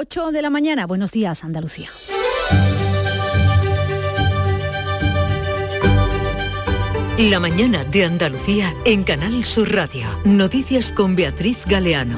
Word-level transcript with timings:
8 0.00 0.30
de 0.30 0.42
la 0.42 0.48
mañana, 0.48 0.86
buenos 0.86 1.10
días 1.10 1.42
Andalucía. 1.42 1.88
La 7.18 7.40
mañana 7.40 7.82
de 7.82 8.04
Andalucía 8.04 8.72
en 8.84 9.02
Canal 9.02 9.44
Sur 9.44 9.74
Radio. 9.74 10.06
Noticias 10.22 10.92
con 10.92 11.16
Beatriz 11.16 11.66
Galeano. 11.66 12.16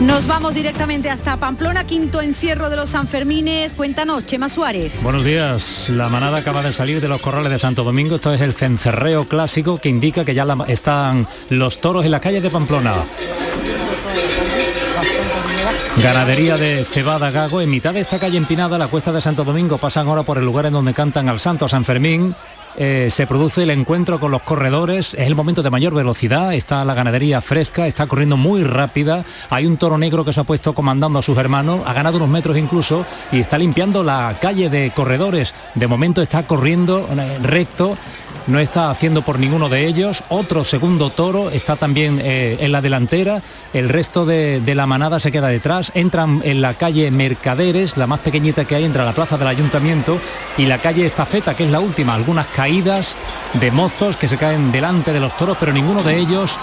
Nos 0.00 0.26
vamos 0.26 0.54
directamente 0.54 1.10
hasta 1.10 1.36
Pamplona, 1.36 1.84
quinto 1.84 2.22
encierro 2.22 2.70
de 2.70 2.76
los 2.76 2.88
Sanfermines. 2.88 3.74
Cuéntanos, 3.74 4.24
Chema 4.24 4.48
Suárez. 4.48 5.02
Buenos 5.02 5.22
días. 5.22 5.90
La 5.90 6.08
manada 6.08 6.38
acaba 6.38 6.62
de 6.62 6.72
salir 6.72 7.02
de 7.02 7.08
los 7.08 7.20
corrales 7.20 7.52
de 7.52 7.58
Santo 7.58 7.84
Domingo. 7.84 8.14
Esto 8.14 8.32
es 8.32 8.40
el 8.40 8.54
cencerreo 8.54 9.28
clásico 9.28 9.76
que 9.76 9.90
indica 9.90 10.24
que 10.24 10.32
ya 10.32 10.46
están 10.68 11.28
los 11.50 11.78
toros 11.82 12.06
en 12.06 12.12
la 12.12 12.20
calle 12.20 12.40
de 12.40 12.48
Pamplona. 12.48 13.04
Ganadería 16.02 16.56
de 16.56 16.84
Cebada 16.84 17.30
Gago. 17.30 17.60
En 17.60 17.70
mitad 17.70 17.92
de 17.92 18.00
esta 18.00 18.20
calle 18.20 18.36
empinada, 18.36 18.78
la 18.78 18.86
cuesta 18.86 19.10
de 19.10 19.20
Santo 19.20 19.42
Domingo, 19.42 19.78
pasan 19.78 20.06
ahora 20.06 20.22
por 20.22 20.38
el 20.38 20.44
lugar 20.44 20.66
en 20.66 20.72
donde 20.72 20.94
cantan 20.94 21.28
al 21.28 21.40
Santo 21.40 21.66
San 21.68 21.84
Fermín. 21.84 22.36
Eh, 22.76 23.08
se 23.10 23.26
produce 23.26 23.64
el 23.64 23.70
encuentro 23.70 24.20
con 24.20 24.30
los 24.30 24.42
corredores, 24.42 25.14
es 25.14 25.26
el 25.26 25.34
momento 25.34 25.64
de 25.64 25.70
mayor 25.70 25.94
velocidad, 25.94 26.54
está 26.54 26.84
la 26.84 26.94
ganadería 26.94 27.40
fresca, 27.40 27.88
está 27.88 28.06
corriendo 28.06 28.36
muy 28.36 28.62
rápida, 28.62 29.24
hay 29.50 29.66
un 29.66 29.78
toro 29.78 29.98
negro 29.98 30.24
que 30.24 30.32
se 30.32 30.40
ha 30.40 30.44
puesto 30.44 30.74
comandando 30.74 31.18
a 31.18 31.22
sus 31.22 31.36
hermanos, 31.38 31.80
ha 31.84 31.92
ganado 31.92 32.18
unos 32.18 32.28
metros 32.28 32.56
incluso 32.56 33.04
y 33.32 33.40
está 33.40 33.58
limpiando 33.58 34.04
la 34.04 34.38
calle 34.40 34.70
de 34.70 34.92
corredores, 34.92 35.56
de 35.74 35.86
momento 35.88 36.22
está 36.22 36.46
corriendo 36.46 37.08
eh, 37.18 37.38
recto 37.42 37.98
no 38.48 38.58
está 38.58 38.90
haciendo 38.90 39.22
por 39.22 39.38
ninguno 39.38 39.68
de 39.68 39.86
ellos. 39.86 40.24
Otro 40.28 40.64
segundo 40.64 41.10
toro 41.10 41.50
está 41.50 41.76
también 41.76 42.20
eh, 42.22 42.56
en 42.60 42.72
la 42.72 42.80
delantera. 42.80 43.42
El 43.72 43.88
resto 43.88 44.26
de, 44.26 44.62
la 44.74 44.86
manada 44.86 45.20
se 45.20 45.30
queda 45.30 45.48
detrás. 45.48 45.92
Entran 45.94 46.40
en 46.44 46.60
la 46.60 46.74
calle 46.74 47.10
Mercaderes, 47.10 47.96
la 47.96 48.06
más 48.06 48.20
pequeñita 48.20 48.64
que 48.64 48.74
hay, 48.74 48.84
entra 48.84 49.02
a 49.02 49.06
la 49.06 49.14
plaza 49.14 49.36
del 49.36 49.48
ayuntamiento 49.48 50.18
y 50.56 50.66
la 50.66 50.78
calle 50.78 51.06
Estafeta, 51.06 51.54
que 51.54 51.64
es 51.64 51.70
la 51.70 51.80
última. 51.80 52.14
Algunas 52.14 52.46
caídas 52.46 53.16
de 53.54 53.70
mozos 53.70 54.16
que 54.16 54.28
se 54.28 54.38
caen 54.38 54.72
delante 54.72 55.12
de 55.12 55.20
los 55.20 55.36
toros, 55.36 55.56
pero 55.60 55.72
ninguno 55.72 56.02
de 56.02 56.16
ellos 56.16 56.58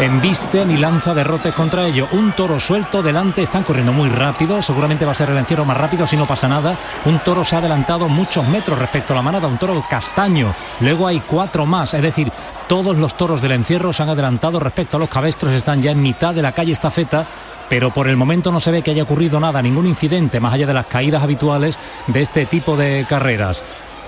embiste 0.00 0.64
ni 0.64 0.76
lanza 0.76 1.14
derrotes 1.14 1.54
contra 1.54 1.86
ello. 1.86 2.08
Un 2.12 2.32
toro 2.32 2.60
suelto 2.60 3.02
delante, 3.02 3.42
están 3.42 3.64
corriendo 3.64 3.92
muy 3.92 4.08
rápido, 4.08 4.62
seguramente 4.62 5.04
va 5.04 5.12
a 5.12 5.14
ser 5.14 5.30
el 5.30 5.38
encierro 5.38 5.64
más 5.64 5.76
rápido 5.76 6.06
si 6.06 6.16
no 6.16 6.26
pasa 6.26 6.48
nada. 6.48 6.76
Un 7.04 7.18
toro 7.20 7.44
se 7.44 7.56
ha 7.56 7.58
adelantado 7.58 8.08
muchos 8.08 8.46
metros 8.48 8.78
respecto 8.78 9.12
a 9.12 9.16
la 9.16 9.22
manada, 9.22 9.48
un 9.48 9.58
toro 9.58 9.84
castaño. 9.88 10.54
Luego 10.80 11.06
hay 11.06 11.20
cuatro 11.20 11.66
más, 11.66 11.94
es 11.94 12.02
decir, 12.02 12.30
todos 12.68 12.96
los 12.96 13.16
toros 13.16 13.42
del 13.42 13.52
encierro 13.52 13.92
se 13.92 14.02
han 14.02 14.10
adelantado 14.10 14.60
respecto 14.60 14.96
a 14.96 15.00
los 15.00 15.08
cabestros, 15.08 15.52
están 15.52 15.82
ya 15.82 15.90
en 15.90 16.02
mitad 16.02 16.34
de 16.34 16.42
la 16.42 16.52
calle 16.52 16.72
Estafeta 16.72 17.26
pero 17.68 17.92
por 17.92 18.08
el 18.08 18.16
momento 18.16 18.50
no 18.50 18.60
se 18.60 18.70
ve 18.70 18.82
que 18.82 18.92
haya 18.92 19.02
ocurrido 19.02 19.40
nada, 19.40 19.60
ningún 19.60 19.86
incidente 19.86 20.40
más 20.40 20.54
allá 20.54 20.66
de 20.66 20.74
las 20.74 20.86
caídas 20.86 21.22
habituales 21.22 21.78
de 22.06 22.22
este 22.22 22.46
tipo 22.46 22.76
de 22.76 23.04
carreras. 23.08 23.62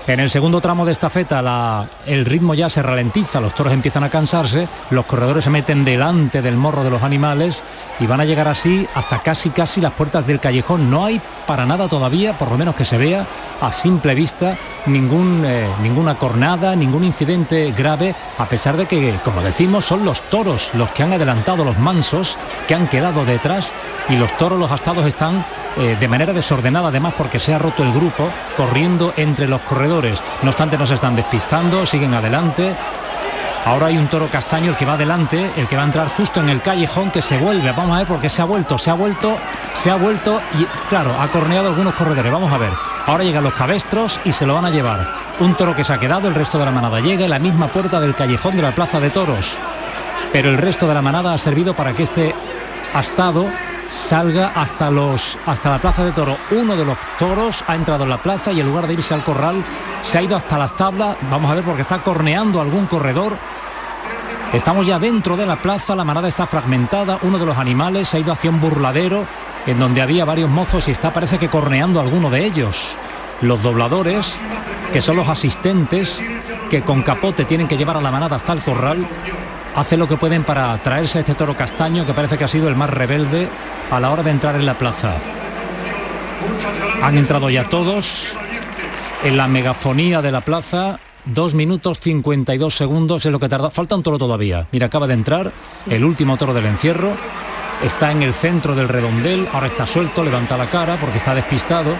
En 0.07 0.19
el 0.19 0.31
segundo 0.31 0.61
tramo 0.61 0.83
de 0.83 0.91
esta 0.91 1.11
feta 1.11 1.87
el 2.07 2.25
ritmo 2.25 2.55
ya 2.55 2.69
se 2.69 2.81
ralentiza, 2.81 3.39
los 3.39 3.53
toros 3.53 3.71
empiezan 3.71 4.03
a 4.03 4.09
cansarse, 4.09 4.67
los 4.89 5.05
corredores 5.05 5.43
se 5.43 5.51
meten 5.51 5.85
delante 5.85 6.41
del 6.41 6.57
morro 6.57 6.83
de 6.83 6.89
los 6.89 7.03
animales 7.03 7.61
y 7.99 8.07
van 8.07 8.19
a 8.19 8.25
llegar 8.25 8.47
así 8.47 8.87
hasta 8.95 9.19
casi 9.21 9.51
casi 9.51 9.79
las 9.79 9.93
puertas 9.93 10.25
del 10.25 10.39
callejón. 10.39 10.89
No 10.89 11.05
hay 11.05 11.21
para 11.45 11.67
nada 11.67 11.87
todavía, 11.87 12.35
por 12.35 12.49
lo 12.49 12.57
menos 12.57 12.73
que 12.73 12.83
se 12.83 12.97
vea 12.97 13.27
a 13.61 13.71
simple 13.71 14.15
vista, 14.15 14.57
ningún, 14.87 15.43
eh, 15.45 15.69
ninguna 15.83 16.15
cornada, 16.15 16.75
ningún 16.75 17.03
incidente 17.03 17.71
grave, 17.71 18.15
a 18.39 18.49
pesar 18.49 18.77
de 18.77 18.87
que, 18.87 19.19
como 19.23 19.43
decimos, 19.43 19.85
son 19.85 20.03
los 20.03 20.23
toros 20.23 20.71
los 20.73 20.91
que 20.91 21.03
han 21.03 21.13
adelantado 21.13 21.63
los 21.63 21.77
mansos, 21.77 22.39
que 22.67 22.73
han 22.73 22.87
quedado 22.87 23.23
detrás 23.23 23.71
y 24.09 24.15
los 24.15 24.35
toros, 24.37 24.59
los 24.59 24.71
astados 24.71 25.05
están 25.05 25.45
eh, 25.77 25.95
de 25.97 26.07
manera 26.09 26.33
desordenada 26.33 26.89
además 26.89 27.13
porque 27.17 27.39
se 27.39 27.53
ha 27.53 27.59
roto 27.59 27.83
el 27.83 27.93
grupo 27.93 28.29
corriendo 28.57 29.13
entre 29.15 29.47
los 29.47 29.61
corredores. 29.61 29.90
No 29.91 30.49
obstante 30.49 30.77
no 30.77 30.87
se 30.87 30.93
están 30.93 31.17
despistando, 31.17 31.85
siguen 31.85 32.13
adelante. 32.13 32.73
Ahora 33.65 33.87
hay 33.87 33.97
un 33.97 34.07
toro 34.07 34.29
castaño 34.29 34.71
el 34.71 34.77
que 34.77 34.85
va 34.85 34.93
adelante, 34.93 35.51
el 35.57 35.67
que 35.67 35.75
va 35.75 35.81
a 35.81 35.85
entrar 35.85 36.07
justo 36.07 36.39
en 36.39 36.47
el 36.47 36.61
callejón 36.61 37.11
que 37.11 37.21
se 37.21 37.37
vuelve. 37.37 37.73
Vamos 37.73 37.95
a 37.95 37.99
ver 37.99 38.07
porque 38.07 38.29
se 38.29 38.41
ha 38.41 38.45
vuelto, 38.45 38.77
se 38.77 38.89
ha 38.89 38.93
vuelto, 38.93 39.37
se 39.73 39.91
ha 39.91 39.95
vuelto 39.95 40.39
y 40.57 40.65
claro, 40.87 41.13
ha 41.19 41.27
corneado 41.27 41.67
algunos 41.67 41.93
corredores. 41.95 42.31
Vamos 42.31 42.53
a 42.53 42.57
ver. 42.57 42.71
Ahora 43.05 43.25
llegan 43.25 43.43
los 43.43 43.53
cabestros 43.53 44.21
y 44.23 44.31
se 44.31 44.45
lo 44.45 44.55
van 44.55 44.65
a 44.65 44.69
llevar. 44.69 45.05
Un 45.41 45.55
toro 45.55 45.75
que 45.75 45.83
se 45.83 45.91
ha 45.91 45.99
quedado, 45.99 46.29
el 46.29 46.35
resto 46.35 46.57
de 46.57 46.65
la 46.65 46.71
manada 46.71 47.01
llega 47.01 47.25
en 47.25 47.29
la 47.29 47.39
misma 47.39 47.67
puerta 47.67 47.99
del 47.99 48.15
callejón 48.15 48.55
de 48.55 48.61
la 48.61 48.71
Plaza 48.71 49.01
de 49.01 49.09
Toros. 49.09 49.57
Pero 50.31 50.49
el 50.49 50.57
resto 50.57 50.87
de 50.87 50.93
la 50.93 51.01
manada 51.01 51.33
ha 51.33 51.37
servido 51.37 51.75
para 51.75 51.93
que 51.93 52.03
este 52.03 52.33
astado 52.93 53.45
salga 53.91 54.53
hasta, 54.55 54.89
los, 54.89 55.37
hasta 55.45 55.69
la 55.69 55.79
plaza 55.79 56.05
de 56.05 56.13
toro. 56.13 56.37
Uno 56.51 56.77
de 56.77 56.85
los 56.85 56.97
toros 57.19 57.63
ha 57.67 57.75
entrado 57.75 58.05
en 58.05 58.09
la 58.09 58.23
plaza 58.23 58.51
y 58.51 58.61
en 58.61 58.67
lugar 58.67 58.87
de 58.87 58.93
irse 58.93 59.13
al 59.13 59.23
corral 59.23 59.61
se 60.01 60.17
ha 60.17 60.21
ido 60.21 60.37
hasta 60.37 60.57
las 60.57 60.75
tablas. 60.75 61.17
Vamos 61.29 61.51
a 61.51 61.55
ver 61.55 61.63
porque 61.63 61.81
está 61.81 62.01
corneando 62.01 62.61
algún 62.61 62.87
corredor. 62.87 63.33
Estamos 64.53 64.87
ya 64.87 64.97
dentro 64.97 65.35
de 65.35 65.45
la 65.45 65.61
plaza, 65.61 65.95
la 65.95 66.05
manada 66.05 66.27
está 66.27 66.45
fragmentada, 66.47 67.19
uno 67.21 67.37
de 67.37 67.45
los 67.45 67.57
animales 67.57 68.09
se 68.09 68.17
ha 68.17 68.19
ido 68.19 68.33
hacia 68.33 68.49
un 68.49 68.59
burladero 68.59 69.25
en 69.65 69.79
donde 69.79 70.01
había 70.01 70.25
varios 70.25 70.49
mozos 70.49 70.87
y 70.87 70.91
está 70.91 71.13
parece 71.13 71.37
que 71.37 71.49
corneando 71.49 71.99
alguno 71.99 72.29
de 72.29 72.45
ellos. 72.45 72.97
Los 73.41 73.63
dobladores, 73.63 74.37
que 74.93 75.01
son 75.01 75.17
los 75.17 75.27
asistentes 75.27 76.21
que 76.69 76.81
con 76.81 77.01
capote 77.01 77.43
tienen 77.43 77.67
que 77.67 77.77
llevar 77.77 77.97
a 77.97 78.01
la 78.01 78.11
manada 78.11 78.37
hasta 78.37 78.53
el 78.53 78.61
corral, 78.61 79.05
hacen 79.75 79.99
lo 79.99 80.07
que 80.07 80.17
pueden 80.17 80.43
para 80.43 80.77
traerse 80.81 81.19
a 81.19 81.21
este 81.21 81.35
toro 81.35 81.55
castaño 81.55 82.05
que 82.05 82.13
parece 82.13 82.37
que 82.37 82.43
ha 82.43 82.47
sido 82.47 82.67
el 82.67 82.75
más 82.75 82.89
rebelde 82.89 83.47
a 83.89 83.99
la 83.99 84.11
hora 84.11 84.23
de 84.23 84.31
entrar 84.31 84.55
en 84.55 84.65
la 84.65 84.77
plaza. 84.77 85.15
Han 87.01 87.17
entrado 87.17 87.49
ya 87.49 87.69
todos 87.69 88.35
en 89.23 89.37
la 89.37 89.47
megafonía 89.47 90.21
de 90.21 90.31
la 90.31 90.41
plaza. 90.41 90.99
Dos 91.25 91.53
minutos 91.53 91.99
52 91.99 92.75
segundos 92.75 93.25
es 93.25 93.31
lo 93.31 93.39
que 93.39 93.49
tarda. 93.49 93.69
Falta 93.69 93.95
un 93.95 94.03
toro 94.03 94.17
todavía. 94.17 94.67
Mira, 94.71 94.87
acaba 94.87 95.07
de 95.07 95.13
entrar 95.13 95.51
el 95.89 96.03
último 96.03 96.37
toro 96.37 96.53
del 96.53 96.65
encierro. 96.65 97.11
Está 97.83 98.11
en 98.11 98.23
el 98.23 98.33
centro 98.33 98.75
del 98.75 98.89
redondel. 98.89 99.47
Ahora 99.53 99.67
está 99.67 99.85
suelto, 99.85 100.23
levanta 100.23 100.57
la 100.57 100.69
cara 100.69 100.97
porque 100.99 101.17
está 101.17 101.35
despistado. 101.35 101.93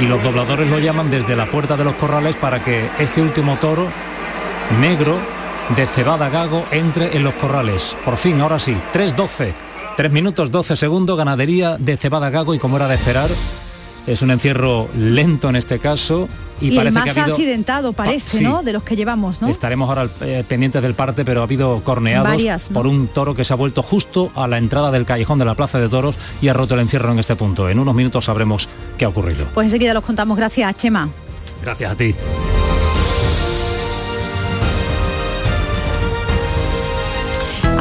Y 0.00 0.04
los 0.04 0.22
dobladores 0.22 0.68
lo 0.68 0.78
llaman 0.78 1.10
desde 1.10 1.36
la 1.36 1.50
puerta 1.50 1.76
de 1.76 1.84
los 1.84 1.94
corrales 1.94 2.36
para 2.36 2.62
que 2.62 2.88
este 2.98 3.20
último 3.20 3.56
toro 3.56 3.88
negro 4.80 5.18
de 5.76 5.86
Cebada 5.86 6.28
Gago 6.28 6.64
entre 6.70 7.16
en 7.16 7.24
los 7.24 7.34
corrales. 7.34 7.96
Por 8.04 8.16
fin, 8.16 8.40
ahora 8.40 8.58
sí, 8.58 8.76
3-12 8.92 9.54
3 9.98 10.12
minutos 10.12 10.52
12 10.52 10.76
segundos, 10.76 11.18
ganadería 11.18 11.76
de 11.76 11.96
Cebada 11.96 12.30
Gago 12.30 12.54
y 12.54 12.60
como 12.60 12.76
era 12.76 12.86
de 12.86 12.94
esperar, 12.94 13.28
es 14.06 14.22
un 14.22 14.30
encierro 14.30 14.88
lento 14.96 15.48
en 15.48 15.56
este 15.56 15.80
caso. 15.80 16.28
Y, 16.60 16.70
parece 16.70 16.88
el 16.88 16.94
más 16.94 17.12
que 17.12 17.18
ha 17.18 17.24
accidentado 17.24 17.92
parece, 17.92 18.40
¿no? 18.44 18.62
De 18.62 18.72
los 18.72 18.84
que 18.84 18.94
llevamos, 18.94 19.42
¿no? 19.42 19.48
Estaremos 19.48 19.88
ahora 19.88 20.08
eh, 20.20 20.44
pendientes 20.46 20.82
del 20.82 20.94
parte, 20.94 21.24
pero 21.24 21.40
ha 21.40 21.42
habido 21.42 21.82
corneados 21.82 22.68
por 22.72 22.86
un 22.86 23.08
toro 23.08 23.34
que 23.34 23.42
se 23.42 23.52
ha 23.52 23.56
vuelto 23.56 23.82
justo 23.82 24.30
a 24.36 24.46
la 24.46 24.58
entrada 24.58 24.92
del 24.92 25.04
callejón 25.04 25.40
de 25.40 25.46
la 25.46 25.56
Plaza 25.56 25.80
de 25.80 25.88
Toros 25.88 26.16
y 26.40 26.46
ha 26.46 26.52
roto 26.52 26.74
el 26.74 26.80
encierro 26.80 27.10
en 27.10 27.18
este 27.18 27.34
punto. 27.34 27.68
En 27.68 27.80
unos 27.80 27.96
minutos 27.96 28.26
sabremos 28.26 28.68
qué 28.98 29.04
ha 29.04 29.08
ocurrido. 29.08 29.46
Pues 29.52 29.64
enseguida 29.64 29.94
los 29.94 30.04
contamos. 30.04 30.36
Gracias, 30.36 30.76
Chema. 30.76 31.08
Gracias 31.60 31.90
a 31.90 31.96
ti. 31.96 32.14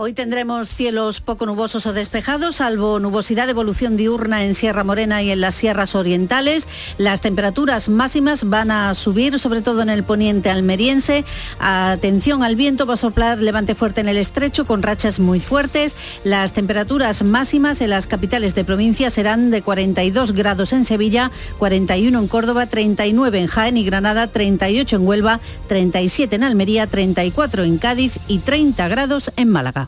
Hoy 0.00 0.12
tendremos 0.12 0.68
cielos 0.68 1.20
poco 1.20 1.44
nubosos 1.44 1.84
o 1.86 1.92
despejados, 1.92 2.54
salvo 2.54 3.00
nubosidad 3.00 3.46
de 3.46 3.50
evolución 3.50 3.96
diurna 3.96 4.44
en 4.44 4.54
Sierra 4.54 4.84
Morena 4.84 5.24
y 5.24 5.32
en 5.32 5.40
las 5.40 5.56
sierras 5.56 5.96
orientales. 5.96 6.68
Las 6.98 7.20
temperaturas 7.20 7.88
máximas 7.88 8.48
van 8.48 8.70
a 8.70 8.94
subir, 8.94 9.40
sobre 9.40 9.60
todo 9.60 9.82
en 9.82 9.88
el 9.88 10.04
poniente 10.04 10.50
almeriense. 10.50 11.24
Atención 11.58 12.44
al 12.44 12.54
viento, 12.54 12.86
va 12.86 12.94
a 12.94 12.96
soplar 12.96 13.38
levante 13.38 13.74
fuerte 13.74 14.00
en 14.00 14.06
el 14.06 14.18
estrecho 14.18 14.68
con 14.68 14.84
rachas 14.84 15.18
muy 15.18 15.40
fuertes. 15.40 15.96
Las 16.22 16.52
temperaturas 16.52 17.24
máximas 17.24 17.80
en 17.80 17.90
las 17.90 18.06
capitales 18.06 18.54
de 18.54 18.62
provincia 18.62 19.10
serán 19.10 19.50
de 19.50 19.62
42 19.62 20.30
grados 20.30 20.72
en 20.72 20.84
Sevilla, 20.84 21.32
41 21.58 22.16
en 22.16 22.28
Córdoba, 22.28 22.66
39 22.66 23.40
en 23.40 23.46
Jaén 23.48 23.76
y 23.76 23.84
Granada, 23.84 24.28
38 24.28 24.94
en 24.94 25.08
Huelva, 25.08 25.40
37 25.66 26.36
en 26.36 26.44
Almería, 26.44 26.86
34 26.86 27.64
en 27.64 27.78
Cádiz 27.78 28.20
y 28.28 28.38
30 28.38 28.86
grados 28.86 29.32
en 29.34 29.48
Málaga. 29.48 29.87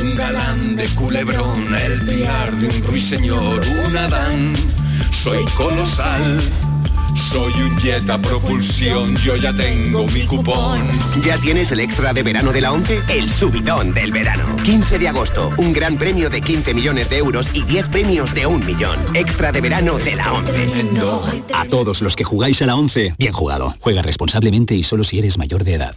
Un 0.00 0.14
galán 0.14 0.76
de 0.76 0.86
culebrón, 0.88 1.74
el 1.74 2.00
piar 2.06 2.56
de 2.56 2.68
un 2.68 2.82
ruiseñor, 2.84 3.60
un 3.86 3.96
Adán. 3.96 4.54
Soy 5.10 5.44
colosal 5.56 6.40
soy 7.32 7.52
un 7.62 7.78
jet 7.78 8.08
a 8.10 8.20
propulsión, 8.20 9.16
yo 9.16 9.36
ya 9.36 9.54
tengo 9.54 10.06
mi 10.08 10.26
cupón. 10.26 10.80
¿Ya 11.22 11.38
tienes 11.38 11.72
el 11.72 11.80
extra 11.80 12.12
de 12.12 12.22
verano 12.22 12.52
de 12.52 12.60
la 12.60 12.72
11? 12.72 13.02
El 13.08 13.30
subidón 13.30 13.94
del 13.94 14.12
verano. 14.12 14.44
15 14.64 14.98
de 14.98 15.08
agosto, 15.08 15.50
un 15.56 15.72
gran 15.72 15.96
premio 15.96 16.28
de 16.28 16.40
15 16.40 16.74
millones 16.74 17.08
de 17.08 17.18
euros 17.18 17.48
y 17.54 17.62
10 17.62 17.88
premios 17.88 18.34
de 18.34 18.46
un 18.46 18.64
millón. 18.66 18.98
Extra 19.14 19.50
de 19.50 19.60
verano 19.60 19.98
de 19.98 20.16
la 20.16 20.32
11. 20.32 20.68
A 21.54 21.64
todos 21.66 22.02
los 22.02 22.16
que 22.16 22.24
jugáis 22.24 22.60
a 22.60 22.66
la 22.66 22.76
11, 22.76 23.14
bien 23.18 23.32
jugado. 23.32 23.74
Juega 23.80 24.02
responsablemente 24.02 24.74
y 24.74 24.82
solo 24.82 25.04
si 25.04 25.18
eres 25.18 25.38
mayor 25.38 25.64
de 25.64 25.74
edad. 25.74 25.96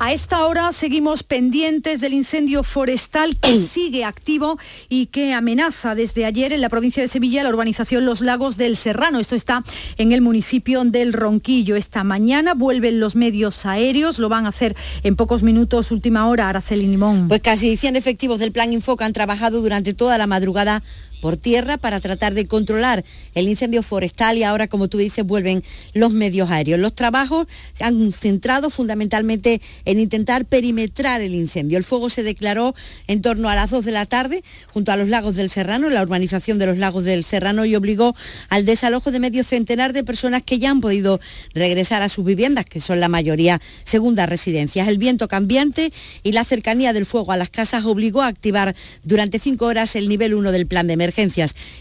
A 0.00 0.12
esta 0.12 0.46
hora 0.46 0.70
seguimos 0.70 1.24
pendientes 1.24 2.00
del 2.00 2.12
incendio 2.12 2.62
forestal 2.62 3.36
que 3.36 3.56
sigue 3.60 4.04
activo 4.04 4.56
y 4.88 5.06
que 5.06 5.32
amenaza 5.32 5.96
desde 5.96 6.24
ayer 6.24 6.52
en 6.52 6.60
la 6.60 6.68
provincia 6.68 7.02
de 7.02 7.08
Sevilla 7.08 7.42
la 7.42 7.48
urbanización 7.48 8.06
Los 8.06 8.20
Lagos 8.20 8.56
del 8.56 8.76
Serrano. 8.76 9.18
Esto 9.18 9.34
está 9.34 9.64
en 9.96 10.12
el 10.12 10.20
municipio 10.20 10.84
del 10.84 11.12
Ronquillo. 11.12 11.74
Esta 11.74 12.04
mañana 12.04 12.54
vuelven 12.54 13.00
los 13.00 13.16
medios 13.16 13.66
aéreos, 13.66 14.20
lo 14.20 14.28
van 14.28 14.46
a 14.46 14.50
hacer 14.50 14.76
en 15.02 15.16
pocos 15.16 15.42
minutos, 15.42 15.90
última 15.90 16.28
hora, 16.28 16.48
Araceli 16.48 16.86
Limón. 16.86 17.26
Pues 17.26 17.40
casi 17.40 17.76
100 17.76 17.96
efectivos 17.96 18.38
del 18.38 18.52
Plan 18.52 18.72
Infoca 18.72 19.04
han 19.04 19.12
trabajado 19.12 19.60
durante 19.60 19.94
toda 19.94 20.16
la 20.16 20.28
madrugada 20.28 20.84
por 21.20 21.36
tierra 21.36 21.78
para 21.78 22.00
tratar 22.00 22.34
de 22.34 22.46
controlar 22.46 23.04
el 23.34 23.48
incendio 23.48 23.82
forestal 23.82 24.38
y 24.38 24.42
ahora, 24.42 24.68
como 24.68 24.88
tú 24.88 24.98
dices, 24.98 25.24
vuelven 25.24 25.62
los 25.94 26.12
medios 26.12 26.50
aéreos. 26.50 26.78
Los 26.78 26.94
trabajos 26.94 27.46
se 27.72 27.84
han 27.84 28.12
centrado 28.12 28.70
fundamentalmente 28.70 29.60
en 29.84 29.98
intentar 29.98 30.44
perimetrar 30.44 31.20
el 31.20 31.34
incendio. 31.34 31.78
El 31.78 31.84
fuego 31.84 32.10
se 32.10 32.22
declaró 32.22 32.74
en 33.06 33.22
torno 33.22 33.48
a 33.48 33.54
las 33.54 33.70
2 33.70 33.84
de 33.84 33.92
la 33.92 34.06
tarde 34.06 34.42
junto 34.72 34.92
a 34.92 34.96
los 34.96 35.08
lagos 35.08 35.36
del 35.36 35.50
Serrano, 35.50 35.90
la 35.90 36.02
urbanización 36.02 36.58
de 36.58 36.66
los 36.66 36.78
lagos 36.78 37.04
del 37.04 37.24
Serrano 37.24 37.64
y 37.64 37.74
obligó 37.74 38.14
al 38.48 38.64
desalojo 38.64 39.10
de 39.10 39.20
medio 39.20 39.44
centenar 39.44 39.92
de 39.92 40.04
personas 40.04 40.42
que 40.42 40.58
ya 40.58 40.70
han 40.70 40.80
podido 40.80 41.20
regresar 41.54 42.02
a 42.02 42.08
sus 42.08 42.24
viviendas, 42.24 42.64
que 42.64 42.80
son 42.80 43.00
la 43.00 43.08
mayoría 43.08 43.60
segundas 43.84 44.28
residencias. 44.28 44.88
El 44.88 44.98
viento 44.98 45.28
cambiante 45.28 45.92
y 46.22 46.32
la 46.32 46.44
cercanía 46.44 46.92
del 46.92 47.06
fuego 47.06 47.32
a 47.32 47.36
las 47.36 47.50
casas 47.50 47.84
obligó 47.84 48.22
a 48.22 48.28
activar 48.28 48.74
durante 49.02 49.38
cinco 49.38 49.66
horas 49.66 49.96
el 49.96 50.08
nivel 50.08 50.34
1 50.34 50.52
del 50.52 50.66
plan 50.66 50.86
de 50.86 50.92
emergencia 50.94 51.07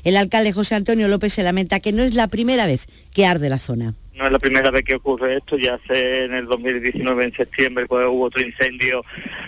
El 0.03 0.17
alcalde 0.17 0.53
José 0.53 0.75
Antonio 0.75 1.07
López 1.07 1.33
se 1.33 1.43
lamenta 1.43 1.79
que 1.79 1.91
no 1.91 2.03
es 2.03 2.13
la 2.13 2.27
primera 2.27 2.67
vez 2.67 2.85
que 3.13 3.25
arde 3.25 3.49
la 3.49 3.59
zona. 3.59 3.93
No 4.13 4.25
es 4.25 4.31
la 4.31 4.39
primera 4.39 4.71
vez 4.71 4.83
que 4.83 4.95
ocurre 4.95 5.37
esto, 5.37 5.57
ya 5.57 5.75
hace 5.75 6.25
en 6.25 6.33
el 6.33 6.47
2019, 6.47 7.23
en 7.23 7.33
septiembre, 7.33 7.85
pues 7.85 8.07
hubo 8.07 8.25
otro 8.25 8.41
incendio 8.41 9.03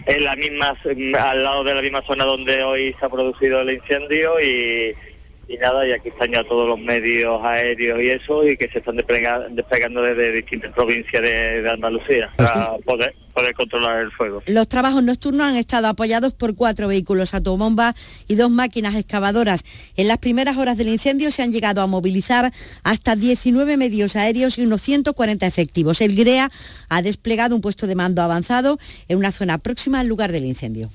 en 0.05 0.23
la 0.23 0.35
misma, 0.35 0.77
al 1.19 1.43
lado 1.43 1.63
de 1.63 1.73
la 1.73 1.81
misma 1.81 2.03
zona 2.03 2.23
donde 2.23 2.61
hoy 2.61 2.95
se 2.99 3.05
ha 3.05 3.09
producido 3.09 3.61
el 3.61 3.71
incendio 3.71 4.39
y, 4.39 4.93
y 5.49 5.57
nada, 5.57 5.85
y 5.87 5.91
aquí 5.91 6.09
están 6.09 6.31
ya 6.31 6.43
todos 6.43 6.69
los 6.69 6.79
medios 6.79 7.43
aéreos 7.43 7.99
y 7.99 8.09
eso, 8.09 8.47
y 8.47 8.55
que 8.55 8.69
se 8.69 8.77
están 8.77 8.97
desplegando, 8.97 10.01
desde 10.03 10.31
distintas 10.31 10.71
provincias 10.73 11.23
de, 11.23 11.67
Andalucía 11.69 12.31
para 12.35 12.77
poder, 12.85 13.15
poder 13.33 13.55
controlar 13.55 14.01
el 14.01 14.11
fuego. 14.11 14.43
Los 14.45 14.67
trabajos 14.67 15.03
nocturnos 15.03 15.47
han 15.47 15.55
estado 15.55 15.87
apoyados 15.87 16.33
por 16.33 16.55
cuatro 16.55 16.87
vehículos 16.87 17.33
autobomba 17.33 17.95
y 18.27 18.35
dos 18.35 18.51
máquinas 18.51 18.95
excavadoras. 18.95 19.63
En 19.97 20.07
las 20.07 20.19
primeras 20.19 20.57
horas 20.57 20.77
del 20.77 20.89
incendio 20.89 21.31
se 21.31 21.41
han 21.41 21.51
llegado 21.51 21.81
a 21.81 21.87
movilizar 21.87 22.51
hasta 22.83 23.15
19 23.15 23.75
medios 23.77 24.15
aéreos 24.15 24.57
y 24.59 24.61
unos 24.63 24.81
140 24.83 25.47
efectivos. 25.47 26.01
El 26.01 26.15
GREA 26.15 26.51
ha 26.89 27.01
desplegado 27.01 27.55
un 27.55 27.61
puesto 27.61 27.87
de 27.87 27.95
mando 27.95 28.21
avanzado 28.21 28.77
en 29.07 29.17
una 29.17 29.31
zona 29.31 29.57
próxima 29.57 29.99
al 29.99 30.07
lugar 30.07 30.31
del 30.31 30.45
incendio. 30.45 30.89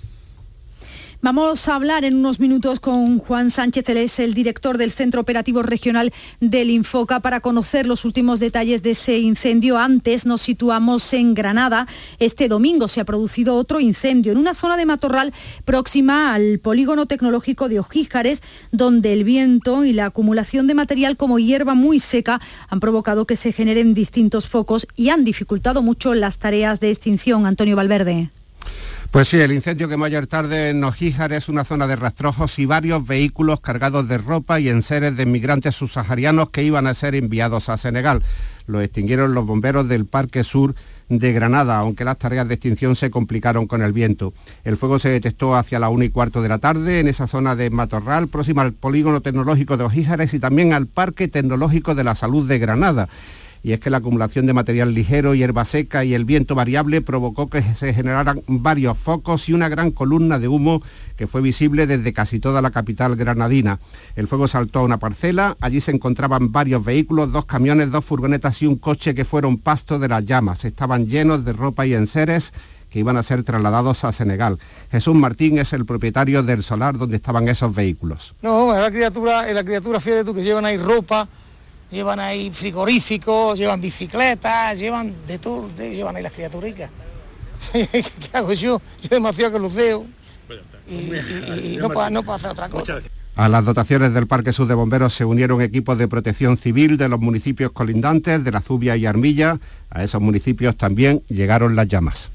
Vamos 1.24 1.70
a 1.70 1.76
hablar 1.76 2.04
en 2.04 2.16
unos 2.16 2.38
minutos 2.38 2.80
con 2.80 3.18
Juan 3.18 3.48
Sánchez, 3.48 3.88
él 3.88 3.96
es 3.96 4.18
el 4.18 4.34
director 4.34 4.76
del 4.76 4.90
Centro 4.90 5.22
Operativo 5.22 5.62
Regional 5.62 6.12
del 6.40 6.68
Infoca, 6.68 7.20
para 7.20 7.40
conocer 7.40 7.86
los 7.86 8.04
últimos 8.04 8.40
detalles 8.40 8.82
de 8.82 8.90
ese 8.90 9.16
incendio. 9.20 9.78
Antes 9.78 10.26
nos 10.26 10.42
situamos 10.42 11.14
en 11.14 11.32
Granada. 11.32 11.86
Este 12.18 12.46
domingo 12.46 12.88
se 12.88 13.00
ha 13.00 13.06
producido 13.06 13.54
otro 13.54 13.80
incendio 13.80 14.32
en 14.32 14.38
una 14.38 14.52
zona 14.52 14.76
de 14.76 14.84
matorral 14.84 15.32
próxima 15.64 16.34
al 16.34 16.58
polígono 16.58 17.06
tecnológico 17.06 17.70
de 17.70 17.78
Ojíjares, 17.78 18.42
donde 18.70 19.14
el 19.14 19.24
viento 19.24 19.86
y 19.86 19.94
la 19.94 20.04
acumulación 20.04 20.66
de 20.66 20.74
material 20.74 21.16
como 21.16 21.38
hierba 21.38 21.74
muy 21.74 22.00
seca 22.00 22.38
han 22.68 22.80
provocado 22.80 23.26
que 23.26 23.36
se 23.36 23.54
generen 23.54 23.94
distintos 23.94 24.50
focos 24.50 24.86
y 24.94 25.08
han 25.08 25.24
dificultado 25.24 25.80
mucho 25.80 26.12
las 26.12 26.36
tareas 26.36 26.80
de 26.80 26.90
extinción. 26.90 27.46
Antonio 27.46 27.76
Valverde. 27.76 28.30
Pues 29.14 29.28
sí, 29.28 29.36
el 29.38 29.52
incendio 29.52 29.88
que 29.88 29.94
ayer 29.94 30.26
tarde 30.26 30.70
en 30.70 30.82
Ojíjar 30.82 31.32
es 31.32 31.48
una 31.48 31.62
zona 31.62 31.86
de 31.86 31.94
rastrojos 31.94 32.58
y 32.58 32.66
varios 32.66 33.06
vehículos 33.06 33.60
cargados 33.60 34.08
de 34.08 34.18
ropa 34.18 34.58
y 34.58 34.68
enseres 34.68 35.16
de 35.16 35.22
inmigrantes 35.22 35.76
subsaharianos 35.76 36.50
que 36.50 36.64
iban 36.64 36.88
a 36.88 36.94
ser 36.94 37.14
enviados 37.14 37.68
a 37.68 37.76
Senegal. 37.76 38.24
Lo 38.66 38.80
extinguieron 38.80 39.32
los 39.32 39.46
bomberos 39.46 39.86
del 39.86 40.06
Parque 40.06 40.42
Sur 40.42 40.74
de 41.08 41.32
Granada, 41.32 41.78
aunque 41.78 42.02
las 42.02 42.18
tareas 42.18 42.48
de 42.48 42.54
extinción 42.54 42.96
se 42.96 43.12
complicaron 43.12 43.68
con 43.68 43.82
el 43.82 43.92
viento. 43.92 44.34
El 44.64 44.76
fuego 44.76 44.98
se 44.98 45.10
detectó 45.10 45.54
hacia 45.54 45.78
la 45.78 45.90
una 45.90 46.06
y 46.06 46.10
cuarto 46.10 46.42
de 46.42 46.48
la 46.48 46.58
tarde 46.58 46.98
en 46.98 47.06
esa 47.06 47.28
zona 47.28 47.54
de 47.54 47.70
Matorral, 47.70 48.26
próxima 48.26 48.62
al 48.62 48.72
polígono 48.72 49.20
tecnológico 49.20 49.76
de 49.76 49.84
Ojíjares 49.84 50.34
y 50.34 50.40
también 50.40 50.72
al 50.72 50.88
Parque 50.88 51.28
Tecnológico 51.28 51.94
de 51.94 52.02
la 52.02 52.16
Salud 52.16 52.48
de 52.48 52.58
Granada 52.58 53.08
y 53.64 53.72
es 53.72 53.80
que 53.80 53.88
la 53.88 53.96
acumulación 53.96 54.44
de 54.44 54.52
material 54.52 54.92
ligero, 54.92 55.34
hierba 55.34 55.64
seca 55.64 56.04
y 56.04 56.12
el 56.12 56.26
viento 56.26 56.54
variable 56.54 57.00
provocó 57.00 57.48
que 57.48 57.62
se 57.62 57.94
generaran 57.94 58.42
varios 58.46 58.98
focos 58.98 59.48
y 59.48 59.54
una 59.54 59.70
gran 59.70 59.90
columna 59.90 60.38
de 60.38 60.48
humo 60.48 60.82
que 61.16 61.26
fue 61.26 61.40
visible 61.40 61.86
desde 61.86 62.12
casi 62.12 62.40
toda 62.40 62.60
la 62.60 62.70
capital 62.70 63.16
granadina. 63.16 63.80
El 64.16 64.28
fuego 64.28 64.48
saltó 64.48 64.80
a 64.80 64.82
una 64.82 64.98
parcela, 64.98 65.56
allí 65.60 65.80
se 65.80 65.92
encontraban 65.92 66.52
varios 66.52 66.84
vehículos, 66.84 67.32
dos 67.32 67.46
camiones, 67.46 67.90
dos 67.90 68.04
furgonetas 68.04 68.60
y 68.60 68.66
un 68.66 68.76
coche 68.76 69.14
que 69.14 69.24
fueron 69.24 69.56
pasto 69.56 69.98
de 69.98 70.08
las 70.08 70.26
llamas. 70.26 70.66
Estaban 70.66 71.06
llenos 71.06 71.46
de 71.46 71.54
ropa 71.54 71.86
y 71.86 71.94
enseres 71.94 72.52
que 72.90 72.98
iban 72.98 73.16
a 73.16 73.22
ser 73.22 73.44
trasladados 73.44 74.04
a 74.04 74.12
Senegal. 74.12 74.58
Jesús 74.90 75.14
Martín 75.14 75.58
es 75.58 75.72
el 75.72 75.86
propietario 75.86 76.42
del 76.42 76.62
solar 76.62 76.98
donde 76.98 77.16
estaban 77.16 77.48
esos 77.48 77.74
vehículos. 77.74 78.34
No, 78.42 78.74
es 78.74 78.82
la 78.82 78.90
criatura, 78.90 79.48
es 79.48 79.54
la 79.54 79.64
criatura, 79.64 80.00
fíjate 80.00 80.24
tú, 80.24 80.34
que 80.34 80.42
llevan 80.42 80.66
ahí 80.66 80.76
ropa, 80.76 81.26
llevan 81.94 82.20
ahí 82.20 82.50
frigoríficos, 82.50 83.58
llevan 83.58 83.80
bicicletas, 83.80 84.78
llevan 84.78 85.14
de 85.26 85.38
todo, 85.38 85.70
llevan 85.78 86.16
ahí 86.16 86.22
las 86.22 86.32
criaturicas. 86.32 86.90
¿Qué 87.72 88.04
hago 88.34 88.52
yo? 88.52 88.82
Yo 89.02 89.08
demasiado 89.08 89.52
que 89.52 89.58
luceo 89.58 90.04
y, 90.86 90.94
y, 90.94 91.76
no, 91.80 91.88
puedo, 91.88 92.10
no 92.10 92.22
puedo 92.22 92.36
hacer 92.36 92.50
otra 92.50 92.68
cosa. 92.68 93.00
A 93.36 93.48
las 93.48 93.64
dotaciones 93.64 94.14
del 94.14 94.26
Parque 94.26 94.52
Sur 94.52 94.68
de 94.68 94.74
Bomberos 94.74 95.12
se 95.14 95.24
unieron 95.24 95.60
equipos 95.60 95.98
de 95.98 96.06
protección 96.06 96.56
civil 96.56 96.96
de 96.96 97.08
los 97.08 97.18
municipios 97.18 97.72
colindantes, 97.72 98.44
de 98.44 98.52
la 98.52 98.60
Zubia 98.60 98.96
y 98.96 99.06
Armilla. 99.06 99.58
A 99.90 100.04
esos 100.04 100.20
municipios 100.20 100.76
también 100.76 101.22
llegaron 101.28 101.74
las 101.74 101.88
llamas. 101.88 102.30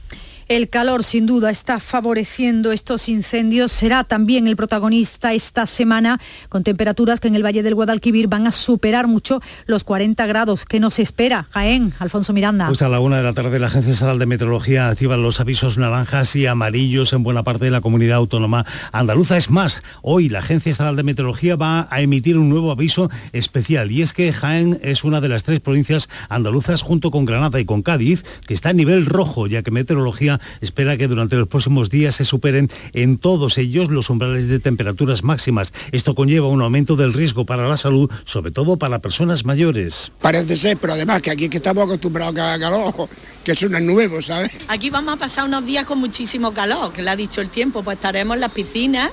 El 0.49 0.67
calor 0.67 1.03
sin 1.03 1.27
duda 1.27 1.51
está 1.51 1.79
favoreciendo 1.79 2.71
estos 2.71 3.07
incendios, 3.07 3.71
será 3.71 4.03
también 4.03 4.47
el 4.47 4.55
protagonista 4.55 5.31
esta 5.31 5.67
semana 5.67 6.19
con 6.49 6.63
temperaturas 6.63 7.19
que 7.19 7.27
en 7.27 7.35
el 7.35 7.45
Valle 7.45 7.61
del 7.61 7.75
Guadalquivir 7.75 8.27
van 8.27 8.47
a 8.47 8.51
superar 8.51 9.05
mucho 9.05 9.43
los 9.67 9.83
40 9.83 10.25
grados. 10.25 10.65
¿Qué 10.65 10.79
nos 10.79 10.97
espera? 10.97 11.45
Jaén, 11.51 11.93
Alfonso 11.99 12.33
Miranda. 12.33 12.65
Pues 12.65 12.81
a 12.81 12.89
la 12.89 12.99
una 12.99 13.17
de 13.17 13.23
la 13.23 13.33
tarde 13.33 13.59
la 13.59 13.67
Agencia 13.67 13.91
Estatal 13.91 14.17
de 14.17 14.25
Meteorología 14.25 14.87
activa 14.87 15.17
los 15.17 15.39
avisos 15.39 15.77
naranjas 15.77 16.35
y 16.35 16.47
amarillos 16.47 17.13
en 17.13 17.21
buena 17.21 17.43
parte 17.43 17.65
de 17.65 17.71
la 17.71 17.81
comunidad 17.81 18.17
autónoma 18.17 18.65
andaluza. 18.91 19.37
Es 19.37 19.51
más, 19.51 19.83
hoy 20.01 20.29
la 20.29 20.39
Agencia 20.39 20.71
Estatal 20.71 20.95
de 20.95 21.03
Meteorología 21.03 21.57
va 21.57 21.87
a 21.91 22.01
emitir 22.01 22.39
un 22.39 22.49
nuevo 22.49 22.71
aviso 22.71 23.11
especial 23.33 23.91
y 23.91 24.01
es 24.01 24.13
que 24.13 24.33
Jaén 24.33 24.79
es 24.81 25.03
una 25.03 25.21
de 25.21 25.29
las 25.29 25.43
tres 25.43 25.59
provincias 25.59 26.09
andaluzas 26.27 26.81
junto 26.81 27.11
con 27.11 27.25
Granada 27.25 27.59
y 27.59 27.65
con 27.65 27.83
Cádiz 27.83 28.23
que 28.47 28.55
está 28.55 28.69
a 28.69 28.73
nivel 28.73 29.05
rojo 29.05 29.45
ya 29.45 29.61
que 29.61 29.69
Meteorología 29.69 30.38
Espera 30.61 30.97
que 30.97 31.07
durante 31.07 31.35
los 31.35 31.47
próximos 31.47 31.89
días 31.89 32.15
se 32.15 32.25
superen 32.25 32.69
en 32.93 33.17
todos 33.17 33.57
ellos 33.57 33.89
los 33.89 34.09
umbrales 34.09 34.47
de 34.47 34.59
temperaturas 34.59 35.23
máximas. 35.23 35.73
Esto 35.91 36.15
conlleva 36.15 36.47
un 36.47 36.61
aumento 36.61 36.95
del 36.95 37.13
riesgo 37.13 37.45
para 37.45 37.67
la 37.67 37.77
salud, 37.77 38.09
sobre 38.25 38.51
todo 38.51 38.77
para 38.77 38.99
personas 38.99 39.45
mayores. 39.45 40.11
Parece 40.21 40.55
ser, 40.55 40.77
pero 40.77 40.93
además 40.93 41.21
que 41.21 41.31
aquí 41.31 41.45
es 41.45 41.49
que 41.49 41.57
estamos 41.57 41.83
acostumbrados 41.85 42.33
a 42.33 42.35
que 42.35 42.41
haga 42.41 42.59
calor, 42.59 43.09
que 43.43 43.51
eso 43.51 43.69
no 43.69 43.77
es 43.77 43.83
nuevo, 43.83 44.21
¿sabes? 44.21 44.51
Aquí 44.67 44.89
vamos 44.89 45.13
a 45.13 45.17
pasar 45.17 45.45
unos 45.45 45.65
días 45.65 45.85
con 45.85 45.99
muchísimo 45.99 46.53
calor, 46.53 46.93
que 46.93 47.01
le 47.01 47.09
ha 47.09 47.15
dicho 47.15 47.41
el 47.41 47.49
tiempo, 47.49 47.83
pues 47.83 47.95
estaremos 47.95 48.35
en 48.35 48.41
las 48.41 48.51
piscinas 48.51 49.11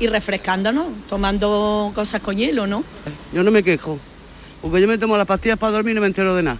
y 0.00 0.06
refrescándonos, 0.06 0.86
tomando 1.08 1.92
cosas 1.94 2.20
con 2.20 2.36
hielo, 2.36 2.66
¿no? 2.66 2.84
Yo 3.32 3.42
no 3.42 3.50
me 3.50 3.62
quejo, 3.62 3.98
porque 4.60 4.80
yo 4.80 4.88
me 4.88 4.98
tomo 4.98 5.16
las 5.16 5.26
pastillas 5.26 5.58
para 5.58 5.72
dormir 5.72 5.92
y 5.92 5.94
no 5.94 6.00
me 6.00 6.08
entero 6.08 6.34
de 6.34 6.42
nada. 6.42 6.58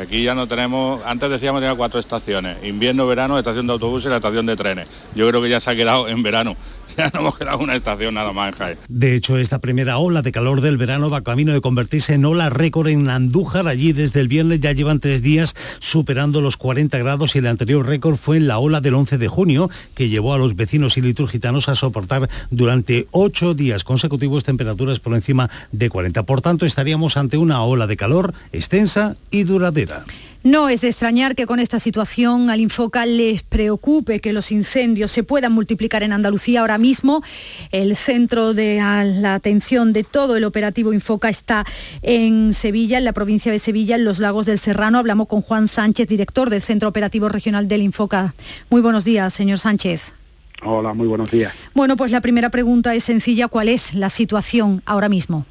Aquí 0.00 0.22
ya 0.22 0.34
no 0.34 0.46
tenemos, 0.46 1.02
antes 1.04 1.28
decíamos 1.28 1.60
que 1.60 1.66
tenía 1.66 1.76
cuatro 1.76 2.00
estaciones, 2.00 2.62
invierno, 2.64 3.06
verano, 3.06 3.38
estación 3.38 3.66
de 3.66 3.74
autobuses 3.74 4.06
y 4.06 4.10
la 4.10 4.16
estación 4.16 4.46
de 4.46 4.56
trenes. 4.56 4.86
Yo 5.14 5.28
creo 5.28 5.42
que 5.42 5.50
ya 5.50 5.60
se 5.60 5.70
ha 5.70 5.76
quedado 5.76 6.08
en 6.08 6.22
verano. 6.22 6.56
Ya 6.98 7.10
no 7.12 7.20
hemos 7.20 7.38
quedado 7.38 7.58
una 7.58 7.76
estación 7.76 8.14
nada 8.14 8.32
más. 8.32 8.54
De 8.88 9.14
hecho, 9.14 9.36
esta 9.36 9.58
primera 9.58 9.98
ola 9.98 10.22
de 10.22 10.32
calor 10.32 10.60
del 10.60 10.78
verano 10.78 11.10
va 11.10 11.22
camino 11.22 11.52
de 11.52 11.60
convertirse 11.60 12.14
en 12.14 12.24
ola 12.24 12.48
récord 12.48 12.88
en 12.88 13.10
Andújar. 13.10 13.68
Allí 13.68 13.92
desde 13.92 14.20
el 14.20 14.28
viernes 14.28 14.60
ya 14.60 14.72
llevan 14.72 15.00
tres 15.00 15.20
días 15.20 15.54
superando 15.78 16.40
los 16.40 16.56
40 16.56 16.96
grados 16.98 17.36
y 17.36 17.40
el 17.40 17.46
anterior 17.46 17.86
récord 17.86 18.16
fue 18.16 18.38
en 18.38 18.48
la 18.48 18.58
ola 18.58 18.80
del 18.80 18.94
11 18.94 19.18
de 19.18 19.28
junio, 19.28 19.70
que 19.94 20.08
llevó 20.08 20.32
a 20.32 20.38
los 20.38 20.56
vecinos 20.56 20.96
y 20.96 21.02
liturgitanos 21.02 21.68
a 21.68 21.74
soportar 21.74 22.30
durante 22.50 23.06
ocho 23.10 23.54
días 23.54 23.84
consecutivos 23.84 24.44
temperaturas 24.44 25.00
por 25.00 25.14
encima 25.14 25.50
de 25.72 25.90
40. 25.90 26.22
Por 26.22 26.40
tanto, 26.40 26.64
estaríamos 26.64 27.16
ante 27.16 27.36
una 27.36 27.62
ola 27.62 27.86
de 27.86 27.96
calor 27.96 28.32
extensa 28.52 29.16
y 29.30 29.44
duradera. 29.44 30.04
No 30.46 30.68
es 30.68 30.82
de 30.82 30.86
extrañar 30.86 31.34
que 31.34 31.44
con 31.44 31.58
esta 31.58 31.80
situación 31.80 32.50
al 32.50 32.60
Infoca 32.60 33.04
les 33.04 33.42
preocupe 33.42 34.20
que 34.20 34.32
los 34.32 34.52
incendios 34.52 35.10
se 35.10 35.24
puedan 35.24 35.50
multiplicar 35.50 36.04
en 36.04 36.12
Andalucía. 36.12 36.60
Ahora 36.60 36.78
mismo 36.78 37.24
el 37.72 37.96
centro 37.96 38.54
de 38.54 38.76
la 38.76 39.34
atención 39.34 39.92
de 39.92 40.04
todo 40.04 40.36
el 40.36 40.44
operativo 40.44 40.92
Infoca 40.92 41.30
está 41.30 41.66
en 42.00 42.52
Sevilla, 42.52 42.96
en 42.96 43.04
la 43.04 43.12
provincia 43.12 43.50
de 43.50 43.58
Sevilla, 43.58 43.96
en 43.96 44.04
los 44.04 44.20
lagos 44.20 44.46
del 44.46 44.58
Serrano. 44.58 44.98
Hablamos 44.98 45.26
con 45.26 45.42
Juan 45.42 45.66
Sánchez, 45.66 46.06
director 46.06 46.48
del 46.48 46.62
Centro 46.62 46.90
Operativo 46.90 47.28
Regional 47.28 47.66
del 47.66 47.82
Infoca. 47.82 48.36
Muy 48.70 48.80
buenos 48.80 49.04
días, 49.04 49.34
señor 49.34 49.58
Sánchez. 49.58 50.14
Hola, 50.62 50.94
muy 50.94 51.08
buenos 51.08 51.28
días. 51.28 51.52
Bueno, 51.74 51.96
pues 51.96 52.12
la 52.12 52.20
primera 52.20 52.50
pregunta 52.50 52.94
es 52.94 53.02
sencilla. 53.02 53.48
¿Cuál 53.48 53.68
es 53.68 53.94
la 53.94 54.10
situación 54.10 54.80
ahora 54.86 55.08
mismo? 55.08 55.44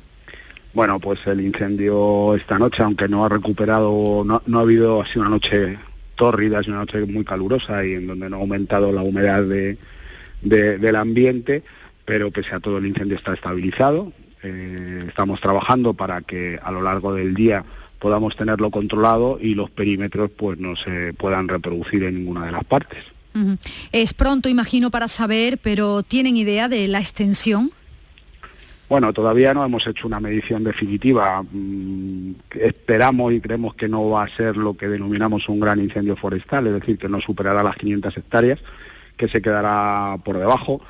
Bueno, 0.75 0.99
pues 0.99 1.25
el 1.25 1.39
incendio 1.39 2.35
esta 2.35 2.59
noche, 2.59 2.83
aunque 2.83 3.07
no 3.07 3.23
ha 3.23 3.29
recuperado, 3.29 4.23
no, 4.25 4.41
ha 4.57 4.61
habido 4.61 5.01
así 5.01 5.17
una 5.17 5.29
noche 5.29 5.79
tórrida, 6.15 6.59
es 6.59 6.67
una 6.67 6.79
noche 6.79 7.05
muy 7.05 7.23
calurosa 7.23 7.85
y 7.85 7.93
en 7.93 8.07
donde 8.07 8.29
no 8.29 8.35
ha 8.35 8.39
aumentado 8.41 8.91
la 8.91 9.01
humedad 9.01 9.45
del 10.41 10.95
ambiente, 10.97 11.63
pero 12.03 12.29
pese 12.29 12.55
a 12.55 12.59
todo 12.59 12.79
el 12.79 12.85
incendio 12.87 13.15
está 13.15 13.33
estabilizado. 13.33 14.11
Eh, 14.43 15.05
estamos 15.07 15.39
trabajando 15.39 15.93
para 15.93 16.21
que 16.21 16.59
a 16.61 16.71
lo 16.71 16.81
largo 16.81 17.13
del 17.13 17.33
día 17.33 17.63
podamos 17.97 18.35
tenerlo 18.35 18.69
controlado 18.69 19.39
y 19.41 19.55
los 19.55 19.71
perímetros 19.71 20.29
pues 20.29 20.59
no 20.59 20.75
se 20.75 21.13
puedan 21.13 21.47
reproducir 21.47 22.03
en 22.03 22.15
ninguna 22.15 22.45
de 22.45 22.51
las 22.51 22.65
partes. 22.65 22.99
Es 23.93 24.13
pronto, 24.13 24.49
imagino, 24.49 24.91
para 24.91 25.07
saber, 25.07 25.57
pero 25.57 26.03
¿tienen 26.03 26.35
idea 26.35 26.67
de 26.67 26.87
la 26.89 26.99
extensión? 26.99 27.71
Bueno, 28.87 29.13
todavía 29.13 29.53
no 29.53 29.65
hemos 29.65 29.87
hecho 29.87 30.05
una 30.05 30.19
medición 30.19 30.63
definitiva. 30.63 31.41
Mm, 31.41 32.33
esperamos 32.53 33.33
y 33.33 33.41
creemos 33.41 33.73
que 33.73 33.89
no 33.89 34.09
va 34.09 34.23
a 34.23 34.35
ser 34.35 34.57
lo 34.57 34.75
que 34.75 34.87
denominamos 34.87 35.49
un 35.49 35.59
gran 35.59 35.79
incendio 35.79 36.15
forestal, 36.15 36.67
es 36.67 36.73
decir, 36.73 36.97
que 36.97 37.09
no 37.09 37.19
superará 37.19 37.63
las 37.63 37.75
500 37.77 38.15
hectáreas, 38.17 38.59
que 39.17 39.27
se 39.27 39.41
quedará 39.41 40.17
por 40.23 40.37
debajo. 40.37 40.81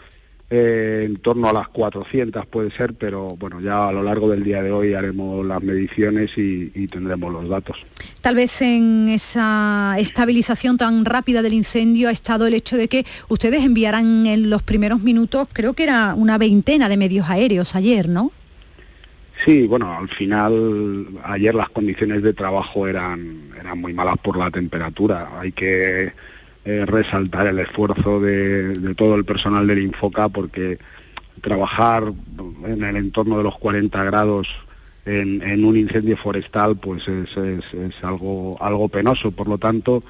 Eh, 0.51 1.05
en 1.05 1.15
torno 1.17 1.49
a 1.49 1.53
las 1.53 1.69
400 1.69 2.45
puede 2.45 2.69
ser, 2.69 2.93
pero 2.93 3.29
bueno, 3.29 3.59
ya 3.61 3.87
a 3.87 3.91
lo 3.91 4.03
largo 4.03 4.29
del 4.29 4.43
día 4.43 4.61
de 4.61 4.71
hoy 4.71 4.93
haremos 4.93 5.43
las 5.43 5.63
mediciones 5.63 6.37
y, 6.37 6.69
tendremos 6.87 7.33
los 7.33 7.49
datos. 7.49 7.83
Tal 8.21 8.35
vez 8.35 8.61
en 8.61 9.09
esa 9.09 9.95
estabilización 9.97 10.77
tan 10.77 11.03
rápida 11.03 11.41
del 11.41 11.53
incendio 11.53 12.09
ha 12.09 12.11
estado 12.11 12.45
el 12.45 12.53
hecho 12.53 12.77
de 12.77 12.87
que 12.87 13.05
ustedes 13.27 13.63
enviaran 13.63 14.27
en 14.27 14.51
los 14.51 14.61
primeros 14.61 15.01
minutos, 15.01 15.47
creo 15.51 15.73
que 15.73 15.83
era 15.83 16.13
una 16.13 16.37
veintena 16.37 16.89
de 16.89 16.97
medios 16.97 17.27
aéreos 17.27 17.75
ayer, 17.75 18.07
¿no? 18.07 18.31
Sí, 19.43 19.65
bueno, 19.65 19.91
al 19.97 20.07
final 20.09 21.07
ayer 21.23 21.55
las 21.55 21.69
condiciones 21.69 22.21
de 22.21 22.33
trabajo 22.33 22.87
eran, 22.87 23.49
eran 23.59 23.79
muy 23.79 23.93
malas 23.93 24.15
por 24.21 24.37
la 24.37 24.51
temperatura. 24.51 25.39
Hay 25.39 25.51
que 25.51 26.13
eh, 26.65 26.83
resaltar 26.85 27.45
el 27.47 27.59
esfuerzo 27.59 28.19
de, 28.19 28.95
todo 28.95 29.15
el 29.15 29.23
personal 29.23 29.67
del 29.67 29.83
Infoca 29.83 30.29
porque 30.29 30.79
trabajar 31.41 32.11
en 32.65 32.83
el 32.83 32.95
entorno 32.95 33.37
de 33.37 33.43
los 33.43 33.55
40 33.59 34.03
grados 34.03 34.47
en, 35.05 35.63
un 35.63 35.77
incendio 35.77 36.17
forestal 36.17 36.75
pues 36.77 37.07
es, 37.07 37.37
algo, 38.01 38.57
algo 38.59 38.89
penoso. 38.89 39.31
Por 39.31 39.47
lo 39.47 39.59
tanto, 39.59 40.03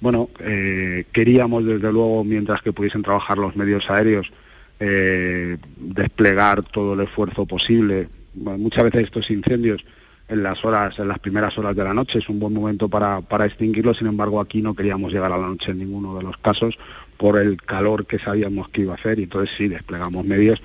bueno, 0.00 0.30
eh, 0.40 1.04
queríamos 1.12 1.64
desde 1.64 1.92
luego, 1.92 2.24
mientras 2.24 2.60
que 2.60 2.72
pudiesen 2.72 3.02
trabajar 3.02 3.38
los 3.38 3.54
medios 3.54 3.88
aéreos, 3.88 4.32
eh, 4.80 5.58
desplegar 5.76 6.62
todo 6.62 6.94
el 6.94 7.00
esfuerzo 7.00 7.46
posible. 7.46 8.08
muchas 8.34 8.84
veces 8.84 9.04
estos 9.04 9.30
incendios 9.30 9.84
en 10.30 10.42
las 10.42 10.64
horas, 10.64 10.98
en 10.98 11.08
las 11.08 11.18
primeras 11.18 11.58
horas 11.58 11.74
de 11.74 11.84
la 11.84 11.92
noche. 11.92 12.20
Es 12.20 12.28
un 12.28 12.38
buen 12.38 12.54
momento 12.54 12.88
para, 12.88 13.20
para 13.20 13.44
extinguirlo, 13.46 13.92
sin 13.92 14.06
embargo 14.06 14.40
aquí 14.40 14.62
no 14.62 14.74
queríamos 14.74 15.12
llegar 15.12 15.32
a 15.32 15.38
la 15.38 15.48
noche 15.48 15.72
en 15.72 15.78
ninguno 15.78 16.16
de 16.16 16.22
los 16.22 16.38
casos 16.38 16.78
por 17.16 17.38
el 17.38 17.60
calor 17.60 18.06
que 18.06 18.18
sabíamos 18.18 18.68
que 18.70 18.82
iba 18.82 18.92
a 18.92 18.96
hacer 18.96 19.18
y 19.18 19.24
entonces 19.24 19.54
sí 19.56 19.68
desplegamos 19.68 20.24
medios 20.24 20.62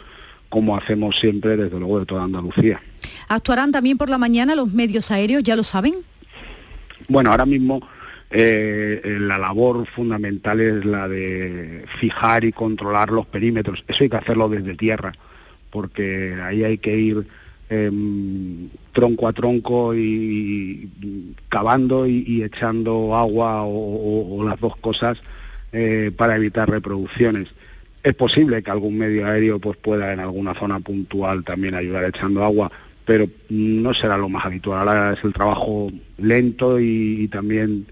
como 0.47 0.77
hacemos 0.77 1.19
siempre 1.19 1.57
desde 1.57 1.77
luego 1.79 1.99
de 1.99 2.05
toda 2.05 2.23
Andalucía. 2.23 2.81
¿Actuarán 3.27 3.71
también 3.71 3.97
por 3.97 4.09
la 4.09 4.17
mañana 4.17 4.55
los 4.55 4.71
medios 4.71 5.11
aéreos, 5.11 5.43
ya 5.43 5.55
lo 5.55 5.63
saben? 5.63 5.95
Bueno, 7.09 7.31
ahora 7.31 7.45
mismo 7.45 7.81
eh, 8.29 9.17
la 9.19 9.37
labor 9.37 9.85
fundamental 9.87 10.61
es 10.61 10.85
la 10.85 11.09
de 11.09 11.85
fijar 11.99 12.45
y 12.45 12.53
controlar 12.53 13.09
los 13.09 13.25
perímetros. 13.25 13.83
Eso 13.87 14.03
hay 14.03 14.09
que 14.09 14.17
hacerlo 14.17 14.47
desde 14.47 14.75
tierra, 14.75 15.13
porque 15.71 16.37
ahí 16.41 16.63
hay 16.63 16.77
que 16.77 16.95
ir 16.95 17.27
Em, 17.69 18.69
tronco 18.95 19.27
a 19.27 19.33
tronco 19.33 19.93
y, 19.93 20.89
cavando 21.49 22.07
y, 22.07 22.41
echando 22.41 23.15
agua 23.15 23.63
o, 23.65 24.43
las 24.43 24.59
dos 24.59 24.75
cosas 24.77 25.17
eh, 25.73 26.11
para 26.15 26.37
evitar 26.37 26.69
reproducciones. 26.69 27.49
Es 28.01 28.13
posible 28.13 28.63
que 28.63 28.71
algún 28.71 28.97
medio 28.97 29.27
aéreo 29.27 29.59
pues, 29.59 29.77
pueda 29.77 30.13
en 30.13 30.21
alguna 30.21 30.53
zona 30.53 30.79
puntual 30.79 31.43
también 31.43 31.75
ayudar 31.75 32.05
echando 32.05 32.43
agua, 32.43 32.71
pero 33.03 33.27
no 33.49 33.93
será 33.93 34.17
lo 34.17 34.29
más 34.29 34.45
habitual. 34.45 34.87
Ahora 34.87 35.13
es 35.13 35.23
el 35.23 35.33
trabajo 35.33 35.91
lento 36.17 36.79
y, 36.79 37.27
también 37.27 37.87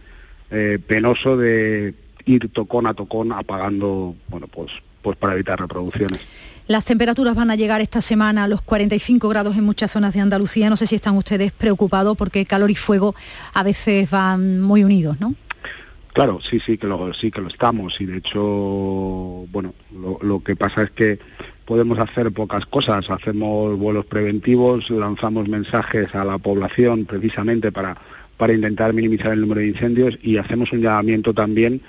eh, 0.51 0.79
penoso 0.87 1.35
de 1.35 1.93
ir 2.25 2.47
tocón 2.49 2.87
a 2.87 2.93
tocón 2.93 3.33
apagando, 3.33 4.15
bueno, 4.29 4.47
pues, 4.47 4.71
pues 5.01 5.17
para 5.17 5.33
evitar 5.33 5.59
reproducciones. 5.59 6.21
Las 6.67 6.85
temperaturas 6.85 7.35
van 7.35 7.51
a 7.51 7.55
llegar 7.55 7.81
esta 7.81 7.99
semana 7.99 8.45
a 8.45 8.47
los 8.47 8.61
45 8.61 9.27
grados 9.27 9.57
en 9.57 9.65
muchas 9.65 9.91
zonas 9.91 10.13
de 10.13 10.21
Andalucía. 10.21 10.69
No 10.69 10.77
sé 10.77 10.87
si 10.87 10.95
están 10.95 11.17
ustedes 11.17 11.51
preocupados 11.51 12.15
porque 12.15 12.45
calor 12.45 12.71
y 12.71 12.75
fuego 12.75 13.15
a 13.53 13.63
veces 13.63 14.09
van 14.09 14.61
muy 14.61 14.83
unidos, 14.85 15.19
¿no? 15.19 15.35
Claro, 16.13 16.39
sí, 16.41 16.61
sí 16.61 16.77
que 16.77 16.87
lo, 16.87 17.13
sí 17.13 17.31
que 17.31 17.41
lo 17.41 17.47
estamos 17.47 17.99
y 17.99 18.05
de 18.05 18.17
hecho, 18.17 18.39
bueno, 18.39 19.73
lo, 20.21 20.41
que 20.41 20.55
pasa 20.55 20.83
es 20.83 20.91
que 20.91 21.19
podemos 21.65 21.99
hacer 21.99 22.31
pocas 22.31 22.65
cosas. 22.65 23.09
Hacemos 23.09 23.77
vuelos 23.77 24.05
preventivos, 24.05 24.89
lanzamos 24.89 25.49
mensajes 25.49 26.13
a 26.15 26.23
la 26.23 26.37
población 26.37 27.05
precisamente 27.05 27.73
para, 27.73 27.97
para 28.37 28.53
intentar 28.53 28.93
minimizar 28.93 29.33
el 29.33 29.41
número 29.41 29.59
de 29.59 29.67
incendios 29.67 30.17
y 30.21 30.37
hacemos 30.37 30.71
un 30.71 30.81
llamamiento 30.81 31.33
también 31.33 31.81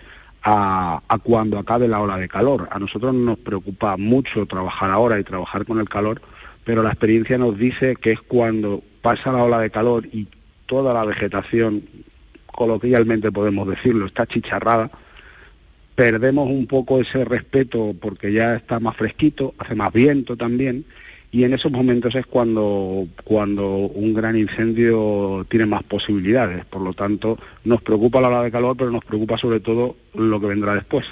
a, 0.44 1.00
cuando 1.22 1.58
acabe 1.58 1.88
la 1.88 2.00
ola 2.00 2.18
de 2.18 2.28
calor. 2.28 2.68
A 2.70 2.78
nosotros 2.78 3.14
nos 3.14 3.38
preocupa 3.38 3.96
mucho 3.96 4.46
trabajar 4.46 4.90
ahora 4.90 5.18
y 5.18 5.24
trabajar 5.24 5.64
con 5.64 5.80
el 5.80 5.88
calor, 5.88 6.20
pero 6.64 6.82
la 6.82 6.90
experiencia 6.90 7.38
nos 7.38 7.58
dice 7.58 7.96
que 7.96 8.12
es 8.12 8.20
cuando 8.20 8.82
pasa 9.00 9.32
la 9.32 9.42
ola 9.42 9.60
de 9.60 9.70
calor 9.70 10.06
y 10.06 10.28
toda 10.66 10.92
la 10.92 11.04
vegetación, 11.04 11.84
coloquialmente 12.46 13.32
podemos 13.32 13.66
decirlo, 13.66 14.06
está 14.06 14.26
chicharrada, 14.26 14.90
perdemos 15.94 16.48
un 16.50 16.66
poco 16.66 17.00
ese 17.00 17.24
respeto 17.24 17.94
porque 17.98 18.32
ya 18.32 18.56
está 18.56 18.80
más 18.80 18.96
fresquito, 18.96 19.54
hace 19.58 19.74
más 19.74 19.92
viento 19.92 20.36
también, 20.36 20.84
y 21.34 21.42
en 21.42 21.52
esos 21.52 21.72
momentos 21.72 22.14
es 22.14 22.26
cuando, 22.26 23.08
cuando 23.24 23.68
un 23.68 24.14
gran 24.14 24.38
incendio 24.38 25.44
tiene 25.50 25.66
más 25.66 25.82
posibilidades. 25.82 26.64
Por 26.64 26.80
lo 26.80 26.92
tanto, 26.92 27.40
nos 27.64 27.82
preocupa 27.82 28.20
la 28.20 28.28
ola 28.28 28.44
de 28.44 28.52
calor, 28.52 28.76
pero 28.76 28.92
nos 28.92 29.04
preocupa 29.04 29.36
sobre 29.36 29.58
todo 29.58 29.96
lo 30.14 30.40
que 30.40 30.46
vendrá 30.46 30.76
después. 30.76 31.06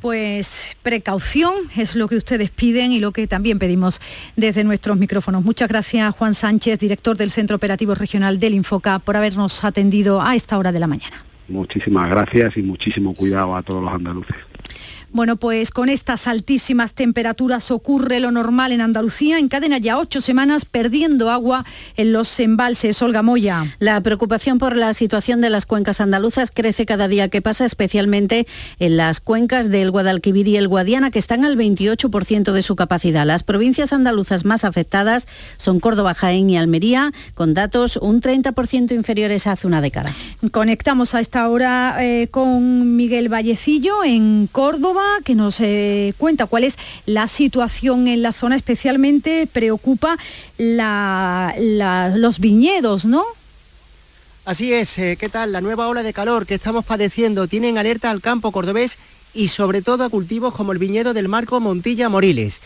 Pues 0.00 0.74
precaución 0.82 1.52
es 1.76 1.96
lo 1.96 2.08
que 2.08 2.16
ustedes 2.16 2.50
piden 2.50 2.92
y 2.92 2.98
lo 2.98 3.12
que 3.12 3.26
también 3.26 3.58
pedimos 3.58 4.00
desde 4.36 4.64
nuestros 4.64 4.96
micrófonos. 4.96 5.44
Muchas 5.44 5.68
gracias 5.68 6.14
Juan 6.14 6.32
Sánchez, 6.32 6.78
director 6.78 7.14
del 7.18 7.30
Centro 7.30 7.56
Operativo 7.56 7.94
Regional 7.94 8.40
del 8.40 8.54
Infoca, 8.54 9.00
por 9.00 9.18
habernos 9.18 9.64
atendido 9.64 10.22
a 10.22 10.34
esta 10.34 10.56
hora 10.56 10.72
de 10.72 10.80
la 10.80 10.86
mañana. 10.86 11.26
muchísimas 11.46 12.08
gracias 12.08 12.56
y 12.56 12.62
muchísimo 12.62 13.14
cuidado 13.14 13.54
a 13.54 13.62
todos 13.62 13.84
los 13.84 13.92
andaluces. 13.92 14.49
Bueno, 15.12 15.36
pues 15.36 15.72
con 15.72 15.88
estas 15.88 16.28
altísimas 16.28 16.94
temperaturas 16.94 17.72
ocurre 17.72 18.20
lo 18.20 18.30
normal 18.30 18.70
en 18.70 18.80
Andalucía. 18.80 19.40
Encadena 19.40 19.78
ya 19.78 19.98
ocho 19.98 20.20
semanas 20.20 20.64
perdiendo 20.64 21.30
agua 21.30 21.64
en 21.96 22.12
los 22.12 22.38
embalses. 22.38 23.02
Olga 23.02 23.22
Moya. 23.22 23.74
La 23.80 24.00
preocupación 24.02 24.58
por 24.58 24.76
la 24.76 24.94
situación 24.94 25.40
de 25.40 25.50
las 25.50 25.66
cuencas 25.66 26.00
andaluzas 26.00 26.52
crece 26.52 26.86
cada 26.86 27.08
día 27.08 27.28
que 27.28 27.42
pasa, 27.42 27.64
especialmente 27.64 28.46
en 28.78 28.96
las 28.96 29.20
cuencas 29.20 29.68
del 29.68 29.90
Guadalquivir 29.90 30.46
y 30.46 30.56
el 30.56 30.68
Guadiana, 30.68 31.10
que 31.10 31.18
están 31.18 31.44
al 31.44 31.56
28% 31.56 32.52
de 32.52 32.62
su 32.62 32.76
capacidad. 32.76 33.26
Las 33.26 33.42
provincias 33.42 33.92
andaluzas 33.92 34.44
más 34.44 34.64
afectadas 34.64 35.26
son 35.56 35.80
Córdoba, 35.80 36.14
Jaén 36.14 36.48
y 36.50 36.56
Almería, 36.56 37.10
con 37.34 37.52
datos 37.52 37.96
un 37.96 38.20
30% 38.20 38.92
inferiores 38.92 39.48
a 39.48 39.52
hace 39.52 39.66
una 39.66 39.80
década. 39.80 40.12
Conectamos 40.52 41.16
a 41.16 41.20
esta 41.20 41.48
hora 41.48 41.96
eh, 41.98 42.28
con 42.30 42.94
Miguel 42.94 43.28
Vallecillo 43.28 44.04
en 44.04 44.46
Córdoba 44.46 44.99
que 45.24 45.34
nos 45.34 45.60
eh, 45.60 46.14
cuenta 46.18 46.46
cuál 46.46 46.64
es 46.64 46.78
la 47.06 47.28
situación 47.28 48.08
en 48.08 48.22
la 48.22 48.32
zona, 48.32 48.56
especialmente 48.56 49.46
preocupa 49.46 50.16
los 50.58 52.38
viñedos, 52.38 53.04
¿no? 53.04 53.24
Así 54.44 54.72
es, 54.72 54.98
eh, 54.98 55.16
¿qué 55.20 55.28
tal? 55.28 55.52
La 55.52 55.60
nueva 55.60 55.88
ola 55.88 56.02
de 56.02 56.12
calor 56.12 56.46
que 56.46 56.54
estamos 56.54 56.84
padeciendo 56.84 57.46
tiene 57.46 57.68
en 57.68 57.78
alerta 57.78 58.10
al 58.10 58.20
campo 58.20 58.52
cordobés 58.52 58.98
y 59.34 59.48
sobre 59.48 59.82
todo 59.82 60.02
a 60.02 60.08
cultivos 60.08 60.54
como 60.54 60.72
el 60.72 60.78
viñedo 60.78 61.12
del 61.14 61.28
Marco 61.28 61.60
Montilla 61.60 62.08
Moriles. 62.08 62.60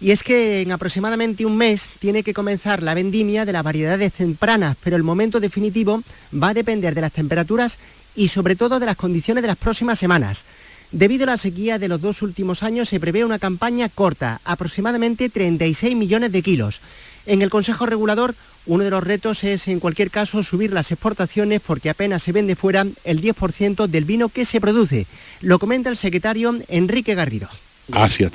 Y 0.00 0.12
es 0.12 0.22
que 0.22 0.62
en 0.62 0.72
aproximadamente 0.72 1.44
un 1.44 1.56
mes 1.56 1.90
tiene 1.98 2.22
que 2.22 2.32
comenzar 2.32 2.82
la 2.82 2.94
vendimia 2.94 3.44
de 3.44 3.52
las 3.52 3.64
variedades 3.64 4.12
tempranas, 4.12 4.76
pero 4.82 4.96
el 4.96 5.02
momento 5.02 5.40
definitivo 5.40 6.02
va 6.32 6.48
a 6.48 6.54
depender 6.54 6.94
de 6.94 7.00
las 7.00 7.12
temperaturas 7.12 7.78
y 8.14 8.28
sobre 8.28 8.56
todo 8.56 8.80
de 8.80 8.86
las 8.86 8.96
condiciones 8.96 9.42
de 9.42 9.48
las 9.48 9.56
próximas 9.56 9.98
semanas. 9.98 10.44
Debido 10.90 11.24
a 11.24 11.26
la 11.26 11.36
sequía 11.36 11.78
de 11.78 11.88
los 11.88 12.00
dos 12.00 12.22
últimos 12.22 12.62
años 12.62 12.88
se 12.88 12.98
prevé 12.98 13.24
una 13.24 13.38
campaña 13.38 13.90
corta, 13.90 14.40
aproximadamente 14.44 15.28
36 15.28 15.94
millones 15.94 16.32
de 16.32 16.42
kilos. 16.42 16.80
En 17.26 17.42
el 17.42 17.50
Consejo 17.50 17.84
Regulador, 17.84 18.34
uno 18.64 18.84
de 18.84 18.90
los 18.90 19.04
retos 19.04 19.44
es, 19.44 19.68
en 19.68 19.80
cualquier 19.80 20.10
caso, 20.10 20.42
subir 20.42 20.72
las 20.72 20.90
exportaciones 20.90 21.60
porque 21.60 21.90
apenas 21.90 22.22
se 22.22 22.32
vende 22.32 22.56
fuera 22.56 22.86
el 23.04 23.20
10% 23.20 23.86
del 23.86 24.04
vino 24.06 24.30
que 24.30 24.46
se 24.46 24.62
produce. 24.62 25.06
Lo 25.42 25.58
comenta 25.58 25.90
el 25.90 25.96
secretario 25.96 26.58
Enrique 26.68 27.14
Garrido. 27.14 27.48
Asia 27.92 28.30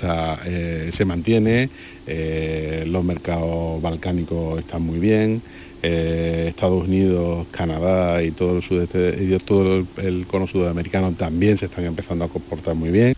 eh, 0.46 0.90
se 0.92 1.06
mantiene, 1.06 1.70
eh, 2.08 2.84
los 2.88 3.04
mercados 3.04 3.82
balcánicos 3.82 4.60
están 4.60 4.82
muy 4.82 5.00
bien, 5.00 5.42
eh, 5.84 6.46
Estados 6.48 6.88
Unidos, 6.88 7.46
Canadá 7.52 8.24
y 8.24 8.32
todo 8.32 8.56
el 8.56 8.64
sudeste 8.64 9.18
y 9.22 9.38
todo 9.40 9.86
el, 9.98 10.26
cono 10.28 10.48
sudamericano 10.48 11.12
también 11.12 11.58
se 11.58 11.66
están 11.66 11.84
empezando 11.84 12.24
a 12.24 12.30
comportar 12.30 12.74
muy 12.74 12.90
bien. 12.90 13.14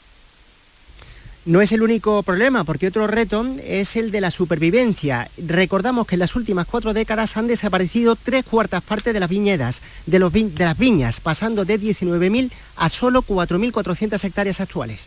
No 1.46 1.62
es 1.62 1.72
el 1.72 1.84
único 1.84 2.24
problema, 2.24 2.64
porque 2.64 2.88
otro 2.88 3.06
reto 3.06 3.46
es 3.64 3.96
el 3.96 4.10
de 4.10 4.20
la 4.20 4.32
supervivencia. 4.32 5.30
Recordamos 5.38 6.08
que 6.08 6.16
en 6.16 6.22
las 6.22 6.36
últimas 6.36 6.66
cuatro 6.66 6.92
décadas 6.92 7.38
han 7.38 7.46
desaparecido 7.46 8.16
tres 8.16 8.44
cuartas 8.46 8.82
partes 8.82 9.14
de 9.14 9.20
las 9.20 9.30
viñedas, 9.30 9.84
de, 10.08 10.18
los 10.18 10.34
de 10.34 10.52
las 10.58 10.76
viñas, 10.76 11.20
pasando 11.20 11.64
de 11.64 11.80
19.000 11.80 12.50
a 12.78 12.90
solo 12.90 13.22
4.400 13.22 14.24
hectáreas 14.24 14.60
actuales. 14.60 15.02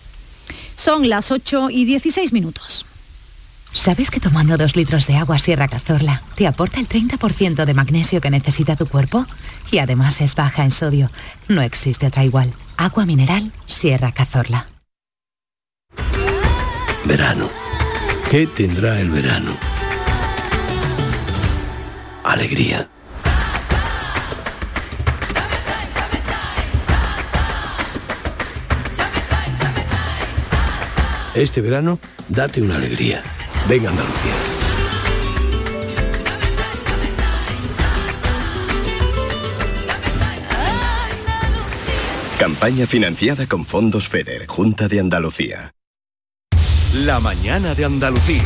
Son 0.77 1.09
las 1.09 1.33
8 1.33 1.71
y 1.71 1.85
16 1.87 2.33
minutos. 2.33 2.87
¿Sabes 3.73 4.11
que 4.11 4.21
tomando 4.21 4.57
dos 4.57 4.77
litros 4.77 5.07
de 5.07 5.17
agua 5.17 5.39
Sierra 5.39 5.69
Cazorla 5.69 6.23
te 6.35 6.47
aporta 6.47 6.81
el 6.81 6.89
30% 6.89 7.65
de 7.65 7.75
magnesio 7.75 8.21
que 8.21 8.31
necesita 8.31 8.77
tu 8.77 8.87
cuerpo? 8.87 9.27
Y 9.71 9.79
además 9.79 10.21
es 10.21 10.35
baja 10.35 10.65
en 10.65 10.71
sodio. 10.71 11.11
No 11.49 11.63
existe 11.63 12.07
otra 12.07 12.25
igual. 12.25 12.55
Agua 12.77 13.05
mineral 13.07 13.53
Sierra 13.67 14.13
Cazorla. 14.13 14.69
Verano. 17.05 17.49
¿Qué 18.31 18.47
tendrá 18.47 19.01
el 19.01 19.11
verano? 19.11 19.57
Alegría. 22.25 22.89
Este 31.35 31.61
verano, 31.61 32.01
date 32.29 32.61
una 32.61 32.77
alegría. 32.77 33.23
Venga 33.67 33.91
Andalucía. 33.91 34.33
Campaña 42.39 42.87
financiada 42.87 43.47
con 43.47 43.67
fondos 43.67 44.07
FEDER, 44.07 44.47
Junta 44.47 44.87
de 44.87 45.01
Andalucía. 45.01 45.75
La 46.95 47.19
mañana 47.19 47.75
de 47.75 47.85
Andalucía. 47.85 48.45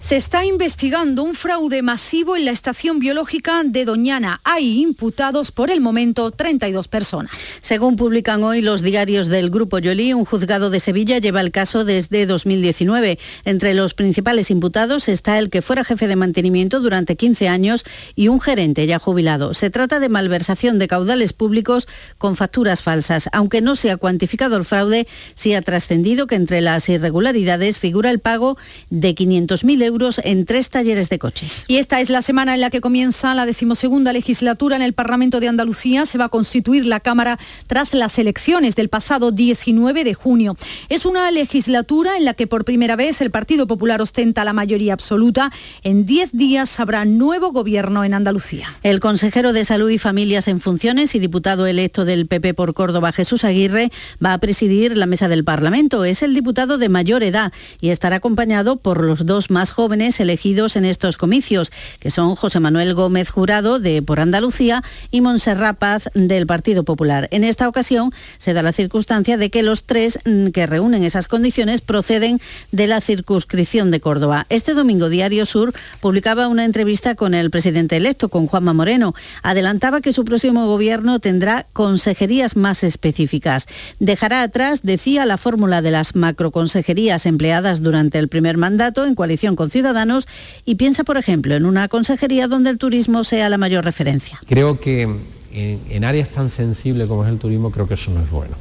Se 0.00 0.16
está 0.16 0.46
investigando 0.46 1.22
un 1.22 1.34
fraude 1.34 1.82
masivo 1.82 2.34
en 2.34 2.46
la 2.46 2.52
estación 2.52 3.00
biológica 3.00 3.62
de 3.66 3.84
Doñana. 3.84 4.40
Hay 4.44 4.80
imputados 4.80 5.52
por 5.52 5.70
el 5.70 5.82
momento 5.82 6.30
32 6.30 6.88
personas. 6.88 7.58
Según 7.60 7.96
publican 7.96 8.42
hoy 8.42 8.62
los 8.62 8.80
diarios 8.80 9.28
del 9.28 9.50
Grupo 9.50 9.78
Yoli, 9.78 10.14
un 10.14 10.24
juzgado 10.24 10.70
de 10.70 10.80
Sevilla 10.80 11.18
lleva 11.18 11.42
el 11.42 11.52
caso 11.52 11.84
desde 11.84 12.24
2019. 12.24 13.18
Entre 13.44 13.74
los 13.74 13.92
principales 13.92 14.50
imputados 14.50 15.06
está 15.10 15.38
el 15.38 15.50
que 15.50 15.60
fuera 15.60 15.84
jefe 15.84 16.08
de 16.08 16.16
mantenimiento 16.16 16.80
durante 16.80 17.16
15 17.16 17.48
años 17.48 17.84
y 18.16 18.28
un 18.28 18.40
gerente 18.40 18.86
ya 18.86 18.98
jubilado. 18.98 19.52
Se 19.52 19.68
trata 19.68 20.00
de 20.00 20.08
malversación 20.08 20.78
de 20.78 20.88
caudales 20.88 21.34
públicos 21.34 21.86
con 22.16 22.36
facturas 22.36 22.82
falsas. 22.82 23.28
Aunque 23.32 23.60
no 23.60 23.76
se 23.76 23.90
ha 23.90 23.98
cuantificado 23.98 24.56
el 24.56 24.64
fraude, 24.64 25.06
sí 25.34 25.52
ha 25.52 25.60
trascendido 25.60 26.26
que 26.26 26.36
entre 26.36 26.62
las 26.62 26.88
irregularidades 26.88 27.78
figura 27.78 28.10
el 28.10 28.18
pago 28.18 28.56
de 28.88 29.14
500.000 29.14 29.82
euros 29.82 29.89
euros 29.90 30.20
en 30.24 30.46
tres 30.46 30.70
talleres 30.70 31.08
de 31.08 31.18
coches. 31.18 31.64
Y 31.68 31.76
esta 31.76 32.00
es 32.00 32.10
la 32.10 32.22
semana 32.22 32.54
en 32.54 32.60
la 32.60 32.70
que 32.70 32.80
comienza 32.80 33.34
la 33.34 33.44
decimosegunda 33.44 34.12
legislatura 34.12 34.76
en 34.76 34.82
el 34.82 34.92
Parlamento 34.92 35.40
de 35.40 35.48
Andalucía. 35.48 36.06
Se 36.06 36.16
va 36.16 36.26
a 36.26 36.28
constituir 36.28 36.86
la 36.86 37.00
Cámara 37.00 37.38
tras 37.66 37.92
las 37.92 38.18
elecciones 38.18 38.76
del 38.76 38.88
pasado 38.88 39.32
19 39.32 40.04
de 40.04 40.14
junio. 40.14 40.56
Es 40.88 41.04
una 41.04 41.30
legislatura 41.30 42.16
en 42.16 42.24
la 42.24 42.34
que 42.34 42.46
por 42.46 42.64
primera 42.64 42.94
vez 42.96 43.20
el 43.20 43.30
Partido 43.30 43.66
Popular 43.66 44.00
ostenta 44.00 44.44
la 44.44 44.52
mayoría 44.52 44.92
absoluta. 44.92 45.50
En 45.82 46.06
diez 46.06 46.30
días 46.32 46.78
habrá 46.78 47.04
nuevo 47.04 47.50
gobierno 47.50 48.04
en 48.04 48.14
Andalucía. 48.14 48.78
El 48.84 49.00
consejero 49.00 49.52
de 49.52 49.64
Salud 49.64 49.90
y 49.90 49.98
Familias 49.98 50.46
en 50.46 50.60
funciones 50.60 51.14
y 51.14 51.18
diputado 51.18 51.66
electo 51.66 52.04
del 52.04 52.26
PP 52.26 52.54
por 52.54 52.74
Córdoba, 52.74 53.12
Jesús 53.12 53.42
Aguirre, 53.44 53.90
va 54.24 54.34
a 54.34 54.38
presidir 54.38 54.96
la 54.96 55.06
mesa 55.06 55.28
del 55.28 55.42
Parlamento. 55.42 56.04
Es 56.04 56.22
el 56.22 56.32
diputado 56.34 56.78
de 56.78 56.88
mayor 56.88 57.24
edad 57.24 57.52
y 57.80 57.90
estará 57.90 58.16
acompañado 58.16 58.76
por 58.76 59.02
los 59.02 59.26
dos 59.26 59.50
más 59.50 59.72
jóvenes 59.72 59.79
jóvenes 59.80 60.20
elegidos 60.20 60.76
en 60.76 60.84
estos 60.84 61.16
comicios, 61.16 61.72
que 62.00 62.10
son 62.10 62.34
José 62.34 62.60
Manuel 62.60 62.92
Gómez 62.92 63.30
Jurado 63.30 63.78
de 63.78 64.02
Por 64.02 64.20
Andalucía 64.20 64.84
y 65.10 65.22
Montserrat 65.22 65.78
Paz 65.78 66.10
del 66.12 66.46
Partido 66.46 66.84
Popular. 66.84 67.28
En 67.30 67.44
esta 67.44 67.66
ocasión 67.66 68.12
se 68.36 68.52
da 68.52 68.62
la 68.62 68.74
circunstancia 68.74 69.38
de 69.38 69.48
que 69.48 69.62
los 69.62 69.84
tres 69.84 70.18
mm, 70.26 70.48
que 70.48 70.66
reúnen 70.66 71.02
esas 71.02 71.28
condiciones 71.28 71.80
proceden 71.80 72.42
de 72.72 72.88
la 72.88 73.00
circunscripción 73.00 73.90
de 73.90 74.00
Córdoba. 74.00 74.44
Este 74.50 74.74
domingo 74.74 75.08
Diario 75.08 75.46
Sur 75.46 75.72
publicaba 76.02 76.48
una 76.48 76.66
entrevista 76.66 77.14
con 77.14 77.32
el 77.32 77.50
presidente 77.50 77.96
electo, 77.96 78.28
con 78.28 78.48
Juanma 78.48 78.74
Moreno. 78.74 79.14
Adelantaba 79.42 80.02
que 80.02 80.12
su 80.12 80.26
próximo 80.26 80.66
gobierno 80.66 81.20
tendrá 81.20 81.68
consejerías 81.72 82.54
más 82.54 82.84
específicas. 82.84 83.66
Dejará 83.98 84.42
atrás, 84.42 84.80
decía, 84.82 85.24
la 85.24 85.38
fórmula 85.38 85.80
de 85.80 85.90
las 85.90 86.14
macroconsejerías 86.16 87.24
empleadas 87.24 87.82
durante 87.82 88.18
el 88.18 88.28
primer 88.28 88.58
mandato 88.58 89.06
en 89.06 89.14
coalición 89.14 89.56
con 89.56 89.69
ciudadanos 89.70 90.26
y 90.64 90.74
piensa, 90.74 91.04
por 91.04 91.16
ejemplo, 91.16 91.54
en 91.54 91.66
una 91.66 91.88
consejería 91.88 92.48
donde 92.48 92.70
el 92.70 92.78
turismo 92.78 93.24
sea 93.24 93.48
la 93.48 93.58
mayor 93.58 93.84
referencia. 93.84 94.40
Creo 94.46 94.80
que 94.80 95.08
en, 95.52 96.04
áreas 96.04 96.28
tan 96.28 96.48
sensibles 96.48 97.08
como 97.08 97.24
es 97.24 97.30
el 97.30 97.38
turismo, 97.38 97.70
creo 97.70 97.86
que 97.86 97.94
eso 97.94 98.10
no 98.10 98.22
es 98.22 98.30
bueno. 98.30 98.56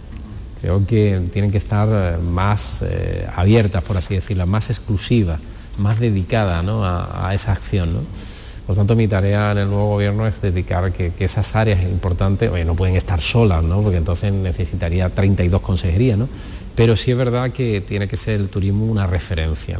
Creo 0.62 0.86
que 0.86 1.22
tienen 1.32 1.52
que 1.52 1.58
estar 1.58 1.88
eh, 1.89 2.17
más 2.17 2.82
eh, 2.82 3.26
abiertas, 3.36 3.84
por 3.84 3.98
así 3.98 4.15
decirlo, 4.15 4.45
más 4.45 4.69
exclusivas, 4.69 5.39
más 5.78 6.00
dedicadas 6.00 6.65
a, 6.67 7.34
esa 7.34 7.54
acción. 7.54 8.06
Por 8.67 8.76
tanto, 8.76 8.95
mi 8.95 9.08
tarea 9.08 9.54
en 9.54 9.60
el 9.60 9.69
nuevo 9.69 9.88
gobierno 9.88 10.28
es 10.28 10.41
dedicar 10.41 10.91
que, 10.91 11.13
esas 11.19 11.56
áreas 11.56 11.82
importantes, 11.84 12.52
oye, 12.52 12.65
no 12.65 12.76
pueden 12.76 12.95
estar 12.95 13.22
solas, 13.22 13.63
¿no? 13.63 13.82
porque 13.82 13.98
entonces 13.98 14.32
necesitaría 14.32 15.10
32 15.10 15.62
consejerías, 15.62 16.19
¿no? 16.19 16.30
pero 16.76 16.95
sí 16.95 17.12
es 17.12 17.17
verdad 17.17 17.52
que 17.52 17.82
tiene 17.82 18.08
que 18.08 18.17
ser 18.17 18.39
el 18.39 18.50
turismo 18.50 18.86
una 18.86 19.08
referencia. 19.08 19.80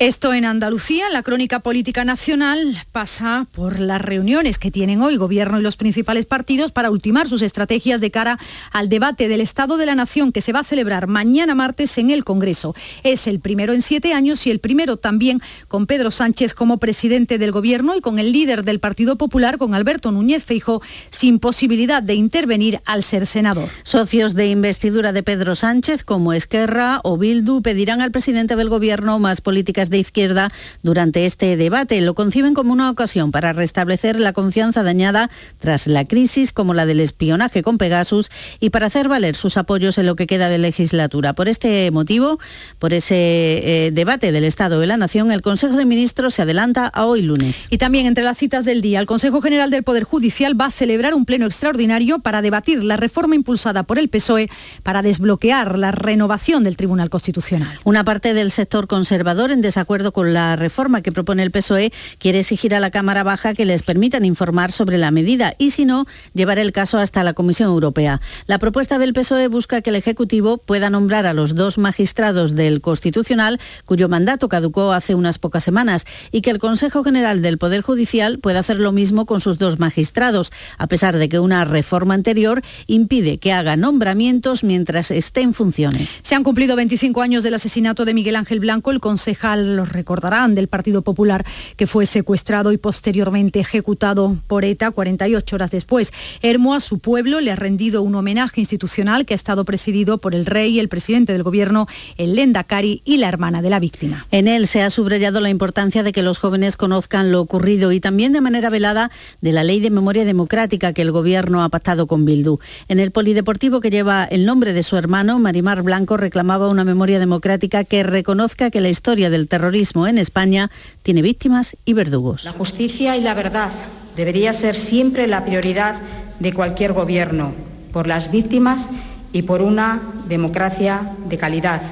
Esto 0.00 0.34
en 0.34 0.44
Andalucía, 0.44 1.08
la 1.10 1.22
crónica 1.22 1.60
política 1.60 2.04
nacional 2.04 2.76
pasa 2.90 3.46
por 3.52 3.78
las 3.78 4.02
reuniones 4.02 4.58
que 4.58 4.72
tienen 4.72 5.00
hoy 5.00 5.16
Gobierno 5.16 5.60
y 5.60 5.62
los 5.62 5.76
principales 5.76 6.26
partidos 6.26 6.72
para 6.72 6.90
ultimar 6.90 7.28
sus 7.28 7.42
estrategias 7.42 8.00
de 8.00 8.10
cara 8.10 8.40
al 8.72 8.88
debate 8.88 9.28
del 9.28 9.40
Estado 9.40 9.76
de 9.76 9.86
la 9.86 9.94
Nación 9.94 10.32
que 10.32 10.40
se 10.40 10.52
va 10.52 10.60
a 10.60 10.64
celebrar 10.64 11.06
mañana 11.06 11.54
martes 11.54 11.96
en 11.98 12.10
el 12.10 12.24
Congreso. 12.24 12.74
Es 13.04 13.28
el 13.28 13.38
primero 13.38 13.72
en 13.72 13.82
siete 13.82 14.14
años 14.14 14.48
y 14.48 14.50
el 14.50 14.58
primero 14.58 14.96
también 14.96 15.40
con 15.68 15.86
Pedro 15.86 16.10
Sánchez 16.10 16.54
como 16.54 16.78
presidente 16.78 17.38
del 17.38 17.52
Gobierno 17.52 17.94
y 17.96 18.00
con 18.00 18.18
el 18.18 18.32
líder 18.32 18.64
del 18.64 18.80
Partido 18.80 19.14
Popular, 19.14 19.58
con 19.58 19.74
Alberto 19.74 20.10
Núñez 20.10 20.42
Feijo, 20.42 20.82
sin 21.10 21.38
posibilidad 21.38 22.02
de 22.02 22.14
intervenir 22.14 22.80
al 22.84 23.04
ser 23.04 23.26
senador. 23.26 23.68
Socios 23.84 24.34
de 24.34 24.46
investidura 24.46 25.12
de 25.12 25.22
Pedro 25.22 25.54
Sánchez 25.54 26.02
como 26.02 26.32
Esquerra 26.32 27.00
o 27.04 27.16
Bildu 27.16 27.62
pedirán 27.62 28.00
al 28.00 28.10
presidente 28.10 28.56
del 28.56 28.68
Gobierno 28.68 29.20
más 29.20 29.40
políticas 29.40 29.83
de 29.90 29.98
izquierda 29.98 30.50
durante 30.82 31.26
este 31.26 31.56
debate. 31.56 32.00
Lo 32.00 32.14
conciben 32.14 32.54
como 32.54 32.72
una 32.72 32.90
ocasión 32.90 33.30
para 33.30 33.52
restablecer 33.52 34.18
la 34.18 34.32
confianza 34.32 34.82
dañada 34.82 35.30
tras 35.58 35.86
la 35.86 36.04
crisis 36.04 36.52
como 36.52 36.74
la 36.74 36.86
del 36.86 37.00
espionaje 37.00 37.62
con 37.62 37.78
Pegasus 37.78 38.30
y 38.60 38.70
para 38.70 38.86
hacer 38.86 39.08
valer 39.08 39.36
sus 39.36 39.56
apoyos 39.56 39.98
en 39.98 40.06
lo 40.06 40.16
que 40.16 40.26
queda 40.26 40.48
de 40.48 40.58
legislatura. 40.58 41.32
Por 41.32 41.48
este 41.48 41.90
motivo, 41.90 42.38
por 42.78 42.92
ese 42.92 43.14
eh, 43.16 43.90
debate 43.92 44.32
del 44.32 44.44
Estado 44.44 44.80
de 44.80 44.86
la 44.86 44.96
Nación, 44.96 45.32
el 45.32 45.42
Consejo 45.42 45.76
de 45.76 45.84
Ministros 45.84 46.34
se 46.34 46.42
adelanta 46.42 46.86
a 46.86 47.06
hoy 47.06 47.22
lunes. 47.22 47.66
Y 47.70 47.78
también 47.78 48.06
entre 48.06 48.24
las 48.24 48.38
citas 48.38 48.64
del 48.64 48.82
día, 48.82 49.00
el 49.00 49.06
Consejo 49.06 49.40
General 49.40 49.70
del 49.70 49.82
Poder 49.82 50.04
Judicial 50.04 50.58
va 50.58 50.66
a 50.66 50.70
celebrar 50.70 51.14
un 51.14 51.24
pleno 51.24 51.46
extraordinario 51.46 52.18
para 52.18 52.42
debatir 52.42 52.82
la 52.84 52.96
reforma 52.96 53.34
impulsada 53.34 53.82
por 53.82 53.98
el 53.98 54.08
PSOE 54.08 54.48
para 54.82 55.02
desbloquear 55.02 55.78
la 55.78 55.92
renovación 55.92 56.64
del 56.64 56.76
Tribunal 56.76 57.10
Constitucional. 57.10 57.80
Una 57.84 58.04
parte 58.04 58.34
del 58.34 58.50
sector 58.50 58.86
conservador 58.86 59.50
en 59.50 59.60
acuerdo 59.80 60.12
con 60.12 60.32
la 60.32 60.56
reforma 60.56 61.02
que 61.02 61.12
propone 61.12 61.42
el 61.42 61.50
PSOE, 61.50 61.92
quiere 62.18 62.40
exigir 62.40 62.74
a 62.74 62.80
la 62.80 62.90
Cámara 62.90 63.22
Baja 63.22 63.54
que 63.54 63.64
les 63.64 63.82
permitan 63.82 64.24
informar 64.24 64.72
sobre 64.72 64.98
la 64.98 65.10
medida 65.10 65.54
y, 65.58 65.70
si 65.70 65.84
no, 65.84 66.06
llevar 66.34 66.58
el 66.58 66.72
caso 66.72 66.98
hasta 66.98 67.24
la 67.24 67.34
Comisión 67.34 67.68
Europea. 67.68 68.20
La 68.46 68.58
propuesta 68.58 68.98
del 68.98 69.12
PSOE 69.12 69.48
busca 69.48 69.80
que 69.80 69.90
el 69.90 69.96
Ejecutivo 69.96 70.58
pueda 70.58 70.90
nombrar 70.90 71.26
a 71.26 71.34
los 71.34 71.54
dos 71.54 71.78
magistrados 71.78 72.54
del 72.54 72.80
Constitucional, 72.80 73.60
cuyo 73.84 74.08
mandato 74.08 74.48
caducó 74.48 74.92
hace 74.92 75.14
unas 75.14 75.38
pocas 75.38 75.64
semanas, 75.64 76.04
y 76.32 76.40
que 76.40 76.50
el 76.50 76.58
Consejo 76.58 77.04
General 77.04 77.42
del 77.42 77.58
Poder 77.58 77.82
Judicial 77.82 78.38
pueda 78.38 78.60
hacer 78.60 78.78
lo 78.78 78.92
mismo 78.92 79.26
con 79.26 79.40
sus 79.40 79.58
dos 79.58 79.78
magistrados, 79.78 80.52
a 80.78 80.86
pesar 80.86 81.16
de 81.16 81.28
que 81.28 81.38
una 81.38 81.64
reforma 81.64 82.14
anterior 82.14 82.62
impide 82.86 83.38
que 83.38 83.52
haga 83.52 83.76
nombramientos 83.76 84.64
mientras 84.64 85.10
esté 85.10 85.40
en 85.40 85.54
funciones. 85.54 86.20
Se 86.22 86.34
han 86.34 86.44
cumplido 86.44 86.76
25 86.76 87.22
años 87.22 87.42
del 87.42 87.54
asesinato 87.54 88.04
de 88.04 88.14
Miguel 88.14 88.36
Ángel 88.36 88.60
Blanco, 88.60 88.90
el 88.90 89.00
concejal 89.00 89.63
los 89.64 89.92
recordarán, 89.92 90.54
del 90.54 90.68
Partido 90.68 91.02
Popular, 91.02 91.44
que 91.76 91.86
fue 91.86 92.06
secuestrado 92.06 92.72
y 92.72 92.78
posteriormente 92.78 93.60
ejecutado 93.60 94.36
por 94.46 94.64
ETA 94.64 94.90
48 94.90 95.56
horas 95.56 95.70
después. 95.70 96.12
Hermo 96.42 96.74
a 96.74 96.80
su 96.80 96.98
pueblo 96.98 97.40
le 97.40 97.50
ha 97.50 97.56
rendido 97.56 98.02
un 98.02 98.14
homenaje 98.14 98.60
institucional 98.60 99.26
que 99.26 99.34
ha 99.34 99.36
estado 99.36 99.64
presidido 99.64 100.18
por 100.18 100.34
el 100.34 100.46
rey, 100.46 100.78
el 100.78 100.88
presidente 100.88 101.32
del 101.32 101.42
gobierno, 101.42 101.86
el 102.16 102.34
Lendakari 102.34 103.02
y 103.04 103.16
la 103.16 103.28
hermana 103.28 103.62
de 103.62 103.70
la 103.70 103.80
víctima. 103.80 104.26
En 104.30 104.48
él 104.48 104.66
se 104.66 104.82
ha 104.82 104.90
subrayado 104.90 105.40
la 105.40 105.50
importancia 105.50 106.02
de 106.02 106.12
que 106.12 106.22
los 106.22 106.38
jóvenes 106.38 106.76
conozcan 106.76 107.32
lo 107.32 107.40
ocurrido 107.40 107.92
y 107.92 108.00
también 108.00 108.32
de 108.32 108.40
manera 108.40 108.70
velada 108.70 109.10
de 109.40 109.52
la 109.52 109.64
ley 109.64 109.80
de 109.80 109.90
memoria 109.90 110.24
democrática 110.24 110.92
que 110.92 111.02
el 111.02 111.12
gobierno 111.12 111.62
ha 111.62 111.68
pactado 111.68 112.06
con 112.06 112.24
Bildu. 112.24 112.58
En 112.88 113.00
el 113.00 113.10
polideportivo 113.10 113.80
que 113.80 113.90
lleva 113.90 114.24
el 114.24 114.44
nombre 114.44 114.72
de 114.72 114.82
su 114.82 114.96
hermano, 114.96 115.38
Marimar 115.38 115.82
Blanco 115.82 116.16
reclamaba 116.16 116.68
una 116.68 116.84
memoria 116.84 117.18
democrática 117.18 117.84
que 117.84 118.02
reconozca 118.02 118.70
que 118.70 118.80
la 118.80 118.88
historia 118.88 119.30
del 119.30 119.48
terrorismo 119.54 120.08
en 120.08 120.18
España 120.18 120.68
tiene 121.04 121.22
víctimas 121.22 121.76
y 121.84 121.92
verdugos. 121.92 122.42
La 122.42 122.50
justicia 122.50 123.16
y 123.16 123.20
la 123.20 123.34
verdad 123.34 123.70
debería 124.16 124.52
ser 124.52 124.74
siempre 124.74 125.28
la 125.28 125.44
prioridad 125.44 125.94
de 126.40 126.52
cualquier 126.52 126.92
gobierno, 126.92 127.52
por 127.92 128.08
las 128.08 128.32
víctimas 128.32 128.88
y 129.32 129.42
por 129.42 129.62
una 129.62 130.02
democracia 130.26 131.12
de 131.28 131.38
calidad. 131.38 131.82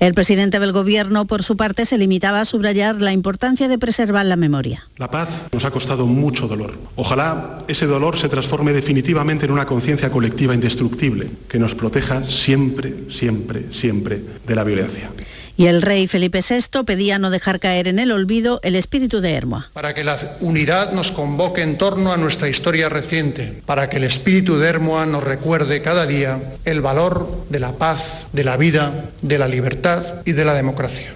El 0.00 0.12
presidente 0.12 0.58
del 0.58 0.72
Gobierno, 0.72 1.24
por 1.24 1.42
su 1.42 1.56
parte, 1.56 1.86
se 1.86 1.96
limitaba 1.96 2.42
a 2.42 2.44
subrayar 2.44 2.96
la 2.96 3.12
importancia 3.12 3.66
de 3.68 3.78
preservar 3.78 4.26
la 4.26 4.36
memoria. 4.36 4.86
La 4.98 5.10
paz 5.10 5.48
nos 5.50 5.64
ha 5.64 5.70
costado 5.70 6.06
mucho 6.06 6.46
dolor. 6.46 6.74
Ojalá 6.96 7.60
ese 7.68 7.86
dolor 7.86 8.18
se 8.18 8.28
transforme 8.28 8.74
definitivamente 8.74 9.46
en 9.46 9.52
una 9.52 9.64
conciencia 9.64 10.10
colectiva 10.10 10.52
indestructible 10.54 11.30
que 11.48 11.58
nos 11.58 11.74
proteja 11.74 12.28
siempre, 12.28 13.10
siempre, 13.10 13.72
siempre 13.72 14.20
de 14.46 14.54
la 14.54 14.64
violencia. 14.64 15.10
Y 15.56 15.66
el 15.66 15.82
rey 15.82 16.08
Felipe 16.08 16.40
VI 16.40 16.84
pedía 16.84 17.18
no 17.18 17.30
dejar 17.30 17.60
caer 17.60 17.88
en 17.88 17.98
el 17.98 18.10
olvido 18.10 18.60
el 18.62 18.74
espíritu 18.74 19.20
de 19.20 19.34
Hermoa. 19.34 19.70
Para 19.72 19.94
que 19.94 20.04
la 20.04 20.18
unidad 20.40 20.92
nos 20.92 21.12
convoque 21.12 21.62
en 21.62 21.78
torno 21.78 22.12
a 22.12 22.16
nuestra 22.16 22.48
historia 22.48 22.88
reciente, 22.88 23.62
para 23.66 23.88
que 23.88 23.98
el 23.98 24.04
espíritu 24.04 24.58
de 24.58 24.68
Hermoa 24.68 25.06
nos 25.06 25.22
recuerde 25.22 25.82
cada 25.82 26.06
día 26.06 26.40
el 26.64 26.80
valor 26.80 27.44
de 27.50 27.60
la 27.60 27.72
paz, 27.72 28.26
de 28.32 28.44
la 28.44 28.56
vida, 28.56 29.10
de 29.22 29.38
la 29.38 29.48
libertad 29.48 30.22
y 30.24 30.32
de 30.32 30.44
la 30.44 30.54
democracia. 30.54 31.14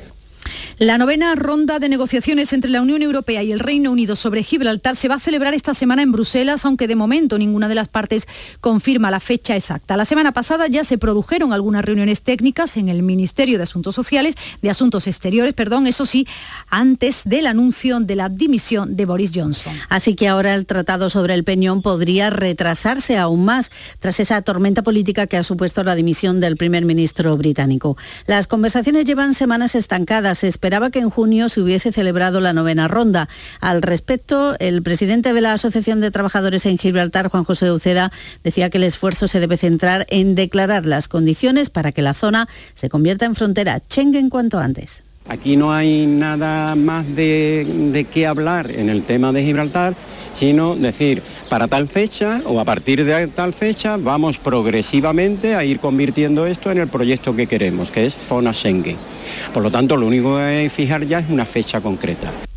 La 0.81 0.97
novena 0.97 1.35
ronda 1.35 1.81
de 1.81 1.88
negociaciones 1.88 2.53
entre 2.53 2.71
la 2.71 2.81
Unión 2.81 3.03
Europea 3.03 3.43
y 3.43 3.51
el 3.51 3.59
Reino 3.59 3.91
Unido 3.91 4.14
sobre 4.14 4.45
Gibraltar 4.45 4.95
se 4.95 5.09
va 5.09 5.17
a 5.17 5.19
celebrar 5.19 5.53
esta 5.53 5.75
semana 5.75 6.03
en 6.03 6.12
Bruselas, 6.12 6.64
aunque 6.64 6.87
de 6.87 6.95
momento 6.95 7.37
ninguna 7.37 7.67
de 7.67 7.75
las 7.75 7.88
partes 7.88 8.29
confirma 8.61 9.11
la 9.11 9.19
fecha 9.19 9.57
exacta. 9.57 9.97
La 9.97 10.05
semana 10.05 10.31
pasada 10.31 10.69
ya 10.69 10.85
se 10.85 10.97
produjeron 10.97 11.53
algunas 11.53 11.85
reuniones 11.85 12.23
técnicas 12.23 12.77
en 12.77 12.88
el 12.88 13.03
Ministerio 13.03 13.57
de 13.59 13.64
Asuntos 13.64 13.97
Sociales, 13.97 14.37
de 14.62 14.71
Asuntos 14.71 15.09
Exteriores, 15.09 15.53
perdón, 15.53 15.88
eso 15.88 16.05
sí, 16.05 16.29
antes 16.71 17.23
del 17.25 17.49
anuncio 17.49 17.99
de 17.99 18.14
la 18.14 18.29
dimisión 18.29 18.95
de 18.95 19.05
Boris 19.05 19.33
Johnson. 19.35 19.75
Así 19.88 20.14
que 20.14 20.29
ahora 20.29 20.55
el 20.55 20.64
tratado 20.64 21.11
sobre 21.11 21.35
el 21.35 21.43
Peñón 21.43 21.83
podría 21.83 22.31
retrasarse 22.31 23.19
aún 23.19 23.45
más 23.45 23.73
tras 23.99 24.21
esa 24.21 24.41
tormenta 24.43 24.85
política 24.85 25.27
que 25.27 25.38
ha 25.38 25.43
supuesto 25.43 25.83
la 25.83 25.97
dimisión 25.97 26.38
del 26.38 26.57
primer 26.57 26.85
ministro 26.85 27.37
británico. 27.37 27.97
Las 28.29 28.47
conversaciones 28.47 29.07
llevan 29.07 29.35
semanas 29.35 29.75
estancadas 29.75 30.45
esperaba 30.68 30.90
que 30.90 30.98
en 30.98 31.09
junio 31.09 31.48
se 31.48 31.62
hubiese 31.62 31.92
celebrado 31.92 32.42
la 32.42 32.52
novena 32.52 32.88
ronda. 32.88 33.31
Al 33.62 33.81
respecto, 33.81 34.54
el 34.59 34.83
presidente 34.83 35.33
de 35.33 35.40
la 35.40 35.54
Asociación 35.54 36.02
de 36.02 36.11
Trabajadores 36.11 36.66
en 36.66 36.76
Gibraltar, 36.76 37.31
Juan 37.31 37.44
José 37.44 37.72
Uceda, 37.72 38.12
decía 38.44 38.68
que 38.68 38.76
el 38.76 38.85
esfuerzo 38.85 39.28
se 39.28 39.40
debe 39.40 39.57
centrar 39.57 40.07
en 40.11 40.35
declarar 40.35 40.85
las 40.85 41.09
condiciones 41.09 41.70
para 41.70 41.90
que 41.90 42.02
la 42.02 42.12
zona 42.12 42.50
se 42.74 42.90
convierta 42.90 43.24
en 43.24 43.35
frontera 43.35 43.81
Schengen 43.88 44.28
cuanto 44.28 44.59
antes. 44.59 45.08
Aquí 45.29 45.57
no 45.57 45.73
hay 45.73 46.07
nada 46.07 46.75
más 46.75 47.07
de, 47.14 47.67
de 47.93 48.05
qué 48.05 48.27
hablar 48.27 48.71
en 48.71 48.88
el 48.88 49.03
tema 49.03 49.33
de 49.33 49.45
Gibraltar, 49.45 49.95
sino 50.33 50.75
decir, 50.75 51.23
para 51.51 51.69
tal 51.69 51.88
fecha 51.88 52.41
o 52.45 52.61
a 52.61 52.64
partir 52.64 53.05
de 53.05 53.27
tal 53.27 53.53
fecha 53.53 53.97
vamos 53.99 54.38
progresivamente 54.38 55.55
a 55.55 55.64
ir 55.64 55.81
convirtiendo 55.81 56.47
esto 56.47 56.71
en 56.71 56.79
el 56.79 56.88
proyecto 56.88 57.37
que 57.37 57.47
queremos, 57.47 57.91
que 57.91 58.07
es 58.07 58.17
zona 58.17 58.55
Schengen. 58.55 58.97
Por 59.53 59.62
lo 59.62 59.71
tanto, 59.71 59.97
lo 59.97 60.07
único 60.07 60.37
que 60.37 60.43
hay 60.43 60.64
que 60.64 60.71
fijar 60.71 61.07
ya 61.07 61.19
es 61.19 61.29
una 61.29 61.45
fecha 61.45 61.81
concreta. 61.81 62.47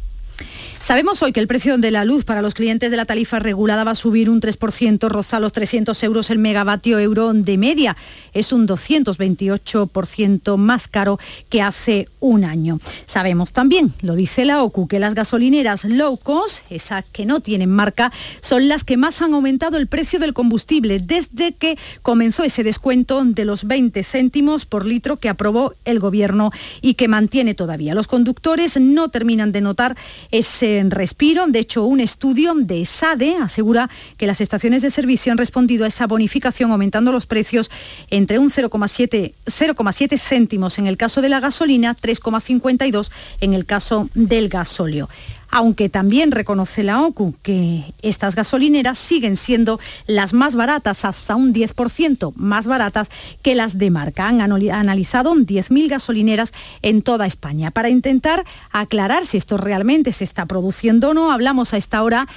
Sabemos 0.81 1.21
hoy 1.21 1.31
que 1.31 1.39
el 1.39 1.45
precio 1.45 1.77
de 1.77 1.91
la 1.91 2.05
luz 2.05 2.25
para 2.25 2.41
los 2.41 2.55
clientes 2.55 2.89
de 2.89 2.97
la 2.97 3.05
tarifa 3.05 3.37
regulada 3.37 3.83
va 3.83 3.91
a 3.91 3.95
subir 3.95 4.31
un 4.31 4.41
3%, 4.41 5.09
roza 5.09 5.39
los 5.39 5.53
300 5.53 6.01
euros 6.03 6.31
el 6.31 6.39
megavatio 6.39 6.97
euro 6.97 7.31
de 7.33 7.55
media. 7.59 7.95
Es 8.33 8.51
un 8.51 8.67
228% 8.67 10.57
más 10.57 10.87
caro 10.87 11.19
que 11.49 11.61
hace 11.61 12.09
un 12.19 12.43
año. 12.43 12.79
Sabemos 13.05 13.51
también, 13.51 13.93
lo 14.01 14.15
dice 14.15 14.43
la 14.43 14.63
OCU, 14.63 14.87
que 14.87 14.99
las 14.99 15.13
gasolineras 15.13 15.85
low 15.85 16.17
cost, 16.17 16.65
esas 16.71 17.05
que 17.11 17.27
no 17.27 17.41
tienen 17.41 17.69
marca, 17.69 18.11
son 18.41 18.67
las 18.67 18.83
que 18.83 18.97
más 18.97 19.21
han 19.21 19.35
aumentado 19.35 19.77
el 19.77 19.85
precio 19.85 20.17
del 20.17 20.33
combustible 20.33 20.97
desde 20.97 21.51
que 21.51 21.77
comenzó 22.01 22.43
ese 22.43 22.63
descuento 22.63 23.23
de 23.23 23.45
los 23.45 23.65
20 23.65 24.03
céntimos 24.03 24.65
por 24.65 24.87
litro 24.87 25.17
que 25.17 25.29
aprobó 25.29 25.75
el 25.85 25.99
gobierno 25.99 26.49
y 26.81 26.95
que 26.95 27.07
mantiene 27.07 27.53
todavía. 27.53 27.93
Los 27.93 28.07
conductores 28.07 28.79
no 28.79 29.09
terminan 29.09 29.51
de 29.51 29.61
notar 29.61 29.95
ese 30.31 30.70
en 30.79 30.91
respiro. 30.91 31.47
De 31.47 31.59
hecho, 31.59 31.83
un 31.83 31.99
estudio 31.99 32.53
de 32.55 32.85
SADE 32.85 33.35
asegura 33.37 33.89
que 34.17 34.27
las 34.27 34.41
estaciones 34.41 34.81
de 34.81 34.89
servicio 34.89 35.31
han 35.31 35.37
respondido 35.37 35.85
a 35.85 35.87
esa 35.87 36.07
bonificación 36.07 36.71
aumentando 36.71 37.11
los 37.11 37.25
precios 37.25 37.69
entre 38.09 38.39
un 38.39 38.49
0,7 38.49 40.19
céntimos 40.19 40.79
en 40.79 40.87
el 40.87 40.97
caso 40.97 41.21
de 41.21 41.29
la 41.29 41.39
gasolina, 41.39 41.95
3,52 41.95 43.11
en 43.41 43.53
el 43.53 43.65
caso 43.65 44.09
del 44.13 44.49
gasóleo 44.49 45.09
aunque 45.51 45.89
también 45.89 46.31
reconoce 46.31 46.83
la 46.83 47.01
OCU 47.01 47.35
que 47.43 47.93
estas 48.01 48.35
gasolineras 48.35 48.97
siguen 48.97 49.35
siendo 49.35 49.79
las 50.07 50.33
más 50.33 50.55
baratas, 50.55 51.05
hasta 51.05 51.35
un 51.35 51.53
10% 51.53 52.33
más 52.35 52.67
baratas 52.67 53.09
que 53.41 53.53
las 53.53 53.77
de 53.77 53.91
marca. 53.91 54.27
Han 54.27 54.41
analizado 54.41 55.35
10.000 55.35 55.89
gasolineras 55.89 56.53
en 56.81 57.01
toda 57.01 57.25
España. 57.25 57.71
Para 57.71 57.89
intentar 57.89 58.45
aclarar 58.71 59.25
si 59.25 59.37
esto 59.37 59.57
realmente 59.57 60.13
se 60.13 60.23
está 60.23 60.45
produciendo 60.45 61.09
o 61.09 61.13
no, 61.13 61.31
hablamos 61.31 61.73
a 61.73 61.77
esta 61.77 62.01
hora 62.01 62.27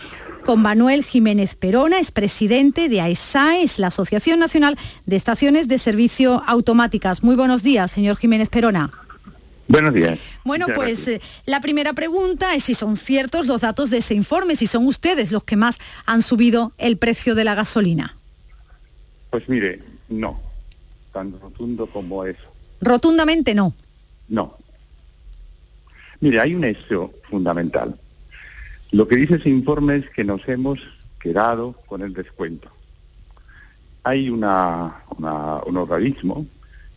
con 0.45 0.61
Manuel 0.61 1.05
Jiménez 1.05 1.55
Perona, 1.55 1.99
es 1.99 2.11
presidente 2.11 2.91
de 2.91 3.01
AESAES, 3.01 3.79
la 3.79 3.87
Asociación 3.87 4.39
Nacional 4.39 4.77
de 5.07 5.17
Estaciones 5.17 5.69
de 5.69 5.79
Servicio 5.79 6.43
Automáticas. 6.47 7.23
Muy 7.23 7.35
buenos 7.35 7.63
días, 7.63 7.91
señor 7.91 8.17
Jiménez 8.17 8.51
Perona. 8.51 9.04
Buenos 9.67 9.95
días. 9.95 10.19
Bueno, 10.45 10.67
Muchas 10.67 10.77
pues 10.77 11.09
eh, 11.09 11.21
la 11.47 11.61
primera 11.61 11.93
pregunta 11.95 12.55
es 12.55 12.65
si 12.65 12.75
son 12.75 12.97
ciertos 12.97 13.47
los 13.47 13.63
datos 13.63 13.91
de 13.91 13.99
ese 13.99 14.15
informe, 14.15 14.57
si 14.57 14.67
son 14.67 14.87
ustedes 14.87 15.33
los 15.33 15.45
que 15.45 15.57
más 15.57 15.79
han 16.07 16.21
subido 16.23 16.73
el 16.79 16.99
precio 16.99 17.35
de 17.35 17.45
la 17.45 17.55
gasolina. 17.55 18.17
Pues 19.31 19.49
mire, 19.49 19.83
no, 20.09 20.41
tan 21.13 21.39
rotundo 21.41 21.87
como 21.87 22.25
eso. 22.25 22.43
Rotundamente 22.81 23.55
no. 23.55 23.75
No. 24.29 24.57
Mire, 26.21 26.41
hay 26.41 26.55
un 26.55 26.65
hecho 26.65 27.13
fundamental. 27.31 27.99
Lo 28.93 29.09
que 29.09 29.17
dice 29.17 29.37
ese 29.37 29.49
informe 29.49 29.97
es 29.97 30.11
que 30.11 30.25
nos 30.25 30.47
hemos 30.47 30.79
quedado 31.19 31.73
con 31.87 32.03
el 32.03 32.13
descuento. 32.13 32.69
Hay 34.05 34.29
una, 34.29 35.03
una- 35.17 35.63
un 35.65 35.77
organismo 35.79 36.47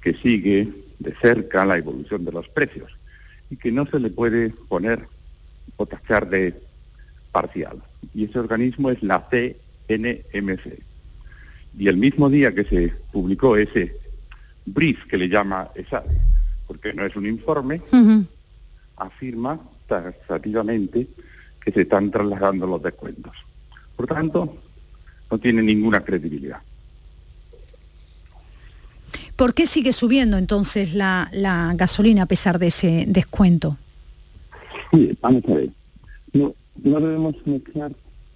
que 0.02 0.14
sigue 0.16 0.70
de 1.00 1.16
cerca 1.22 1.66
la 1.66 1.78
evolución 1.78 2.26
de 2.26 2.32
los 2.32 2.48
precios 2.50 2.92
y 3.50 3.58
que 3.58 3.72
no 3.72 3.86
se 3.86 4.00
le 4.00 4.10
puede 4.10 4.50
poner 4.50 5.08
o 5.76 5.86
tachar 5.86 6.30
de 6.30 6.60
parcial. 7.32 7.82
Y 8.14 8.26
ese 8.26 8.40
organismo 8.40 8.90
es 8.90 9.02
la 9.04 9.28
CNMC. 9.30 10.80
Y 11.78 11.88
el 11.88 11.98
mismo 11.98 12.30
día 12.30 12.54
que 12.54 12.64
se 12.64 12.94
publicó 13.12 13.56
ese 13.56 13.96
brief 14.66 15.06
que 15.08 15.18
le 15.18 15.30
llama 15.30 15.70
ESADE, 15.76 16.20
porque 16.66 16.94
no 16.94 17.06
es 17.06 17.16
un 17.16 17.28
informe, 17.28 17.82
afirma 18.96 19.60
taxativamente 19.88 21.08
que 21.64 21.72
se 21.72 21.82
están 21.82 22.12
trasladando 22.12 22.66
los 22.66 22.82
descuentos. 22.82 23.36
Por 23.96 24.08
tanto, 24.08 24.58
no 25.30 25.38
tiene 25.38 25.62
ninguna 25.62 26.02
credibilidad. 26.04 26.62
¿Por 29.38 29.54
qué 29.54 29.68
sigue 29.68 29.94
subiendo 29.94 30.38
entonces 30.38 30.96
la, 30.96 31.30
la 31.32 31.72
gasolina 31.76 32.24
a 32.24 32.26
pesar 32.26 32.58
de 32.58 32.68
ese 32.68 33.06
descuento? 33.08 33.78
Sí, 34.92 35.16
vamos 35.22 35.44
a 35.48 35.54
ver. 35.54 35.70
No, 36.34 36.56
no 36.84 37.00
debemos 37.00 37.36
mezclar 37.46 37.92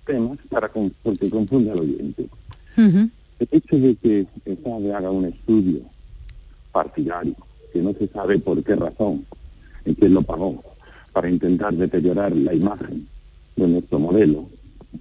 temas 0.05 0.37
para 0.47 0.69
con- 0.69 0.93
porque 1.01 1.27
confunde 1.29 1.71
al 1.71 1.79
oyente. 1.79 2.29
El 2.77 3.47
hecho 3.49 3.77
de 3.77 3.95
que 3.95 4.27
el 4.45 4.91
haga 4.93 5.09
un 5.09 5.25
estudio 5.25 5.81
partidario, 6.71 7.35
que 7.73 7.81
no 7.81 7.93
se 7.93 8.07
sabe 8.07 8.37
por 8.37 8.63
qué 8.63 8.75
razón, 8.75 9.25
en 9.85 9.95
quién 9.95 10.13
lo 10.13 10.21
pagó, 10.21 10.63
para 11.13 11.29
intentar 11.31 11.73
deteriorar 11.73 12.31
la 12.35 12.53
imagen 12.53 13.07
de 13.55 13.67
nuestro 13.67 13.97
modelo, 13.97 14.49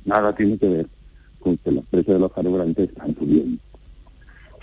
nada 0.06 0.34
tiene 0.34 0.56
que 0.56 0.68
ver 0.68 0.86
con 1.38 1.58
que 1.58 1.72
los 1.72 1.84
precios 1.86 2.14
de 2.14 2.20
los 2.20 2.32
carburantes 2.32 2.88
están 2.88 3.14
subiendo. 3.16 3.58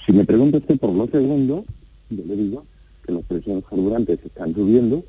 Si 0.08 0.14
me 0.14 0.24
pregunta 0.24 0.60
usted 0.60 0.80
por 0.80 0.94
lo 0.94 1.06
segundo, 1.08 1.66
yo 2.10 2.24
le 2.26 2.36
digo 2.38 2.66
que 3.06 3.12
los 3.12 3.26
precios 3.26 3.48
de 3.48 3.54
los 3.56 3.70
carburantes 3.70 4.20
están 4.24 4.54
subiendo 4.54 5.04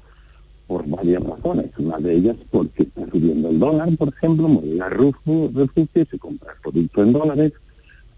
por 0.66 0.88
varias 0.88 1.22
razones. 1.22 1.66
Una 1.78 1.98
de 1.98 2.16
ellas 2.16 2.36
porque 2.50 2.82
está 2.82 3.08
subiendo 3.08 3.48
el 3.48 3.60
dólar, 3.60 3.96
por 3.96 4.08
ejemplo, 4.08 4.48
moneda 4.48 4.88
refugio, 4.88 6.04
se 6.10 6.18
compra 6.18 6.52
el 6.52 6.60
producto 6.60 7.02
en 7.04 7.12
dólares, 7.12 7.52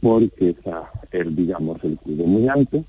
porque 0.00 0.50
está 0.50 0.90
el, 1.10 1.36
digamos, 1.36 1.84
el 1.84 1.98
crudo 1.98 2.24
muy 2.24 2.48
alto, 2.48 2.82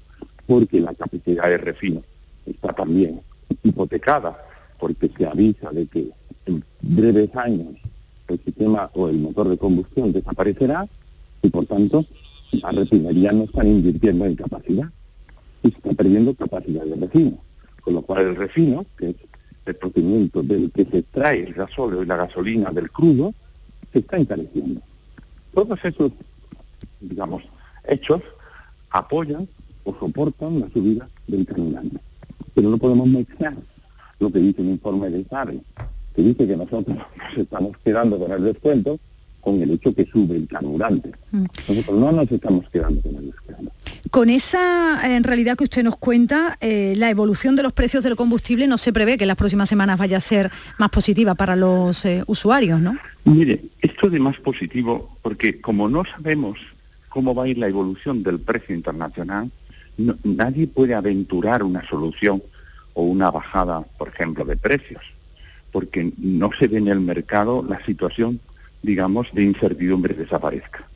porque 0.47 0.79
la 0.79 0.93
capacidad 0.93 1.49
de 1.49 1.57
refino 1.57 2.01
está 2.45 2.71
también 2.71 3.19
hipotecada, 3.61 4.37
porque 4.79 5.11
se 5.17 5.25
avisa 5.25 5.69
de 5.71 5.85
que 5.87 6.11
en 6.45 6.63
breves 6.79 7.35
años 7.35 7.75
el 8.29 8.39
sistema 8.39 8.89
o 8.93 9.09
el 9.09 9.19
motor 9.19 9.49
de 9.49 9.57
combustión 9.57 10.13
desaparecerá 10.13 10.87
y 11.43 11.49
por 11.49 11.65
tanto 11.65 12.05
las 12.51 12.75
refinerías 12.75 13.33
no 13.33 13.43
están 13.43 13.67
invirtiendo 13.67 14.25
en 14.25 14.35
capacidad 14.35 14.89
y 15.63 15.69
está 15.69 15.93
perdiendo 15.93 16.33
capacidad 16.35 16.83
de 16.83 16.95
refino. 16.95 17.37
Con 17.81 17.95
lo 17.95 18.01
cual 18.01 18.27
el 18.27 18.35
refino, 18.35 18.85
que 18.97 19.09
es 19.09 19.15
el 19.65 19.75
procedimiento 19.75 20.43
del 20.43 20.71
que 20.71 20.85
se 20.85 20.99
extrae 20.99 21.43
el 21.43 21.53
gasóleo 21.53 22.03
y 22.03 22.05
la 22.05 22.17
gasolina 22.17 22.71
del 22.71 22.91
crudo, 22.91 23.33
se 23.91 23.99
está 23.99 24.17
encareciendo. 24.17 24.81
Todos 25.53 25.79
esos, 25.83 26.11
digamos, 26.99 27.43
hechos 27.87 28.21
apoyan 28.89 29.47
o 29.83 29.95
soportan 29.99 30.59
la 30.59 30.69
subida 30.69 31.09
del 31.27 31.45
carburante. 31.45 31.97
Pero 32.53 32.69
no 32.69 32.77
podemos 32.77 33.07
mezclar 33.07 33.55
lo 34.19 34.31
que 34.31 34.39
dice 34.39 34.61
el 34.61 34.69
informe 34.69 35.09
de 35.09 35.23
SARE, 35.25 35.59
que 36.15 36.21
dice 36.21 36.47
que 36.47 36.55
nosotros 36.55 36.97
nos 36.97 37.37
estamos 37.37 37.77
quedando 37.83 38.19
con 38.19 38.31
el 38.31 38.43
descuento, 38.43 38.99
con 39.41 39.61
el 39.61 39.71
hecho 39.71 39.93
que 39.93 40.05
sube 40.05 40.35
el 40.37 40.47
carburante. 40.47 41.11
Nosotros 41.31 41.99
no 41.99 42.11
nos 42.11 42.31
estamos 42.31 42.69
quedando 42.69 43.01
con 43.01 43.15
el 43.15 43.25
descuento. 43.31 43.71
Con 44.09 44.29
esa 44.29 45.01
en 45.15 45.23
realidad 45.23 45.57
que 45.57 45.63
usted 45.65 45.83
nos 45.83 45.97
cuenta, 45.97 46.57
eh, 46.61 46.93
la 46.97 47.09
evolución 47.09 47.55
de 47.55 47.63
los 47.63 47.73
precios 47.73 48.03
del 48.03 48.15
combustible 48.15 48.67
no 48.67 48.77
se 48.77 48.93
prevé 48.93 49.17
que 49.17 49.23
en 49.23 49.29
las 49.29 49.37
próximas 49.37 49.67
semanas 49.69 49.97
vaya 49.97 50.17
a 50.17 50.21
ser 50.21 50.51
más 50.77 50.89
positiva 50.89 51.35
para 51.35 51.55
los 51.55 52.05
eh, 52.05 52.23
usuarios, 52.27 52.79
¿no? 52.79 52.97
Mire, 53.25 53.61
esto 53.81 54.09
de 54.09 54.19
más 54.19 54.37
positivo, 54.39 55.17
porque 55.21 55.59
como 55.59 55.89
no 55.89 56.03
sabemos 56.05 56.57
cómo 57.09 57.33
va 57.35 57.43
a 57.43 57.47
ir 57.47 57.57
la 57.57 57.67
evolución 57.67 58.23
del 58.23 58.39
precio 58.39 58.75
internacional, 58.75 59.51
no- 59.97 60.15
nadie 60.23 60.67
puede 60.67 60.93
aventurar 60.93 61.63
una 61.63 61.85
solución 61.87 62.41
o 62.93 63.03
una 63.03 63.31
bajada, 63.31 63.81
por 63.97 64.09
ejemplo, 64.09 64.43
de 64.45 64.57
precios, 64.57 65.01
porque 65.71 66.11
no 66.17 66.49
se 66.57 66.67
ve 66.67 66.77
en 66.79 66.89
el 66.89 66.99
mercado 66.99 67.65
la 67.67 67.83
situación, 67.85 68.39
digamos, 68.81 69.27
de 69.33 69.43
incertidumbre 69.43 70.13
desaparezca. 70.13 70.87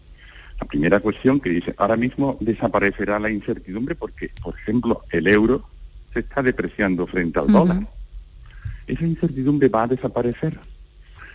La 0.60 0.68
primera 0.68 1.00
cuestión 1.00 1.40
que 1.40 1.50
dice, 1.50 1.74
ahora 1.78 1.98
mismo 1.98 2.38
desaparecerá 2.40 3.20
la 3.20 3.30
incertidumbre 3.30 3.96
porque, 3.96 4.32
por 4.42 4.56
ejemplo, 4.56 5.04
el 5.12 5.28
euro 5.28 5.68
se 6.14 6.22
está 6.22 6.42
depreciando 6.42 7.06
frente 7.08 7.40
al 7.40 7.48
dólar. 7.48 7.88
Esa 8.88 9.06
incertidumbre 9.06 9.68
va 9.68 9.84
a 9.84 9.88
desaparecer. 9.88 10.58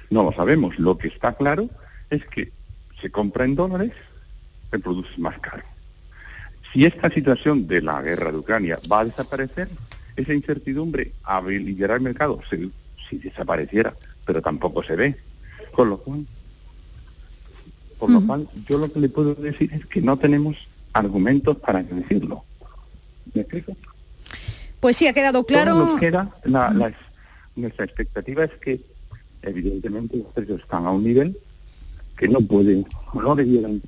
No 0.09 0.23
lo 0.23 0.33
sabemos. 0.33 0.79
Lo 0.79 0.97
que 0.97 1.09
está 1.09 1.35
claro 1.35 1.69
es 2.09 2.25
que 2.27 2.53
se 3.01 3.11
compra 3.11 3.45
en 3.45 3.57
dólares, 3.57 3.93
se 4.71 4.79
produce 4.79 5.11
más 5.19 5.39
caro. 5.41 5.65
Si 6.73 6.85
esta 6.85 7.11
situación 7.11 7.67
de 7.67 7.83
la 7.83 8.01
guerra 8.01 8.31
de 8.31 8.39
Ucrania 8.39 8.79
va 8.91 9.01
a 9.01 9.05
desaparecer, 9.05 9.69
esa 10.17 10.33
incertidumbre 10.33 11.13
habilitará 11.25 11.97
el 11.97 12.01
mercado 12.01 12.41
si, 12.49 12.71
si 13.09 13.19
desapareciera, 13.19 13.95
pero 14.25 14.41
tampoco 14.41 14.83
se 14.83 14.97
ve. 14.97 15.17
Con 15.73 15.91
lo 15.91 15.99
cual, 15.99 16.27
por 18.01 18.11
lo 18.11 18.27
cual, 18.27 18.49
yo 18.67 18.79
lo 18.79 18.91
que 18.91 18.99
le 18.99 19.09
puedo 19.11 19.35
decir 19.35 19.73
es 19.75 19.85
que 19.87 20.01
no 20.01 20.17
tenemos 20.17 20.57
argumentos 20.95 21.59
para 21.59 21.83
decirlo. 21.83 22.43
¿Me 23.35 23.43
explico? 23.43 23.77
Pues 24.81 24.97
sí, 24.97 25.07
ha 25.07 25.13
quedado 25.13 25.45
claro. 25.45 25.73
Todo 25.75 25.87
nos 25.93 26.01
queda, 26.01 26.35
la- 26.45 26.73
la- 26.73 26.95
nuestra 27.57 27.85
expectativa 27.85 28.45
es 28.45 28.53
que 28.63 28.81
evidentemente 29.43 30.17
los 30.17 30.27
precios 30.33 30.63
están 30.63 30.87
a 30.87 30.91
un 30.91 31.05
nivel 31.05 31.37
que 32.17 32.27
no 32.29 32.41
pueden, 32.41 32.87
o 33.13 33.21
no 33.21 33.35
debieran 33.37 33.83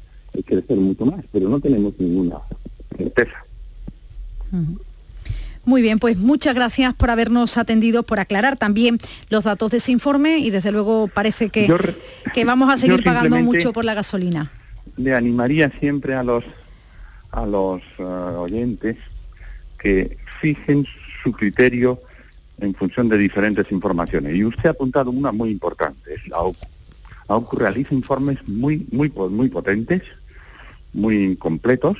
crecer 0.45 0.77
mucho 0.77 1.07
más, 1.07 1.25
pero 1.33 1.49
no 1.49 1.59
tenemos 1.59 1.95
ninguna 1.99 2.37
certeza. 2.97 3.45
Muy 5.65 5.81
bien, 5.81 5.99
pues 5.99 6.17
muchas 6.17 6.55
gracias 6.55 6.93
por 6.95 7.11
habernos 7.11 7.57
atendido, 7.57 8.03
por 8.03 8.19
aclarar 8.19 8.57
también 8.57 8.99
los 9.31 9.45
datos 9.45 9.71
de 9.71 9.77
ese 9.77 9.93
informe 9.93 10.39
y 10.39 10.51
desde 10.51 10.73
luego 10.73 11.09
parece 11.09 11.51
que, 11.51 11.69
Yo 11.69 11.79
que 12.35 12.45
vamos 12.45 12.73
a 12.73 12.77
seguir 12.77 13.05
pagando 13.05 13.37
mucho 13.39 13.73
por 13.73 13.85
la 13.85 13.95
gasolina. 13.95 14.51
Le 14.97 15.15
animaría 15.15 15.71
siempre 15.79 16.15
a 16.15 16.23
los 16.23 16.45
a 17.31 17.47
los 17.47 17.81
eh, 17.99 18.03
oyentes 18.03 18.97
que 19.79 20.19
fijen 20.41 20.87
su 21.23 21.33
criterio 21.33 22.01
en 22.59 22.75
función 22.75 23.09
de 23.09 23.19
diferentes 23.19 23.71
informaciones. 23.73 24.37
Y 24.37 24.45
usted 24.45 24.67
ha 24.67 24.71
apuntado 24.73 25.11
una 25.11 25.33
muy 25.33 25.51
importante, 25.51 26.15
es 26.15 26.29
la 26.29 26.39
OCU. 26.39 26.67
La 27.29 27.37
OCU 27.37 27.57
realiza 27.57 27.95
informes 27.95 28.39
muy, 28.47 28.87
muy, 28.93 29.11
muy 29.11 29.49
potentes, 29.49 30.03
muy 30.93 31.37
completos, 31.37 31.97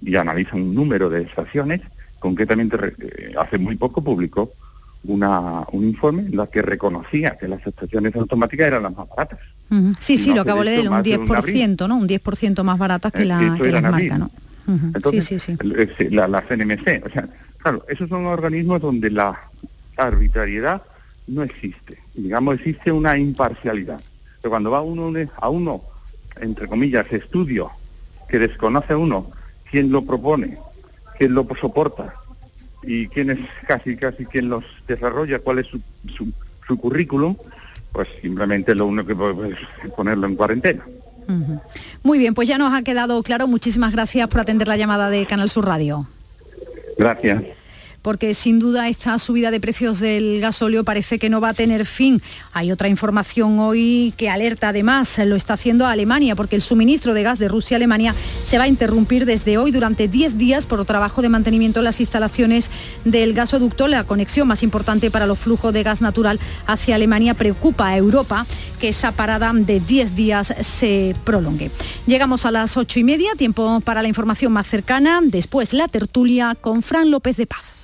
y 0.00 0.16
analiza 0.16 0.56
un 0.56 0.74
número 0.74 1.08
de 1.08 1.22
estaciones. 1.22 1.80
Concretamente, 2.28 2.78
re- 2.78 2.94
eh, 2.98 3.34
hace 3.38 3.58
muy 3.58 3.76
poco 3.76 4.02
publicó 4.02 4.54
una, 5.04 5.62
un 5.72 5.84
informe 5.84 6.22
en 6.22 6.34
la 6.38 6.46
que 6.46 6.62
reconocía 6.62 7.36
que 7.36 7.46
las 7.46 7.66
estaciones 7.66 8.16
automáticas 8.16 8.66
eran 8.68 8.84
las 8.84 8.96
más 8.96 9.06
baratas. 9.10 9.40
Sí, 10.00 10.16
sí, 10.16 10.30
no 10.30 10.36
lo 10.36 10.40
acabo 10.40 10.60
de 10.60 10.64
leer, 10.64 10.80
un 10.88 10.88
más 10.94 11.02
de 11.04 11.18
un 11.18 11.26
10%, 11.28 11.86
¿no? 11.86 11.96
Un 11.98 12.08
10% 12.08 12.62
más 12.64 12.78
baratas 12.78 13.12
que 13.12 13.24
Eh, 13.24 13.26
la, 13.26 13.58
que 13.60 13.70
las 13.70 13.82
marcas, 13.82 14.18
¿no? 14.18 14.30
Entonces, 14.94 15.26
sí, 15.26 15.38
sí, 15.38 15.54
sí. 15.98 16.08
La, 16.08 16.26
la 16.28 16.40
CNMC, 16.40 17.04
o 17.04 17.10
sea, 17.10 17.28
claro, 17.58 17.84
esos 17.90 18.08
son 18.08 18.24
organismos 18.24 18.80
donde 18.80 19.10
la 19.10 19.38
arbitrariedad 19.98 20.80
no 21.26 21.42
existe. 21.42 21.98
Digamos, 22.14 22.54
existe 22.54 22.90
una 22.90 23.18
imparcialidad. 23.18 24.00
Pero 24.40 24.48
cuando 24.50 24.70
va 24.70 24.80
uno 24.80 25.12
a 25.36 25.48
uno, 25.50 25.82
entre 26.40 26.68
comillas, 26.68 27.04
estudio, 27.12 27.70
que 28.30 28.38
desconoce 28.38 28.94
uno 28.94 29.30
quién 29.70 29.92
lo 29.92 30.00
propone, 30.02 30.56
quién 31.18 31.34
lo 31.34 31.46
soporta 31.60 32.14
y 32.82 33.08
quién 33.08 33.30
es 33.30 33.38
casi, 33.66 33.96
casi 33.96 34.26
quien 34.26 34.48
los 34.48 34.64
desarrolla, 34.86 35.38
cuál 35.38 35.60
es 35.60 35.66
su, 35.66 35.80
su, 36.14 36.32
su 36.66 36.76
currículum, 36.76 37.36
pues 37.92 38.08
simplemente 38.20 38.74
lo 38.74 38.86
único 38.86 39.06
que 39.06 39.16
puede 39.16 39.50
es 39.50 39.90
ponerlo 39.96 40.26
en 40.26 40.36
cuarentena. 40.36 40.84
Muy 42.02 42.18
bien, 42.18 42.34
pues 42.34 42.48
ya 42.48 42.58
nos 42.58 42.74
ha 42.74 42.82
quedado 42.82 43.22
claro. 43.22 43.46
Muchísimas 43.46 43.92
gracias 43.92 44.28
por 44.28 44.40
atender 44.40 44.68
la 44.68 44.76
llamada 44.76 45.08
de 45.08 45.26
Canal 45.26 45.48
Sur 45.48 45.66
Radio. 45.66 46.06
Gracias. 46.98 47.42
Porque 48.04 48.34
sin 48.34 48.58
duda 48.58 48.90
esta 48.90 49.18
subida 49.18 49.50
de 49.50 49.60
precios 49.60 49.98
del 49.98 50.38
gasóleo 50.38 50.84
parece 50.84 51.18
que 51.18 51.30
no 51.30 51.40
va 51.40 51.48
a 51.48 51.54
tener 51.54 51.86
fin. 51.86 52.20
Hay 52.52 52.70
otra 52.70 52.88
información 52.88 53.58
hoy 53.58 54.12
que 54.18 54.28
alerta 54.28 54.68
además, 54.68 55.18
lo 55.24 55.36
está 55.36 55.54
haciendo 55.54 55.86
Alemania, 55.86 56.36
porque 56.36 56.54
el 56.54 56.60
suministro 56.60 57.14
de 57.14 57.22
gas 57.22 57.38
de 57.38 57.48
Rusia 57.48 57.76
a 57.76 57.78
Alemania 57.78 58.14
se 58.44 58.58
va 58.58 58.64
a 58.64 58.68
interrumpir 58.68 59.24
desde 59.24 59.56
hoy 59.56 59.70
durante 59.70 60.06
10 60.06 60.36
días 60.36 60.66
por 60.66 60.84
trabajo 60.84 61.22
de 61.22 61.30
mantenimiento 61.30 61.80
en 61.80 61.84
las 61.84 61.98
instalaciones 61.98 62.70
del 63.06 63.32
gasoducto. 63.32 63.88
La 63.88 64.04
conexión 64.04 64.48
más 64.48 64.62
importante 64.62 65.10
para 65.10 65.26
los 65.26 65.38
flujos 65.38 65.72
de 65.72 65.82
gas 65.82 66.02
natural 66.02 66.38
hacia 66.66 66.96
Alemania 66.96 67.32
preocupa 67.32 67.88
a 67.88 67.96
Europa 67.96 68.46
que 68.82 68.90
esa 68.90 69.12
parada 69.12 69.50
de 69.54 69.80
10 69.80 70.14
días 70.14 70.52
se 70.60 71.16
prolongue. 71.24 71.70
Llegamos 72.06 72.44
a 72.44 72.50
las 72.50 72.76
8 72.76 73.00
y 73.00 73.04
media, 73.04 73.30
tiempo 73.38 73.80
para 73.80 74.02
la 74.02 74.08
información 74.08 74.52
más 74.52 74.66
cercana, 74.66 75.20
después 75.22 75.72
la 75.72 75.88
tertulia 75.88 76.54
con 76.60 76.82
Fran 76.82 77.10
López 77.10 77.38
de 77.38 77.46
Paz. 77.46 77.83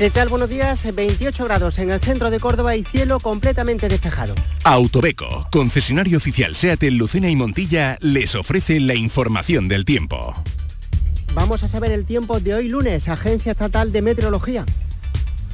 ¿Qué 0.00 0.08
tal? 0.08 0.30
Buenos 0.30 0.48
días. 0.48 0.82
28 0.94 1.44
grados 1.44 1.78
en 1.78 1.90
el 1.90 2.00
centro 2.00 2.30
de 2.30 2.40
Córdoba 2.40 2.74
y 2.74 2.84
cielo 2.84 3.20
completamente 3.20 3.86
despejado. 3.86 4.34
Autobeco, 4.64 5.46
concesionario 5.52 6.16
oficial 6.16 6.56
SEAT 6.56 6.84
en 6.84 6.96
Lucena 6.96 7.28
y 7.28 7.36
Montilla, 7.36 7.98
les 8.00 8.34
ofrece 8.34 8.80
la 8.80 8.94
información 8.94 9.68
del 9.68 9.84
tiempo. 9.84 10.34
Vamos 11.34 11.64
a 11.64 11.68
saber 11.68 11.92
el 11.92 12.06
tiempo 12.06 12.40
de 12.40 12.54
hoy 12.54 12.68
lunes, 12.68 13.10
Agencia 13.10 13.52
Estatal 13.52 13.92
de 13.92 14.00
Meteorología. 14.00 14.64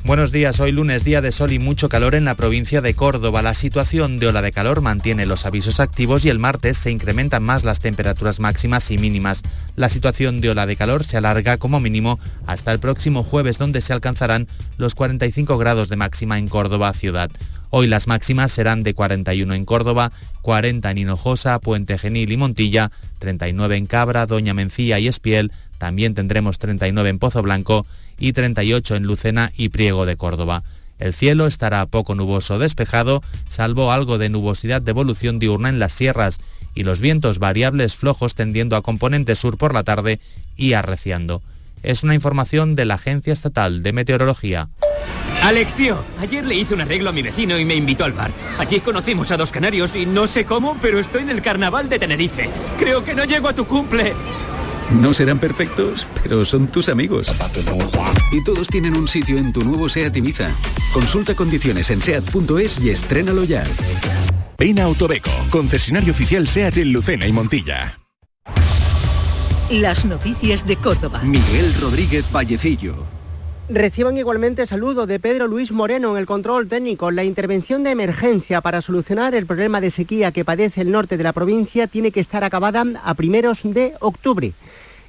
Buenos 0.06 0.30
días, 0.30 0.60
hoy 0.60 0.70
lunes 0.70 1.02
día 1.02 1.20
de 1.20 1.32
sol 1.32 1.50
y 1.50 1.58
mucho 1.58 1.88
calor 1.88 2.14
en 2.14 2.24
la 2.24 2.36
provincia 2.36 2.80
de 2.80 2.94
Córdoba. 2.94 3.42
La 3.42 3.54
situación 3.54 4.20
de 4.20 4.28
ola 4.28 4.40
de 4.40 4.52
calor 4.52 4.80
mantiene 4.80 5.26
los 5.26 5.46
avisos 5.46 5.80
activos 5.80 6.24
y 6.24 6.28
el 6.28 6.38
martes 6.38 6.78
se 6.78 6.92
incrementan 6.92 7.42
más 7.42 7.64
las 7.64 7.80
temperaturas 7.80 8.38
máximas 8.38 8.92
y 8.92 8.98
mínimas. 8.98 9.42
La 9.74 9.88
situación 9.88 10.40
de 10.40 10.50
ola 10.50 10.64
de 10.64 10.76
calor 10.76 11.02
se 11.02 11.16
alarga 11.16 11.56
como 11.56 11.80
mínimo 11.80 12.20
hasta 12.46 12.70
el 12.70 12.78
próximo 12.78 13.24
jueves 13.24 13.58
donde 13.58 13.80
se 13.80 13.92
alcanzarán 13.92 14.46
los 14.76 14.94
45 14.94 15.58
grados 15.58 15.88
de 15.88 15.96
máxima 15.96 16.38
en 16.38 16.46
Córdoba 16.46 16.92
ciudad. 16.92 17.32
Hoy 17.70 17.88
las 17.88 18.06
máximas 18.06 18.52
serán 18.52 18.84
de 18.84 18.94
41 18.94 19.54
en 19.54 19.64
Córdoba, 19.64 20.12
40 20.42 20.88
en 20.88 20.98
Hinojosa, 20.98 21.58
Puente 21.58 21.98
Genil 21.98 22.30
y 22.30 22.36
Montilla, 22.36 22.92
39 23.18 23.76
en 23.76 23.86
Cabra, 23.86 24.26
Doña 24.26 24.54
Mencía 24.54 25.00
y 25.00 25.08
Espiel, 25.08 25.50
también 25.78 26.14
tendremos 26.14 26.58
39 26.58 27.10
en 27.10 27.18
Pozo 27.18 27.42
Blanco 27.42 27.86
y 28.18 28.32
38 28.32 28.96
en 28.96 29.04
Lucena 29.04 29.52
y 29.56 29.68
Priego 29.68 30.06
de 30.06 30.16
Córdoba. 30.16 30.62
El 30.98 31.12
cielo 31.12 31.46
estará 31.46 31.84
poco 31.86 32.14
nuboso 32.14 32.58
despejado, 32.58 33.22
salvo 33.48 33.92
algo 33.92 34.18
de 34.18 34.30
nubosidad 34.30 34.80
de 34.80 34.90
evolución 34.90 35.38
diurna 35.38 35.68
en 35.68 35.78
las 35.78 35.92
sierras 35.92 36.40
y 36.74 36.84
los 36.84 37.00
vientos 37.00 37.38
variables 37.38 37.96
flojos 37.96 38.34
tendiendo 38.34 38.76
a 38.76 38.82
componente 38.82 39.36
sur 39.36 39.58
por 39.58 39.74
la 39.74 39.84
tarde 39.84 40.20
y 40.56 40.72
arreciando. 40.72 41.42
Es 41.82 42.02
una 42.02 42.14
información 42.14 42.74
de 42.74 42.86
la 42.86 42.94
Agencia 42.94 43.32
Estatal 43.32 43.82
de 43.82 43.92
Meteorología. 43.92 44.68
Alex, 45.42 45.74
tío, 45.74 46.02
ayer 46.18 46.44
le 46.44 46.56
hice 46.56 46.74
un 46.74 46.80
arreglo 46.80 47.10
a 47.10 47.12
mi 47.12 47.22
vecino 47.22 47.58
y 47.58 47.64
me 47.64 47.76
invitó 47.76 48.04
al 48.04 48.12
bar. 48.12 48.30
Allí 48.58 48.80
conocimos 48.80 49.30
a 49.30 49.36
dos 49.36 49.52
canarios 49.52 49.94
y 49.94 50.06
no 50.06 50.26
sé 50.26 50.44
cómo, 50.44 50.76
pero 50.80 50.98
estoy 50.98 51.22
en 51.22 51.30
el 51.30 51.42
carnaval 51.42 51.88
de 51.88 51.98
Tenerife. 51.98 52.48
Creo 52.78 53.04
que 53.04 53.14
no 53.14 53.24
llego 53.24 53.48
a 53.48 53.54
tu 53.54 53.66
cumple. 53.66 54.14
No 54.90 55.12
serán 55.12 55.40
perfectos, 55.40 56.06
pero 56.22 56.44
son 56.44 56.68
tus 56.68 56.88
amigos. 56.88 57.28
Y 58.30 58.42
todos 58.44 58.68
tienen 58.68 58.96
un 58.96 59.08
sitio 59.08 59.36
en 59.36 59.52
tu 59.52 59.64
nuevo 59.64 59.88
SEAT 59.88 60.16
Ibiza. 60.16 60.50
Consulta 60.92 61.34
condiciones 61.34 61.90
en 61.90 62.00
SEAT.es 62.00 62.80
y 62.80 62.90
estrénalo 62.90 63.44
ya. 63.44 63.64
Ven 64.58 64.78
a 64.78 64.84
Autobeco, 64.84 65.30
concesionario 65.50 66.12
oficial 66.12 66.46
SEAT 66.46 66.78
en 66.78 66.92
Lucena 66.92 67.26
y 67.26 67.32
Montilla. 67.32 67.98
Las 69.70 70.04
noticias 70.04 70.64
de 70.66 70.76
Córdoba. 70.76 71.20
Miguel 71.24 71.74
Rodríguez 71.80 72.24
Vallecillo. 72.32 73.16
Reciban 73.68 74.16
igualmente 74.16 74.64
saludo 74.64 75.08
de 75.08 75.18
Pedro 75.18 75.48
Luis 75.48 75.72
Moreno 75.72 76.12
en 76.12 76.18
el 76.18 76.26
control 76.26 76.68
técnico. 76.68 77.10
La 77.10 77.24
intervención 77.24 77.82
de 77.82 77.90
emergencia 77.90 78.60
para 78.60 78.80
solucionar 78.80 79.34
el 79.34 79.44
problema 79.44 79.80
de 79.80 79.90
sequía 79.90 80.30
que 80.30 80.44
padece 80.44 80.82
el 80.82 80.92
norte 80.92 81.16
de 81.16 81.24
la 81.24 81.32
provincia 81.32 81.88
tiene 81.88 82.12
que 82.12 82.20
estar 82.20 82.44
acabada 82.44 82.84
a 83.02 83.14
primeros 83.14 83.62
de 83.64 83.94
octubre. 83.98 84.52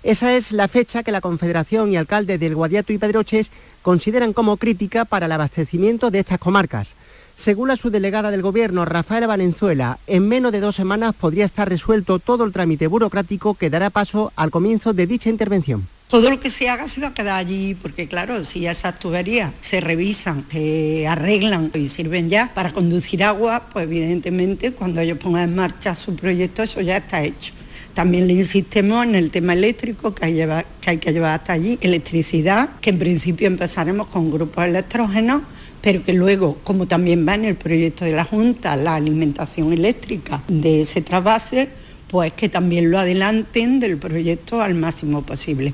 Esa 0.08 0.38
es 0.38 0.54
la 0.54 0.70
fecha 0.70 1.04
que 1.04 1.12
la 1.12 1.20
Confederación 1.20 1.92
y 1.92 1.98
alcalde 1.98 2.38
del 2.38 2.56
Guadiato 2.56 2.94
y 2.94 2.98
Pedroches 2.98 3.52
consideran 3.82 4.32
como 4.32 4.56
crítica 4.56 5.04
para 5.04 5.26
el 5.26 5.34
abastecimiento 5.34 6.12
de 6.12 6.20
estas 6.20 6.40
comarcas. 6.40 6.94
Según 7.36 7.68
la 7.68 7.76
subdelegada 7.76 8.32
del 8.32 8.42
Gobierno, 8.42 8.86
Rafaela 8.86 9.28
Valenzuela, 9.28 10.00
en 10.08 10.26
menos 10.26 10.54
de 10.54 10.62
dos 10.62 10.78
semanas 10.78 11.14
podría 11.14 11.44
estar 11.44 11.68
resuelto 11.68 12.20
todo 12.20 12.46
el 12.46 12.54
trámite 12.54 12.88
burocrático 12.88 13.56
que 13.56 13.70
dará 13.70 13.90
paso 13.90 14.32
al 14.38 14.50
comienzo 14.50 14.94
de 14.94 15.08
dicha 15.08 15.30
intervención. 15.30 15.90
Todo 16.08 16.30
lo 16.30 16.40
que 16.40 16.50
se 16.52 16.70
haga 16.70 16.88
se 16.88 17.02
va 17.02 17.08
a 17.08 17.14
quedar 17.14 17.38
allí, 17.38 17.76
porque 17.76 18.08
claro, 18.08 18.46
si 18.46 18.66
esas 18.66 18.98
tuberías 19.00 19.52
se 19.60 19.82
revisan, 19.82 20.46
se 20.50 21.06
arreglan 21.06 21.70
y 21.74 21.90
sirven 21.90 22.30
ya 22.30 22.50
para 22.54 22.72
conducir 22.72 23.26
agua, 23.26 23.68
pues 23.74 23.84
evidentemente 23.84 24.72
cuando 24.72 25.02
ellos 25.02 25.18
pongan 25.18 25.50
en 25.50 25.56
marcha 25.58 25.96
su 25.96 26.16
proyecto 26.16 26.64
eso 26.64 26.80
ya 26.80 26.96
está 26.96 27.22
hecho. 27.24 27.57
También 27.98 28.28
le 28.28 28.34
insistimos 28.34 29.08
en 29.08 29.16
el 29.16 29.32
tema 29.32 29.54
eléctrico 29.54 30.14
que 30.14 30.24
hay, 30.24 30.36
que 30.82 30.90
hay 30.92 30.98
que 31.00 31.12
llevar 31.12 31.40
hasta 31.40 31.54
allí, 31.54 31.80
electricidad, 31.82 32.80
que 32.80 32.92
en 32.92 33.00
principio 33.00 33.48
empezaremos 33.48 34.06
con 34.06 34.30
grupos 34.30 34.66
electrógenos, 34.66 35.42
pero 35.82 36.04
que 36.04 36.14
luego, 36.14 36.60
como 36.64 36.88
también 36.88 37.28
va 37.28 37.34
en 37.34 37.46
el 37.46 37.56
proyecto 37.56 38.06
de 38.06 38.12
la 38.12 38.24
Junta, 38.24 38.76
la 38.76 38.94
alimentación 38.94 39.74
eléctrica 39.74 40.44
de 40.48 40.82
ese 40.82 41.02
trasvase, 41.02 41.70
pues 42.08 42.34
que 42.34 42.50
también 42.50 42.92
lo 42.92 43.00
adelanten 43.00 43.80
del 43.80 43.98
proyecto 43.98 44.62
al 44.62 44.76
máximo 44.76 45.24
posible. 45.24 45.74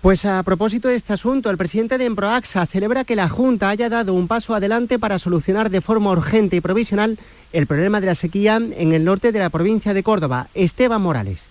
Pues 0.00 0.24
a 0.24 0.42
propósito 0.42 0.88
de 0.88 0.94
este 0.94 1.12
asunto, 1.12 1.50
el 1.50 1.58
presidente 1.58 1.98
de 1.98 2.06
Emproaxa 2.06 2.64
celebra 2.64 3.04
que 3.04 3.16
la 3.16 3.28
Junta 3.28 3.68
haya 3.68 3.90
dado 3.90 4.14
un 4.14 4.28
paso 4.28 4.54
adelante 4.54 4.98
para 4.98 5.18
solucionar 5.18 5.68
de 5.68 5.82
forma 5.82 6.10
urgente 6.10 6.56
y 6.56 6.62
provisional 6.62 7.18
el 7.52 7.66
problema 7.66 8.00
de 8.00 8.06
la 8.06 8.14
sequía 8.14 8.56
en 8.56 8.94
el 8.94 9.04
norte 9.04 9.30
de 9.30 9.40
la 9.40 9.50
provincia 9.50 9.92
de 9.92 10.02
Córdoba. 10.02 10.48
Esteban 10.54 11.02
Morales 11.02 11.48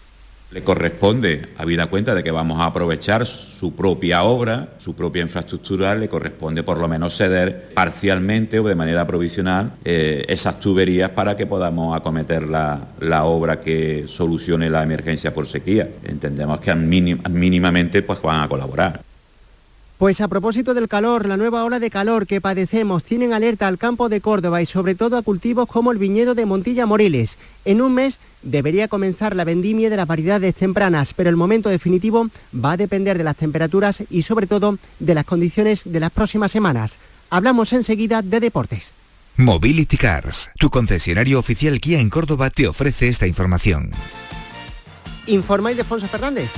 le 0.52 0.64
corresponde, 0.64 1.50
habida 1.58 1.88
cuenta 1.88 2.16
de 2.16 2.24
que 2.24 2.32
vamos 2.32 2.60
a 2.60 2.66
aprovechar 2.66 3.26
su 3.26 3.76
propia 3.76 4.24
obra, 4.24 4.70
su 4.80 4.96
propia 4.96 5.22
infraestructura, 5.22 5.94
le 5.94 6.10
corresponde 6.10 6.64
por 6.64 6.80
lo 6.80 6.88
menos 6.88 7.16
ceder 7.16 7.70
parcialmente 7.76 8.60
o 8.60 8.68
de 8.68 8.74
manera 8.74 9.06
provisional 9.06 9.74
eh, 9.86 10.26
esas 10.28 10.60
tuberías 10.60 11.12
para 11.12 11.38
que 11.38 11.46
podamos 11.46 11.96
acometer 11.96 12.44
la, 12.44 12.88
la, 13.00 13.26
obra 13.26 13.60
que 13.60 14.06
solucione 14.08 14.70
la 14.70 14.82
emergencia 14.82 15.34
por 15.34 15.46
sequía. 15.46 15.88
Entendemos 16.04 16.60
que 16.60 16.74
mínimamente 16.74 18.02
pues, 18.02 18.20
van 18.22 18.44
a 18.44 18.50
colaborar. 18.50 19.09
Pues 20.00 20.22
a 20.22 20.30
propósito 20.30 20.74
del 20.74 20.88
calor, 20.88 21.28
la 21.28 21.36
nueva 21.36 21.66
ola 21.66 21.78
de 21.78 21.90
calor 21.90 22.26
que 22.26 22.40
padecemos 22.40 23.04
tienen 23.04 23.34
alerta 23.34 23.68
al 23.68 23.78
campo 23.78 24.08
de 24.08 24.22
Córdoba 24.22 24.62
y 24.62 24.66
sobre 24.66 24.96
todo 24.96 25.18
a 25.18 25.24
cultivos 25.24 25.68
como 25.68 25.92
el 25.92 25.98
viñedo 25.98 26.36
de 26.36 26.46
Montilla 26.46 26.86
Moriles. 26.86 27.38
En 27.66 27.82
un 27.82 27.96
mes 27.96 28.18
debería 28.42 28.88
comenzar 28.88 29.36
la 29.36 29.44
vendimia 29.44 29.90
de 29.90 29.98
las 29.98 30.08
variedades 30.08 30.56
tempranas, 30.56 31.14
pero 31.14 31.30
el 31.30 31.36
momento 31.36 31.68
definitivo 31.68 32.30
va 32.56 32.72
a 32.72 32.78
depender 32.78 33.18
de 33.18 33.26
las 33.26 33.36
temperaturas 33.36 34.02
y 34.10 34.22
sobre 34.22 34.48
todo 34.48 34.78
de 35.00 35.16
las 35.16 35.26
condiciones 35.26 35.82
de 35.84 36.00
las 36.00 36.12
próximas 36.12 36.54
semanas. 36.54 36.96
Hablamos 37.30 37.74
enseguida 37.74 38.22
de 38.22 38.40
deportes. 38.40 38.94
Mobility 39.36 39.98
Cars, 39.98 40.50
tu 40.58 40.70
concesionario 40.70 41.40
oficial 41.40 41.78
Kia 41.82 42.00
en 42.00 42.10
Córdoba, 42.10 42.50
te 42.52 42.70
ofrece 42.70 43.10
esta 43.10 43.28
información. 43.28 43.92
Informa 45.28 45.74
Ildefonso 45.74 46.08
Fernández. 46.08 46.50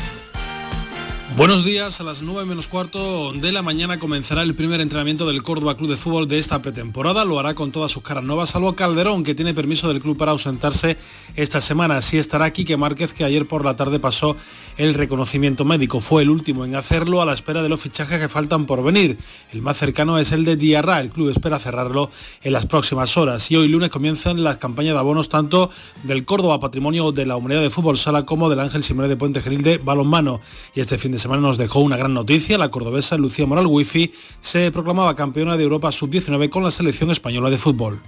Buenos 1.37 1.63
días, 1.63 2.01
a 2.01 2.03
las 2.03 2.21
9 2.21 2.45
menos 2.45 2.67
cuarto 2.67 3.31
de 3.31 3.53
la 3.53 3.61
mañana 3.61 3.97
comenzará 3.97 4.41
el 4.41 4.53
primer 4.53 4.81
entrenamiento 4.81 5.25
del 5.25 5.41
Córdoba 5.41 5.77
Club 5.77 5.89
de 5.89 5.95
Fútbol 5.95 6.27
de 6.27 6.37
esta 6.37 6.61
pretemporada. 6.61 7.23
Lo 7.23 7.39
hará 7.39 7.53
con 7.53 7.71
todas 7.71 7.89
sus 7.89 8.03
caras 8.03 8.25
nuevas, 8.25 8.49
salvo 8.49 8.75
Calderón, 8.75 9.23
que 9.23 9.33
tiene 9.33 9.53
permiso 9.53 9.87
del 9.87 10.01
club 10.01 10.17
para 10.17 10.33
ausentarse 10.33 10.97
esta 11.37 11.61
semana. 11.61 11.97
Así 11.97 12.17
estará 12.17 12.51
Quique 12.51 12.75
Márquez, 12.75 13.13
que 13.13 13.23
ayer 13.23 13.47
por 13.47 13.63
la 13.63 13.77
tarde 13.77 13.97
pasó 13.97 14.35
el 14.77 14.93
reconocimiento 14.93 15.63
médico. 15.63 16.01
Fue 16.01 16.21
el 16.21 16.29
último 16.29 16.65
en 16.65 16.75
hacerlo 16.75 17.21
a 17.21 17.25
la 17.25 17.33
espera 17.33 17.63
de 17.63 17.69
los 17.69 17.79
fichajes 17.79 18.19
que 18.19 18.27
faltan 18.27 18.65
por 18.65 18.83
venir. 18.83 19.17
El 19.53 19.61
más 19.61 19.77
cercano 19.77 20.19
es 20.19 20.33
el 20.33 20.43
de 20.43 20.57
Diarra. 20.57 20.99
El 20.99 21.11
club 21.11 21.29
espera 21.29 21.59
cerrarlo 21.59 22.11
en 22.43 22.51
las 22.51 22.65
próximas 22.65 23.15
horas. 23.15 23.49
Y 23.51 23.55
hoy 23.55 23.69
lunes 23.69 23.89
comienzan 23.89 24.43
las 24.43 24.57
campañas 24.57 24.93
de 24.93 24.99
abonos 24.99 25.29
tanto 25.29 25.69
del 26.03 26.25
Córdoba 26.25 26.59
Patrimonio 26.59 27.13
de 27.13 27.25
la 27.25 27.37
Humanidad 27.37 27.61
de 27.61 27.69
Fútbol 27.69 27.97
Sala 27.97 28.25
como 28.25 28.49
del 28.49 28.59
Ángel 28.59 28.83
Simón 28.83 29.07
de 29.07 29.15
Puente 29.15 29.41
Genil 29.41 29.63
de 29.63 29.77
Balonmano. 29.77 30.41
Y 30.75 30.81
este 30.81 30.97
fin 30.97 31.13
de 31.13 31.20
semana 31.21 31.41
nos 31.41 31.57
dejó 31.57 31.79
una 31.79 31.95
gran 31.95 32.13
noticia. 32.13 32.57
La 32.57 32.69
cordobesa 32.69 33.15
Lucía 33.15 33.45
Moral 33.45 33.67
Wifi 33.67 34.11
se 34.41 34.71
proclamaba 34.71 35.15
campeona 35.15 35.55
de 35.55 35.63
Europa 35.63 35.91
Sub-19 35.91 36.49
con 36.49 36.63
la 36.63 36.71
selección 36.71 37.11
española 37.11 37.49
de 37.49 37.57
fútbol. 37.57 38.01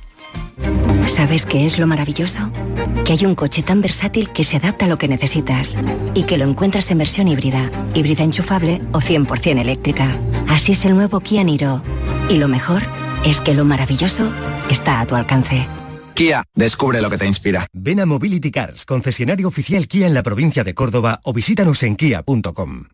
¿Sabes 1.07 1.45
qué 1.45 1.65
es 1.65 1.77
lo 1.77 1.85
maravilloso? 1.85 2.49
Que 3.05 3.13
hay 3.13 3.25
un 3.25 3.35
coche 3.35 3.61
tan 3.61 3.81
versátil 3.81 4.29
que 4.29 4.43
se 4.43 4.57
adapta 4.57 4.85
a 4.85 4.87
lo 4.87 4.97
que 4.97 5.07
necesitas 5.07 5.77
y 6.13 6.23
que 6.23 6.37
lo 6.37 6.45
encuentras 6.45 6.89
en 6.91 6.97
versión 6.97 7.27
híbrida, 7.27 7.71
híbrida 7.93 8.23
enchufable 8.23 8.81
o 8.93 8.99
100% 8.99 9.59
eléctrica. 9.59 10.17
Así 10.47 10.71
es 10.71 10.83
el 10.85 10.95
nuevo 10.95 11.19
Kia 11.19 11.43
Niro. 11.43 11.81
Y 12.29 12.37
lo 12.37 12.47
mejor 12.47 12.81
es 13.25 13.41
que 13.41 13.53
lo 13.53 13.63
maravilloso 13.63 14.29
está 14.69 15.01
a 15.01 15.05
tu 15.05 15.15
alcance. 15.15 15.67
Kia, 16.15 16.43
descubre 16.55 17.01
lo 17.01 17.09
que 17.09 17.17
te 17.17 17.25
inspira. 17.25 17.67
Ven 17.73 17.99
a 17.99 18.05
Mobility 18.05 18.51
Cars, 18.51 18.85
concesionario 18.85 19.47
oficial 19.47 19.87
Kia 19.87 20.07
en 20.07 20.13
la 20.13 20.23
provincia 20.23 20.63
de 20.63 20.73
Córdoba 20.73 21.19
o 21.23 21.33
visítanos 21.33 21.83
en 21.83 21.95
kia.com. 21.95 22.85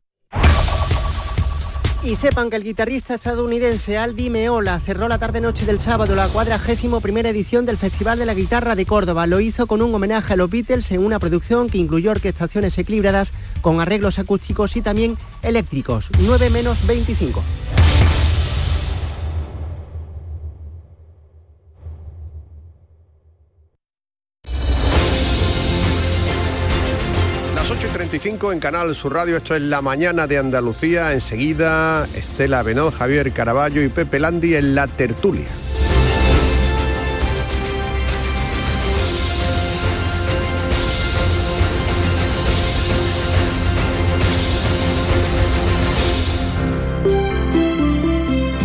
Y 2.02 2.16
sepan 2.16 2.50
que 2.50 2.56
el 2.56 2.64
guitarrista 2.64 3.16
estadounidense 3.16 3.98
Aldi 3.98 4.30
Meola 4.30 4.80
cerró 4.80 5.10
la 5.10 5.18
tarde-noche 5.18 5.66
del 5.66 5.82
sábado 5.82 6.16
la 6.16 6.30
cuadragésimo 6.30 7.02
primera 7.02 7.28
edición 7.28 7.66
del 7.66 7.78
Festival 7.78 8.18
de 8.18 8.26
la 8.26 8.34
Guitarra 8.34 8.76
de 8.76 8.86
Córdoba. 8.86 9.28
Lo 9.28 9.42
hizo 9.42 9.68
con 9.68 9.82
un 9.82 9.94
homenaje 9.94 10.34
a 10.34 10.38
los 10.38 10.50
Beatles 10.50 10.92
en 10.92 11.04
una 11.04 11.20
producción 11.20 11.70
que 11.70 11.78
incluyó 11.78 12.12
orquestaciones 12.12 12.78
equilibradas 12.78 13.32
con 13.62 13.82
arreglos 13.82 14.18
acústicos 14.18 14.78
y 14.78 14.82
también 14.82 15.18
eléctricos. 15.44 16.10
9 16.20 16.50
menos 16.52 16.88
25. 16.88 17.44
Las 28.10 28.16
8 28.16 28.18
y 28.18 28.30
35 28.30 28.54
en 28.54 28.60
Canal 28.60 28.96
Sur 28.96 29.14
Radio, 29.14 29.38
esto 29.38 29.56
es 29.56 29.62
La 29.62 29.84
Mañana 29.84 30.26
de 30.26 30.40
Andalucía. 30.40 31.14
Enseguida, 31.14 32.08
Estela 32.16 32.64
Benot, 32.64 32.92
Javier 32.92 33.32
Caraballo 33.32 33.84
y 33.84 33.90
Pepe 33.90 34.20
Landi 34.20 34.56
en 34.56 34.74
La 34.74 34.88
Tertulia. 34.88 35.46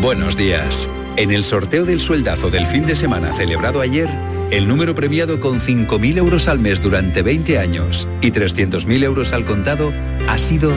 Buenos 0.00 0.38
días. 0.38 0.88
En 1.16 1.30
el 1.30 1.44
sorteo 1.44 1.84
del 1.84 2.00
sueldazo 2.00 2.48
del 2.48 2.66
fin 2.66 2.86
de 2.86 2.96
semana 2.96 3.32
celebrado 3.34 3.82
ayer, 3.82 4.08
el 4.50 4.68
número 4.68 4.94
premiado 4.94 5.40
con 5.40 5.60
5.000 5.60 6.18
euros 6.18 6.48
al 6.48 6.58
mes 6.58 6.82
durante 6.82 7.22
20 7.22 7.58
años 7.58 8.06
y 8.20 8.30
300.000 8.30 9.04
euros 9.04 9.32
al 9.32 9.44
contado 9.44 9.92
ha 10.28 10.38
sido 10.38 10.72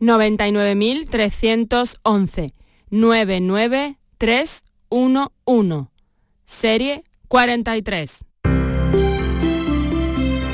99.311 0.00 2.52
99311 2.90 5.90
Serie 6.46 7.04
43 7.28 8.24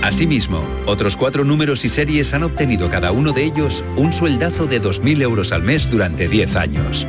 Asimismo, 0.07 0.62
otros 0.87 1.17
cuatro 1.17 1.43
números 1.43 1.85
y 1.85 1.89
series 1.89 2.33
han 2.33 2.45
obtenido 2.45 2.89
cada 2.89 3.11
uno 3.11 3.33
de 3.33 3.43
ellos 3.43 3.83
un 3.97 4.12
sueldazo 4.12 4.67
de 4.67 4.81
2.000 4.81 5.23
euros 5.23 5.51
al 5.51 5.64
mes 5.64 5.91
durante 5.91 6.29
10 6.29 6.55
años. 6.55 7.09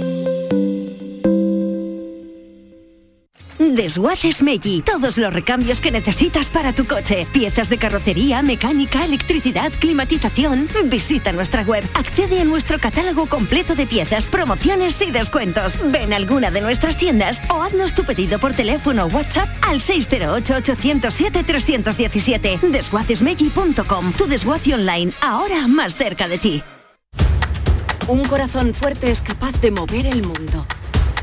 Desguaces 3.75 4.41
Meggi. 4.43 4.81
Todos 4.81 5.17
los 5.17 5.33
recambios 5.33 5.81
que 5.81 5.91
necesitas 5.91 6.49
para 6.49 6.71
tu 6.73 6.85
coche. 6.85 7.27
Piezas 7.31 7.69
de 7.69 7.77
carrocería, 7.77 8.41
mecánica, 8.41 9.05
electricidad, 9.05 9.71
climatización. 9.79 10.67
Visita 10.85 11.31
nuestra 11.31 11.61
web. 11.63 11.83
Accede 11.93 12.41
a 12.41 12.45
nuestro 12.45 12.79
catálogo 12.79 13.27
completo 13.27 13.75
de 13.75 13.85
piezas, 13.87 14.27
promociones 14.27 15.01
y 15.01 15.11
descuentos. 15.11 15.77
Ven 15.91 16.11
a 16.13 16.17
alguna 16.17 16.51
de 16.51 16.61
nuestras 16.61 16.97
tiendas 16.97 17.41
o 17.49 17.61
haznos 17.61 17.93
tu 17.93 18.03
pedido 18.03 18.39
por 18.39 18.53
teléfono 18.53 19.05
o 19.05 19.07
WhatsApp 19.07 19.49
al 19.61 19.79
608-807-317. 19.79 22.59
Desguacesmeggi.com. 22.59 24.13
Tu 24.13 24.27
desguace 24.27 24.73
online, 24.73 25.13
ahora 25.21 25.67
más 25.67 25.95
cerca 25.95 26.27
de 26.27 26.37
ti. 26.37 26.61
Un 28.07 28.25
corazón 28.25 28.73
fuerte 28.73 29.11
es 29.11 29.21
capaz 29.21 29.53
de 29.61 29.69
mover 29.71 30.07
el 30.07 30.23
mundo. 30.23 30.65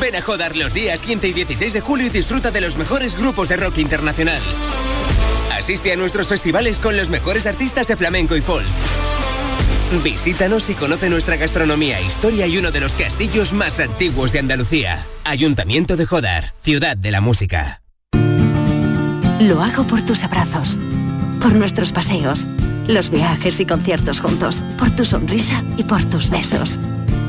Ven 0.00 0.16
a 0.16 0.22
Jodar 0.22 0.56
los 0.56 0.72
días 0.72 1.00
15 1.00 1.28
y 1.28 1.32
16 1.32 1.72
de 1.72 1.80
julio 1.80 2.06
y 2.06 2.10
disfruta 2.10 2.50
de 2.50 2.60
los 2.60 2.76
mejores 2.76 3.16
grupos 3.16 3.48
de 3.48 3.56
rock 3.56 3.78
internacional. 3.78 4.40
Asiste 5.52 5.92
a 5.92 5.96
nuestros 5.96 6.28
festivales 6.28 6.78
con 6.78 6.96
los 6.96 7.10
mejores 7.10 7.46
artistas 7.46 7.86
de 7.86 7.96
flamenco 7.96 8.36
y 8.36 8.40
folk. 8.40 8.66
Visítanos 10.02 10.68
y 10.70 10.74
conoce 10.74 11.08
nuestra 11.08 11.36
gastronomía, 11.36 12.00
historia 12.00 12.46
y 12.46 12.58
uno 12.58 12.70
de 12.70 12.80
los 12.80 12.96
castillos 12.96 13.52
más 13.52 13.78
antiguos 13.78 14.32
de 14.32 14.40
Andalucía. 14.40 15.06
Ayuntamiento 15.24 15.96
de 15.96 16.06
Jodar, 16.06 16.54
ciudad 16.62 16.96
de 16.96 17.10
la 17.10 17.20
música. 17.20 17.82
Lo 19.40 19.62
hago 19.62 19.86
por 19.86 20.02
tus 20.02 20.24
abrazos, 20.24 20.78
por 21.40 21.54
nuestros 21.54 21.92
paseos, 21.92 22.48
los 22.88 23.10
viajes 23.10 23.60
y 23.60 23.66
conciertos 23.66 24.20
juntos, 24.20 24.62
por 24.78 24.90
tu 24.90 25.04
sonrisa 25.04 25.62
y 25.76 25.84
por 25.84 26.04
tus 26.06 26.30
besos. 26.30 26.78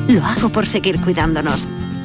Lo 0.08 0.24
hago 0.24 0.48
por 0.48 0.66
seguir 0.66 1.00
cuidándonos. 1.00 1.68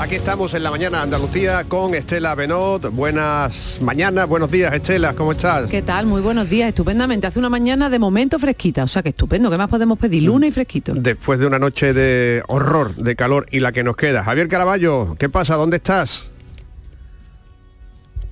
Aquí 0.00 0.14
estamos 0.14 0.54
en 0.54 0.62
la 0.62 0.70
mañana 0.70 0.96
de 0.96 1.02
Andalucía 1.04 1.64
con 1.68 1.94
Estela 1.94 2.34
Benot. 2.34 2.90
Buenas 2.90 3.76
mañanas, 3.82 4.26
buenos 4.26 4.50
días 4.50 4.72
Estela, 4.72 5.12
¿cómo 5.12 5.32
estás? 5.32 5.68
¿Qué 5.68 5.82
tal? 5.82 6.06
Muy 6.06 6.22
buenos 6.22 6.48
días, 6.48 6.70
estupendamente. 6.70 7.26
Hace 7.26 7.38
una 7.38 7.50
mañana 7.50 7.90
de 7.90 7.98
momento 7.98 8.38
fresquita, 8.38 8.82
o 8.82 8.86
sea 8.86 9.02
que 9.02 9.10
estupendo. 9.10 9.50
¿Qué 9.50 9.58
más 9.58 9.68
podemos 9.68 9.98
pedir? 9.98 10.22
Luna 10.22 10.46
y 10.46 10.52
fresquito. 10.52 10.94
Después 10.94 11.38
de 11.38 11.46
una 11.46 11.58
noche 11.58 11.92
de 11.92 12.42
horror, 12.48 12.94
de 12.94 13.14
calor 13.14 13.44
y 13.50 13.60
la 13.60 13.72
que 13.72 13.84
nos 13.84 13.94
queda. 13.94 14.24
Javier 14.24 14.48
Caraballo, 14.48 15.16
¿qué 15.18 15.28
pasa? 15.28 15.56
¿Dónde 15.56 15.76
estás? 15.76 16.30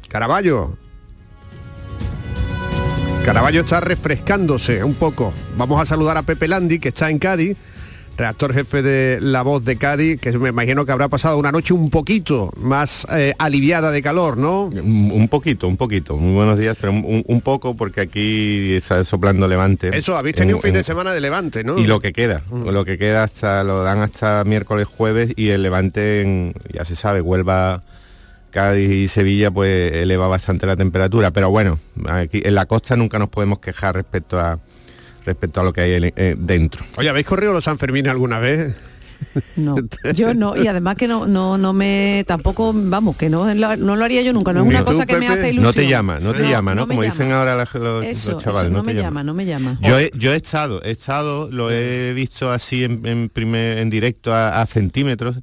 Caraballo. 0.08 0.78
Caraballo 3.26 3.60
está 3.60 3.80
refrescándose 3.80 4.82
un 4.82 4.94
poco. 4.94 5.34
Vamos 5.58 5.82
a 5.82 5.84
saludar 5.84 6.16
a 6.16 6.22
Pepe 6.22 6.48
Landi, 6.48 6.78
que 6.78 6.88
está 6.88 7.10
en 7.10 7.18
Cádiz 7.18 7.58
redactor 8.18 8.52
jefe 8.52 8.82
de 8.82 9.20
La 9.20 9.42
Voz 9.42 9.64
de 9.64 9.76
Cádiz, 9.76 10.20
que 10.20 10.36
me 10.36 10.48
imagino 10.48 10.84
que 10.84 10.90
habrá 10.90 11.08
pasado 11.08 11.38
una 11.38 11.52
noche 11.52 11.72
un 11.72 11.88
poquito 11.88 12.50
más 12.56 13.06
eh, 13.12 13.32
aliviada 13.38 13.92
de 13.92 14.02
calor, 14.02 14.36
¿no? 14.36 14.64
Un, 14.64 15.12
un, 15.14 15.28
poquito, 15.28 15.68
un 15.68 15.76
poquito. 15.76 16.16
Muy 16.16 16.34
buenos 16.34 16.58
días, 16.58 16.76
pero 16.80 16.92
un, 16.92 17.24
un, 17.26 17.40
poco 17.40 17.76
porque 17.76 18.00
aquí 18.00 18.74
está 18.74 19.04
soplando 19.04 19.46
levante. 19.46 19.96
Eso, 19.96 20.16
habéis 20.16 20.34
tenido 20.34 20.56
un 20.56 20.62
fin 20.62 20.74
de 20.74 20.82
semana 20.82 21.12
de 21.12 21.20
levante, 21.20 21.62
¿no? 21.62 21.78
Y 21.78 21.86
lo 21.86 22.00
que 22.00 22.12
queda, 22.12 22.42
mm. 22.50 22.68
lo 22.70 22.84
que 22.84 22.98
queda 22.98 23.22
hasta, 23.22 23.62
lo 23.62 23.84
dan 23.84 24.00
hasta 24.00 24.42
miércoles, 24.44 24.88
jueves 24.88 25.32
y 25.36 25.50
el 25.50 25.62
levante, 25.62 26.22
en, 26.22 26.54
ya 26.72 26.84
se 26.84 26.96
sabe, 26.96 27.20
Huelva... 27.20 27.82
Cádiz 28.50 28.90
y 28.90 29.08
Sevilla 29.08 29.50
pues 29.50 29.92
eleva 29.92 30.26
bastante 30.26 30.64
la 30.66 30.74
temperatura, 30.74 31.32
pero 31.32 31.50
bueno, 31.50 31.78
aquí 32.08 32.40
en 32.42 32.54
la 32.54 32.64
costa 32.64 32.96
nunca 32.96 33.18
nos 33.18 33.28
podemos 33.28 33.58
quejar 33.58 33.94
respecto 33.94 34.40
a, 34.40 34.58
respecto 35.28 35.60
a 35.60 35.64
lo 35.64 35.72
que 35.72 35.80
hay 35.82 36.12
eh, 36.16 36.36
dentro. 36.38 36.84
Oye, 36.96 37.08
¿habéis 37.08 37.26
corrido 37.26 37.52
los 37.52 37.64
Sanfermines 37.64 38.10
alguna 38.10 38.38
vez? 38.38 38.74
No, 39.56 39.74
yo 40.14 40.32
no, 40.32 40.56
y 40.56 40.68
además 40.68 40.94
que 40.94 41.08
no, 41.08 41.26
no, 41.26 41.58
no 41.58 41.72
me, 41.72 42.22
tampoco, 42.26 42.72
vamos, 42.72 43.16
que 43.16 43.28
no, 43.28 43.52
lo- 43.52 43.76
no 43.76 43.96
lo 43.96 44.04
haría 44.04 44.22
yo 44.22 44.32
nunca, 44.32 44.52
no 44.52 44.60
es 44.62 44.66
una 44.68 44.84
tú, 44.84 44.92
cosa 44.92 45.06
que 45.06 45.16
me 45.16 45.26
hace 45.26 45.48
ilusión. 45.50 45.64
No 45.64 45.72
te 45.72 45.88
llama, 45.88 46.20
no 46.20 46.32
te 46.32 46.48
llama, 46.48 46.74
¿no? 46.74 46.82
me 46.82 46.88
Como 46.94 47.02
llama. 47.02 47.12
dicen 47.14 47.32
ahora 47.32 47.56
los, 47.56 48.04
Eso, 48.04 48.32
los 48.32 48.42
chavales, 48.44 48.70
eso, 48.70 48.72
no, 48.72 48.78
no, 48.78 48.84
me 48.84 48.94
llama. 48.94 49.02
llama, 49.08 49.24
no 49.24 49.34
me 49.34 49.44
llama. 49.44 49.78
Yo 49.82 49.98
he, 49.98 50.10
yo 50.14 50.32
he 50.32 50.36
estado, 50.36 50.80
he 50.84 50.92
estado, 50.92 51.50
lo 51.50 51.70
he 51.72 52.12
visto 52.14 52.50
así 52.52 52.84
en, 52.84 53.04
en 53.06 53.28
primer, 53.28 53.78
en 53.78 53.90
directo 53.90 54.32
a, 54.32 54.60
a 54.62 54.66
centímetros 54.66 55.40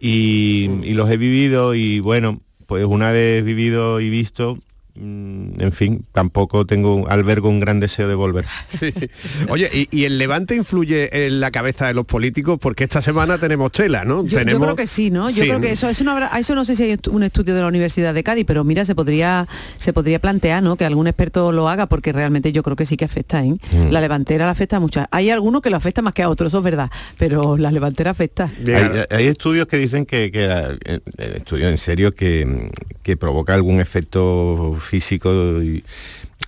y, 0.00 0.70
y 0.82 0.94
los 0.94 1.10
he 1.10 1.18
vivido 1.18 1.74
y 1.74 2.00
bueno, 2.00 2.40
pues 2.66 2.84
una 2.86 3.10
vez 3.12 3.44
vivido 3.44 4.00
y 4.00 4.08
visto, 4.08 4.58
en 5.00 5.72
fin, 5.72 6.04
tampoco 6.12 6.66
tengo, 6.66 7.08
albergo 7.08 7.48
un 7.48 7.60
gran 7.60 7.80
deseo 7.80 8.06
de 8.08 8.14
volver. 8.14 8.44
Oye, 9.48 9.70
¿y, 9.72 9.88
y 9.90 10.04
el 10.04 10.18
Levante 10.18 10.54
influye 10.54 11.26
en 11.26 11.40
la 11.40 11.50
cabeza 11.50 11.86
de 11.86 11.94
los 11.94 12.04
políticos? 12.06 12.58
Porque 12.60 12.84
esta 12.84 13.00
semana 13.02 13.38
tenemos 13.38 13.72
tela, 13.72 14.04
¿no? 14.04 14.22
Yo, 14.22 14.28
yo 14.30 14.38
tenemos... 14.38 14.62
creo 14.62 14.76
que 14.76 14.86
sí, 14.86 15.10
¿no? 15.10 15.30
Yo 15.30 15.36
Sí. 15.42 15.48
creo 15.48 15.60
que 15.60 15.72
eso, 15.72 15.88
eso 15.88 16.04
no 16.04 16.10
habrá, 16.12 16.38
eso 16.38 16.54
no 16.54 16.64
sé 16.64 16.76
si 16.76 16.82
hay 16.82 16.98
un 17.10 17.22
estudio 17.22 17.54
de 17.54 17.62
la 17.62 17.66
Universidad 17.68 18.12
de 18.12 18.22
Cádiz, 18.22 18.44
pero 18.46 18.62
mira, 18.62 18.84
se 18.84 18.94
podría, 18.94 19.48
se 19.78 19.92
podría 19.92 20.18
plantear, 20.18 20.62
¿no? 20.62 20.76
Que 20.76 20.84
algún 20.84 21.06
experto 21.06 21.50
lo 21.52 21.68
haga, 21.68 21.86
porque 21.86 22.12
realmente 22.12 22.52
yo 22.52 22.62
creo 22.62 22.76
que 22.76 22.84
sí 22.84 22.96
que 22.96 23.06
afecta, 23.06 23.42
¿eh? 23.44 23.56
Mm. 23.72 23.90
La 23.90 24.00
levantera 24.00 24.44
la 24.44 24.52
afecta 24.52 24.78
mucho. 24.80 25.04
Hay 25.10 25.30
algunos 25.30 25.62
que 25.62 25.70
lo 25.70 25.76
afecta 25.76 26.02
más 26.02 26.12
que 26.12 26.22
a 26.22 26.28
otros, 26.28 26.48
eso 26.50 26.58
es 26.58 26.64
verdad, 26.64 26.90
pero 27.18 27.56
la 27.56 27.70
levantera 27.70 28.10
afecta. 28.10 28.50
Hay, 28.66 29.04
hay 29.10 29.26
estudios 29.26 29.66
que 29.66 29.78
dicen 29.78 30.04
que, 30.04 30.30
que 30.30 30.44
eh, 30.44 31.00
eh, 31.18 31.32
estudios 31.36 31.70
en 31.70 31.78
serio 31.78 32.14
que, 32.14 32.68
que 33.02 33.16
provoca 33.16 33.54
algún 33.54 33.80
efecto 33.80 34.76
físico 34.90 35.62
y 35.62 35.84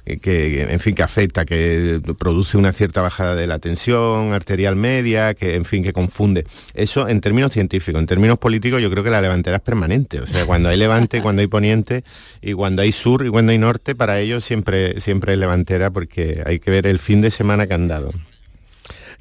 y 0.05 0.17
que 0.17 0.63
en 0.63 0.81
fin 0.81 0.95
que 0.95 1.03
afecta 1.03 1.45
que 1.45 2.01
produce 2.19 2.57
una 2.57 2.73
cierta 2.73 3.03
bajada 3.03 3.37
de 3.37 3.47
la 3.47 3.59
tensión 3.61 4.33
arterial 4.33 4.75
media 4.75 5.35
que 5.35 5.55
en 5.55 5.65
fin 5.65 5.85
que 5.85 5.93
confunde 5.93 6.45
eso 6.75 7.09
en 7.09 7.21
términos 7.21 7.53
científicos 7.53 8.01
en 8.01 8.07
términos 8.07 8.39
políticos 8.39 8.83
yo 8.83 8.91
creo 8.91 9.05
que 9.05 9.11
la 9.11 9.21
levantera 9.21 9.59
es 9.59 9.63
permanente 9.63 10.21
o 10.21 10.27
sea 10.27 10.45
cuando 10.45 10.71
hay 10.71 10.77
levante 10.77 11.23
cuando 11.23 11.41
hay 11.41 11.47
poniente 11.47 12.03
y 12.41 12.53
cuando 12.53 12.83
hay 12.83 12.91
sur 12.91 13.25
y 13.25 13.29
cuando 13.29 13.53
hay 13.53 13.59
norte 13.59 13.95
para 13.95 14.19
ellos 14.19 14.45
siempre 14.45 15.01
siempre 15.01 15.35
es 15.35 15.39
levantera 15.39 15.91
porque 15.91 16.43
hay 16.45 16.59
que 16.59 16.71
ver 16.73 16.87
el 16.89 16.99
fin 16.99 17.21
de 17.21 17.31
semana 17.31 17.69
que 17.69 17.75
han 17.75 17.87
dado 17.87 18.13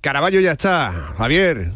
Caraballo 0.01 0.39
ya 0.39 0.53
está. 0.53 1.13
Javier. 1.15 1.73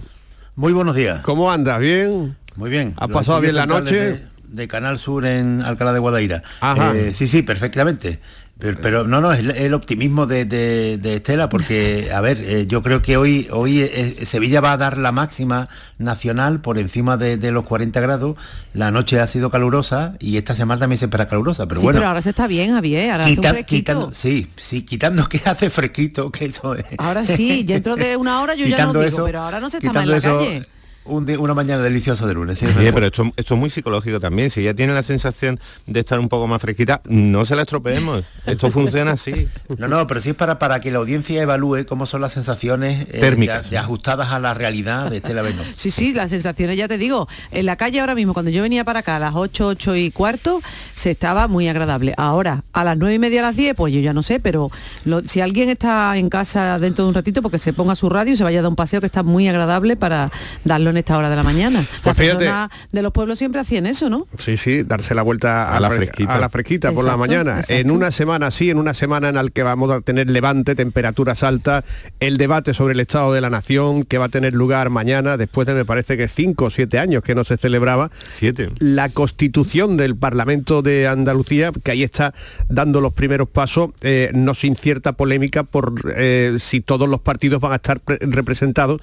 Muy 0.56 0.74
buenos 0.74 0.96
días. 0.96 1.22
¿Cómo 1.22 1.52
andas? 1.52 1.80
¿Bien? 1.80 2.36
Muy 2.56 2.72
bien. 2.72 2.96
¿Has 2.98 3.10
pasado 3.10 3.40
bien 3.40 3.54
la 3.54 3.68
noche? 3.68 4.20
De 4.48 4.68
Canal 4.68 5.00
Sur 5.00 5.26
en 5.26 5.62
Alcalá 5.62 5.94
de 5.94 6.00
Guadaira. 6.00 6.44
Ajá. 6.62 6.96
Eh, 6.96 7.14
sí, 7.16 7.28
sí, 7.28 7.42
perfectamente. 7.42 8.20
Pero, 8.58 8.78
pero 8.82 9.04
no, 9.06 9.20
no, 9.20 9.34
es 9.34 9.40
el, 9.40 9.52
el 9.52 9.74
optimismo 9.74 10.28
de, 10.28 10.46
de- 10.46 10.98
de 10.98 11.16
Estela, 11.18 11.50
porque, 11.50 12.10
a 12.16 12.22
ver, 12.22 12.40
eh, 12.42 12.66
yo 12.68 12.82
creo 12.82 13.02
que 13.02 13.18
hoy, 13.18 13.50
hoy 13.52 13.82
eh, 13.82 14.24
Sevilla 14.26 14.62
va 14.62 14.72
a 14.72 14.78
dar 14.78 14.98
la 14.98 15.12
máxima 15.12 15.68
nacional 15.98 16.62
por 16.62 16.78
encima 16.80 17.18
de, 17.18 17.36
de 17.36 17.52
los 17.52 17.66
40 17.66 18.00
grados. 18.00 18.38
La 18.74 18.92
noche 18.92 19.20
ha 19.20 19.28
sido 19.28 19.50
calurosa 19.50 20.14
y 20.22 20.38
esta 20.38 20.56
semana 20.56 20.80
también 20.80 20.98
se 21.00 21.04
espera 21.06 21.28
calurosa, 21.28 21.68
pero 21.68 21.82
sí, 21.82 21.86
bueno. 21.86 22.00
pero 22.00 22.08
ahora 22.08 22.22
se 22.22 22.30
está 22.30 22.48
bien, 22.48 22.72
Javier, 22.74 23.12
ahora 23.12 23.26
hace 23.26 23.32
un 23.34 23.36
quita- 23.42 23.50
fresquito. 23.50 23.76
quitando, 23.94 24.12
sí, 24.14 24.48
sí, 24.56 24.84
quitando 24.84 25.28
que 25.28 25.42
hace 25.44 25.70
fresquito, 25.70 26.32
que 26.32 26.46
eso 26.46 26.76
es. 26.76 26.86
Ahora 26.98 27.26
sí, 27.26 27.64
dentro 27.64 27.98
de 27.98 28.16
una 28.16 28.40
hora 28.42 28.56
yo 28.56 28.66
ya 28.68 28.86
no 28.86 28.94
digo, 28.94 29.02
eso- 29.04 29.26
pero 29.26 29.42
ahora 29.42 29.60
no 29.60 29.70
se 29.70 29.78
está 29.80 29.92
mal 29.92 30.04
en 30.06 30.12
la 30.12 30.18
eso, 30.18 30.38
calle. 30.38 30.66
Un 31.06 31.26
una 31.40 31.54
mañana 31.54 31.82
deliciosa 31.82 32.26
de 32.28 32.34
lunes. 32.34 32.60
sí, 32.60 32.66
pero 32.94 33.06
esto, 33.08 33.24
esto 33.36 33.54
es 33.56 33.60
muy 33.60 33.70
psicológico 33.70 34.20
también. 34.20 34.50
Si 34.50 34.64
ya 34.64 34.74
tiene 34.74 34.94
la 34.94 35.04
sensación 35.04 35.60
de 35.86 36.00
estar 36.00 36.20
un 36.20 36.30
poco 36.30 36.48
más 36.48 36.62
fresquita, 36.62 37.02
no 37.06 37.46
se 37.46 37.56
la 37.56 37.64
estropeemos. 37.64 38.24
Esto 38.46 38.70
funciona 38.72 39.12
así. 39.12 39.48
No, 39.78 39.88
no, 39.88 40.06
pero 40.08 40.22
sí 40.22 40.30
es 40.30 40.36
para, 40.36 40.60
para 40.60 40.80
que 40.82 40.92
la 40.92 41.00
audiencia 41.00 41.42
evalúe 41.42 41.86
cómo 41.88 42.06
son 42.06 42.22
las 42.22 42.34
sensaciones 42.34 43.08
eh, 43.12 43.20
Térmicas, 43.20 43.70
de- 43.70 43.76
de 43.76 43.78
ajustadas 43.80 44.32
a 44.32 44.40
la 44.40 44.54
realidad 44.54 45.10
de 45.10 45.18
Estela 45.18 45.42
Beno. 45.42 45.62
Sí, 45.76 45.92
sí, 45.92 46.14
las 46.14 46.30
sensaciones, 46.32 46.78
ya 46.78 46.88
te 46.88 46.98
digo, 46.98 47.28
en 47.52 47.66
la 47.66 47.76
calle 47.76 48.00
ahora 48.00 48.16
mismo, 48.16 48.34
cuando 48.34 48.52
yo 48.52 48.62
venía 48.62 48.84
para 48.84 49.00
acá 49.00 49.18
a 49.18 49.20
las 49.20 49.34
8, 49.36 49.68
8 49.68 49.96
y 49.96 50.12
cuarto, 50.12 50.62
se 50.94 51.12
estaba 51.12 51.48
muy 51.48 51.68
agradable. 51.68 52.14
Ahora, 52.18 52.64
a 52.74 52.84
las 52.84 52.98
9 52.98 53.16
y 53.16 53.20
media, 53.20 53.42
a 53.42 53.44
las 53.44 53.56
10, 53.56 53.76
pues 53.76 53.94
yo 53.94 54.00
ya 54.00 54.14
no 54.14 54.24
sé, 54.24 54.40
pero 54.40 54.72
lo- 55.04 55.26
si 55.28 55.42
alguien 55.42 55.70
está 55.70 56.18
en 56.18 56.30
casa 56.30 56.80
dentro 56.80 57.04
de 57.06 57.10
un 57.10 57.16
ratito, 57.16 57.42
porque 57.42 57.60
se 57.60 57.74
ponga 57.74 57.96
su 57.96 58.10
radio 58.10 58.34
y 58.34 58.38
se 58.38 58.44
vaya 58.44 58.60
a 58.60 58.62
dar 58.64 58.70
un 58.70 58.76
paseo 58.76 59.00
que 59.02 59.08
está 59.08 59.24
muy 59.24 59.48
agradable 59.48 59.96
para 59.96 60.32
darlo 60.64 60.90
en 60.96 61.00
esta 61.00 61.18
hora 61.18 61.30
de 61.30 61.36
la 61.36 61.44
mañana. 61.44 61.80
Las 61.80 62.00
Pues 62.04 62.18
fíjate. 62.18 62.38
personas 62.46 62.70
de 62.92 63.02
los 63.02 63.12
pueblos 63.12 63.38
siempre 63.38 63.60
hacían 63.62 63.86
eso, 63.86 64.10
¿no? 64.10 64.28
Sí, 64.40 64.58
sí, 64.58 64.84
darse 64.84 65.14
la 65.14 65.22
vuelta 65.22 65.76
A 65.76 65.80
la 65.80 65.90
fre- 65.90 65.96
fresquita. 65.98 66.36
a 66.36 66.40
la 66.40 66.50
fresquita 66.50 66.92
por 66.94 67.06
la 67.06 67.18
mañana. 67.18 67.60
exacto. 67.60 67.74
En 67.74 67.92
una 67.92 68.12
semana 68.12 68.50
sí, 68.52 68.70
en 68.70 68.78
una 68.78 68.94
semana 68.94 69.30
en 69.30 69.36
la 69.36 69.46
que 69.50 69.64
vamos 69.64 69.92
a 69.92 70.02
tener 70.02 70.30
levante, 70.30 70.76
temperaturas 70.76 71.44
altas, 71.44 71.84
el 72.20 72.38
debate 72.38 72.74
sobre 72.74 72.94
el 72.94 73.00
estado 73.02 73.34
de 73.34 73.42
la 73.42 73.50
nación 73.50 74.04
que 74.04 74.18
va 74.18 74.26
a 74.26 74.30
tener 74.30 74.54
lugar 74.54 74.90
mañana, 74.90 75.38
después 75.38 75.68
de 75.68 75.74
me 75.74 75.86
parece 75.86 76.16
que 76.18 76.28
cinco 76.28 76.66
o 76.66 76.70
siete 76.70 76.98
años 77.00 77.24
que 77.24 77.36
no 77.36 77.44
se 77.44 77.58
celebraba. 77.58 78.10
Siete. 78.18 78.70
La 78.80 79.10
constitución 79.10 79.98
del 79.98 80.16
Parlamento 80.16 80.82
de 80.82 81.08
Andalucía, 81.08 81.72
que 81.84 81.92
ahí 81.92 82.04
está 82.04 82.34
dando 82.70 83.02
los 83.02 83.14
primeros 83.14 83.50
pasos, 83.50 83.90
eh, 84.02 84.32
no 84.34 84.56
sin 84.56 84.76
cierta 84.76 85.14
polémica 85.14 85.64
por 85.64 85.94
eh, 86.16 86.56
si 86.60 86.80
todos 86.82 87.10
los 87.10 87.20
partidos 87.20 87.60
van 87.60 87.74
a 87.74 87.76
estar 87.76 88.00
pre- 88.00 88.20
representados 88.22 89.02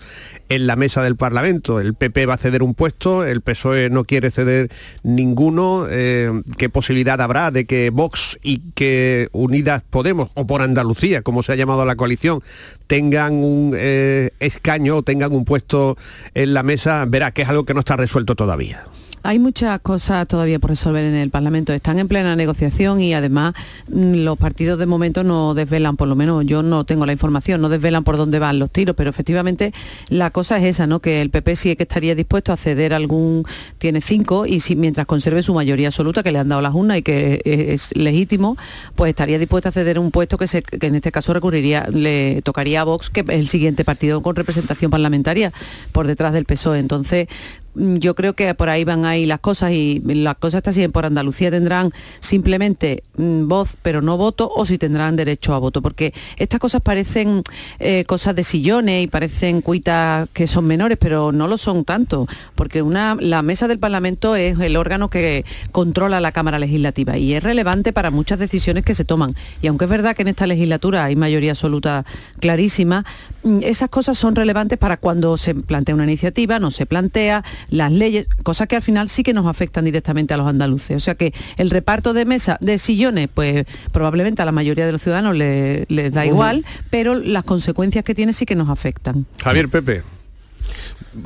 en 0.49 0.66
la 0.66 0.76
mesa 0.76 1.03
del 1.03 1.16
Parlamento. 1.16 1.80
El 1.83 1.95
PP 1.95 2.26
va 2.26 2.35
a 2.35 2.39
ceder 2.39 2.62
un 2.62 2.74
puesto, 2.74 3.24
el 3.24 3.43
PSOE 3.43 3.91
no 3.91 4.05
quiere 4.05 4.30
ceder 4.30 4.70
ninguno. 5.03 5.87
eh, 5.91 6.30
¿Qué 6.57 6.68
posibilidad 6.68 7.20
habrá 7.20 7.51
de 7.51 7.66
que 7.66 7.91
Vox 7.91 8.39
y 8.43 8.59
que 8.74 9.28
Unidas 9.33 9.83
Podemos, 9.91 10.30
o 10.35 10.47
por 10.47 10.62
Andalucía, 10.62 11.22
como 11.22 11.43
se 11.43 11.53
ha 11.53 11.57
llamado 11.57 11.85
la 11.85 11.97
coalición, 11.97 12.41
tengan 12.87 13.35
un 13.35 13.74
eh, 13.76 14.30
escaño 14.41 15.03
tengan 15.03 15.33
un 15.33 15.45
puesto 15.45 15.97
en 16.35 16.55
la 16.55 16.62
mesa? 16.62 17.05
Verá 17.07 17.33
que 17.33 17.43
es 17.43 17.49
algo 17.49 17.64
que 17.64 17.74
no 17.74 17.80
está 17.80 17.97
resuelto 17.97 18.35
todavía. 18.35 18.85
Hay 19.25 19.39
muchas 19.39 19.79
cosas 19.81 20.27
todavía 20.27 20.59
por 20.59 20.70
resolver 20.70 21.05
en 21.05 21.14
el 21.14 21.31
Parlamento. 21.31 21.73
Están 21.73 22.01
en 22.01 22.09
plena 22.09 22.35
negociación 22.35 23.01
y 23.01 23.14
además 23.14 23.55
mm, 23.89 24.25
los 24.25 24.37
partidos 24.37 24.81
de 24.81 24.87
momento 24.87 25.23
no 25.23 25.55
desvelan, 25.55 25.97
por 25.97 26.09
lo 26.09 26.16
menos 26.16 26.45
yo 26.45 26.64
no 26.64 26.85
tengo 26.85 27.07
la 27.07 27.12
información, 27.12 27.61
no 27.61 27.68
desvelan 27.68 28.03
por 28.03 28.16
dónde 28.16 28.41
van 28.41 28.59
los 28.59 28.70
tiros, 28.70 28.97
pero 28.97 29.11
efectivamente 29.11 29.73
la 30.09 30.31
cosa 30.31 30.59
es 30.59 30.64
esa, 30.64 30.89
¿no? 30.89 30.99
Que 30.99 31.23
el 31.23 31.31
PP 31.31 31.55
sí 31.55 31.77
que 31.77 31.85
estaría 31.85 32.16
dispuesto 32.16 32.53
a 32.53 32.57
ceder 32.57 32.93
algún, 32.93 33.45
tiene 33.79 34.01
cinco, 34.01 34.45
y 34.45 34.59
si 34.59 34.75
mientras 34.75 35.07
conserve 35.07 35.45
su 35.45 35.55
mayoría 35.55 35.87
absoluta 35.89 36.25
que 36.25 36.33
le 36.33 36.41
han 36.41 36.49
dado 36.49 36.61
las 36.61 36.75
urnas 36.75 36.99
y 36.99 37.03
que 37.03 37.41
es 37.45 37.95
legítimo, 37.97 38.57
pues 38.97 39.11
estaría 39.11 39.39
dispuesto 39.39 39.68
a 39.68 39.73
ceder 39.73 40.01
un 40.01 40.11
puesto 40.11 40.37
que, 40.37 40.49
se, 40.49 40.62
que 40.62 40.87
en 40.89 40.97
este 40.97 41.12
caso 41.12 41.33
recurriría, 41.33 41.87
le 41.93 42.43
tocaría 42.43 42.81
a 42.81 42.85
Vox, 42.85 43.09
que 43.09 43.20
es 43.20 43.29
el 43.29 43.47
siguiente 43.47 43.85
partido 43.85 44.20
con 44.20 44.35
representación 44.35 44.91
parlamentaria 44.91 45.53
por 45.93 46.09
detrás 46.09 46.33
del 46.33 46.45
PSOE. 46.45 46.81
Entonces, 46.81 47.29
yo 47.75 48.14
creo 48.14 48.35
que 48.35 48.55
por 48.55 48.68
ahí 48.68 48.85
van 48.85 49.05
ahí 49.05 49.27
las 49.27 49.41
cosas 49.41 49.73
y 49.73 50.01
las 50.05 50.35
cosas 50.37 50.59
está 50.59 50.70
así 50.70 50.87
por 50.89 51.07
Andalucía 51.07 51.51
tendrán 51.51 51.91
simplemente 52.20 53.03
mm, 53.16 53.49
voz 53.49 53.77
pero 53.83 54.03
no 54.03 54.16
voto 54.16 54.51
o 54.55 54.66
si 54.66 54.79
tendrán 54.79 55.16
derecho 55.16 55.55
a 55.55 55.59
voto 55.59 55.83
porque 55.83 56.12
estas 56.37 56.61
cosas 56.61 56.83
parecen 56.83 57.43
eh, 57.79 58.05
cosas 58.05 58.35
de 58.35 58.45
sillones 58.45 59.05
y 59.05 59.07
parecen 59.07 59.61
cuitas 59.61 60.29
que 60.33 60.47
son 60.47 60.66
menores 60.66 60.99
pero 61.01 61.33
no 61.33 61.49
lo 61.49 61.57
son 61.57 61.85
tanto 61.85 62.27
porque 62.55 62.83
una 62.83 63.16
la 63.20 63.43
mesa 63.43 63.68
del 63.68 63.79
Parlamento 63.79 64.37
es 64.37 64.59
el 64.59 64.77
órgano 64.77 65.09
que 65.09 65.45
controla 65.70 66.20
la 66.20 66.33
Cámara 66.33 66.59
Legislativa 66.59 67.16
y 67.16 67.35
es 67.35 67.43
relevante 67.43 67.93
para 67.93 68.11
muchas 68.11 68.39
decisiones 68.39 68.85
que 68.85 68.95
se 68.95 69.05
toman. 69.05 69.35
Y 69.61 69.66
aunque 69.66 69.85
es 69.85 69.91
verdad 69.91 70.14
que 70.16 70.23
en 70.23 70.29
esta 70.29 70.47
legislatura 70.47 71.05
hay 71.05 71.16
mayoría 71.16 71.53
absoluta 71.53 72.05
clarísima 72.41 73.05
mm, 73.43 73.61
esas 73.62 73.89
cosas 73.89 74.18
son 74.18 74.35
relevantes 74.35 74.79
para 74.79 74.97
cuando 74.97 75.37
se 75.37 75.55
plantea 75.55 75.95
una 75.95 76.05
iniciativa 76.05 76.59
no 76.59 76.70
se 76.70 76.87
plantea 76.87 77.45
las 77.69 77.93
leyes, 77.93 78.27
cosas 78.43 78.69
que 78.69 78.77
al 78.77 78.83
final 78.83 79.09
sí 79.09 79.23
que 79.23 79.33
nos 79.33 79.47
afectan 79.47 79.85
directamente 79.85 80.35
a 80.35 80.37
los 80.37 80.47
andaluces. 80.47 80.97
O 80.97 81.01
sea 81.01 81.15
que 81.15 81.33
el 81.57 81.71
reparto 81.71 82.13
de 82.13 82.25
mesa, 82.25 82.59
de 82.61 82.79
sillones, 82.79 83.29
pues 83.33 83.65
probablemente 83.93 84.43
a 84.43 84.45
la 84.45 84.53
mayoría 84.53 84.87
de 84.87 84.93
los 84.93 85.03
ciudadanos 85.03 85.37
le- 85.37 85.87
les 85.89 86.13
da 86.13 86.27
igual, 86.27 86.65
pero 86.91 87.15
las 87.15 87.45
consecuencias 87.45 88.05
que 88.05 88.15
tiene 88.15 88.33
sí 88.33 88.47
que 88.47 88.55
nos 88.55 88.69
afectan. 88.69 89.27
Javier 89.43 89.69
Pepe. 89.69 90.03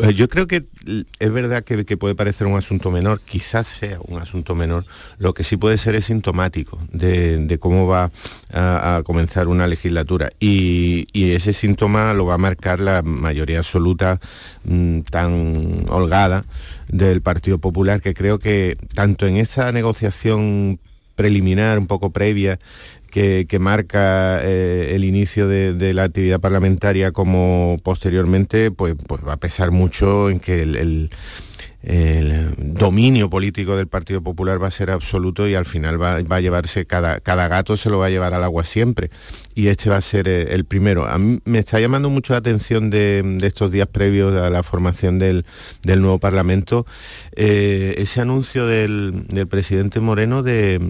Eh, 0.02 0.14
Yo 0.14 0.28
creo 0.28 0.46
que 0.46 0.64
es 1.18 1.32
verdad 1.32 1.64
que, 1.64 1.96
puede 1.96 2.14
parecer 2.14 2.46
un 2.46 2.56
asunto 2.56 2.90
menor, 2.90 3.20
quizás 3.20 3.66
sea 3.66 3.98
un 4.06 4.20
asunto 4.20 4.54
menor, 4.54 4.84
lo 5.18 5.32
que 5.32 5.44
sí 5.44 5.56
puede 5.56 5.78
ser 5.78 5.94
es 5.94 6.06
sintomático 6.06 6.78
de, 6.92 7.58
cómo 7.60 7.86
va 7.86 8.10
a, 8.52 9.02
comenzar 9.04 9.48
una 9.48 9.66
legislatura. 9.66 10.30
Y, 10.40 11.06
y 11.12 11.32
ese 11.32 11.52
síntoma 11.52 12.12
lo 12.14 12.26
va 12.26 12.34
a 12.34 12.38
marcar 12.38 12.80
la 12.80 13.02
mayoría 13.02 13.58
absoluta 13.58 14.20
mm, 14.64 15.00
tan 15.02 15.86
holgada 15.88 16.44
del 16.88 17.22
Partido 17.22 17.58
Popular, 17.58 18.00
que 18.00 18.14
creo 18.14 18.38
que 18.38 18.76
tanto 18.94 19.26
en 19.26 19.36
esa 19.36 19.72
negociación 19.72 20.78
preliminar, 21.16 21.78
un 21.78 21.86
poco 21.86 22.10
previa, 22.10 22.60
que, 23.48 23.58
marca 23.58 24.40
eh, 24.42 24.92
el 24.94 25.04
inicio 25.04 25.48
de, 25.48 25.94
la 25.94 26.04
actividad 26.04 26.38
parlamentaria 26.38 27.12
como 27.12 27.78
posteriormente, 27.82 28.70
pues, 28.70 28.94
pues 29.08 29.26
va 29.26 29.34
a 29.34 29.36
pesar 29.38 29.70
mucho 29.70 30.28
en 30.28 30.38
que 30.38 30.60
el, 30.60 31.10
dominio 32.58 33.30
político 33.30 33.76
del 33.76 33.86
Partido 33.86 34.20
Popular 34.20 34.60
va 34.60 34.66
a 34.66 34.72
ser 34.72 34.90
absoluto 34.90 35.46
y 35.46 35.54
al 35.54 35.66
final 35.66 36.02
va, 36.02 36.16
a 36.16 36.40
llevarse, 36.40 36.84
cada, 36.84 37.20
cada 37.20 37.46
gato 37.46 37.76
se 37.76 37.90
lo 37.90 37.98
va 37.98 38.06
a 38.06 38.10
llevar 38.10 38.34
al 38.34 38.42
agua 38.42 38.64
siempre. 38.64 39.10
Y 39.54 39.68
este 39.68 39.88
va 39.88 39.96
a 39.96 40.00
ser 40.00 40.26
eh, 40.26 40.48
el 40.52 40.64
primero. 40.64 41.06
A 41.06 41.16
mí 41.16 41.38
me 41.44 41.60
está 41.60 41.78
llamando 41.78 42.10
mucho 42.10 42.32
la 42.32 42.40
atención 42.40 42.90
de, 42.90 43.38
estos 43.42 43.70
días 43.70 43.86
previos 43.86 44.34
a 44.34 44.50
la 44.50 44.64
formación 44.64 45.20
del, 45.20 45.44
nuevo 45.84 46.18
Parlamento, 46.18 46.86
eh, 47.36 47.94
ese 47.98 48.20
anuncio 48.20 48.66
del, 48.66 49.26
presidente 49.48 50.00
Moreno 50.00 50.42
de, 50.42 50.80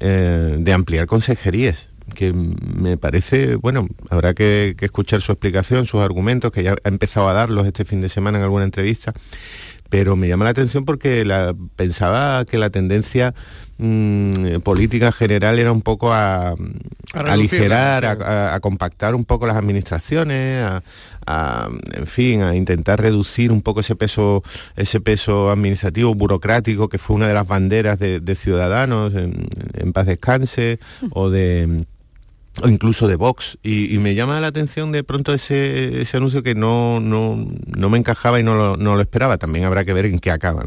eh, 0.00 0.56
de 0.58 0.72
ampliar 0.72 1.06
consejerías 1.06 1.88
que 2.14 2.32
me 2.32 2.96
parece, 2.96 3.56
bueno, 3.56 3.88
habrá 4.10 4.34
que, 4.34 4.76
escuchar 4.80 5.20
su 5.22 5.32
explicación, 5.32 5.86
sus 5.86 6.00
argumentos, 6.00 6.52
que 6.52 6.62
ya 6.62 6.76
ha 6.84 6.88
empezado 6.88 7.28
a 7.28 7.32
darlos 7.32 7.66
este 7.66 7.84
fin 7.84 8.00
de 8.00 8.08
semana 8.08 8.38
en 8.38 8.44
alguna 8.44 8.64
entrevista, 8.64 9.12
pero 9.88 10.16
me 10.16 10.28
llama 10.28 10.44
la 10.44 10.50
atención 10.50 10.84
porque 10.84 11.24
la, 11.24 11.54
pensaba 11.76 12.44
que 12.44 12.58
la 12.58 12.70
tendencia 12.70 13.34
mm, 13.78 14.58
política 14.62 15.12
general 15.12 15.58
era 15.58 15.72
un 15.72 15.82
poco 15.82 16.12
a, 16.12 16.54
aligerar, 17.12 18.04
a, 18.04 18.58
compactar 18.60 19.14
un 19.14 19.24
poco 19.24 19.46
las 19.46 19.56
administraciones, 19.56 20.64
a, 20.64 20.82
en 21.26 22.06
fin, 22.06 22.42
a 22.42 22.54
intentar 22.54 23.00
reducir 23.00 23.52
un 23.52 23.62
poco 23.62 23.80
ese 23.80 23.96
peso, 23.96 24.42
ese 24.76 25.00
peso 25.00 25.50
administrativo, 25.50 26.14
burocrático, 26.14 26.88
que 26.88 26.98
fue 26.98 27.16
una 27.16 27.28
de 27.28 27.34
las 27.34 27.46
banderas 27.46 27.98
de, 27.98 28.34
Ciudadanos, 28.34 29.14
en, 29.14 29.92
paz 29.92 30.06
descanse, 30.06 30.78
o 31.10 31.30
de 31.30 31.84
o 32.62 32.68
incluso 32.68 33.08
de 33.08 33.16
Vox. 33.16 33.58
Y, 33.62 33.98
me 33.98 34.14
llama 34.14 34.40
la 34.40 34.46
atención 34.46 34.92
de 34.92 35.04
pronto 35.04 35.32
ese, 35.32 36.06
anuncio 36.14 36.42
que 36.42 36.54
no, 36.54 37.00
no, 37.00 37.90
me 37.90 37.98
encajaba 37.98 38.40
y 38.40 38.42
no 38.42 38.76
lo, 38.76 39.00
esperaba. 39.00 39.38
También 39.38 39.64
habrá 39.64 39.84
que 39.84 39.92
ver 39.92 40.06
en 40.06 40.18
qué 40.18 40.30
acaba. 40.30 40.64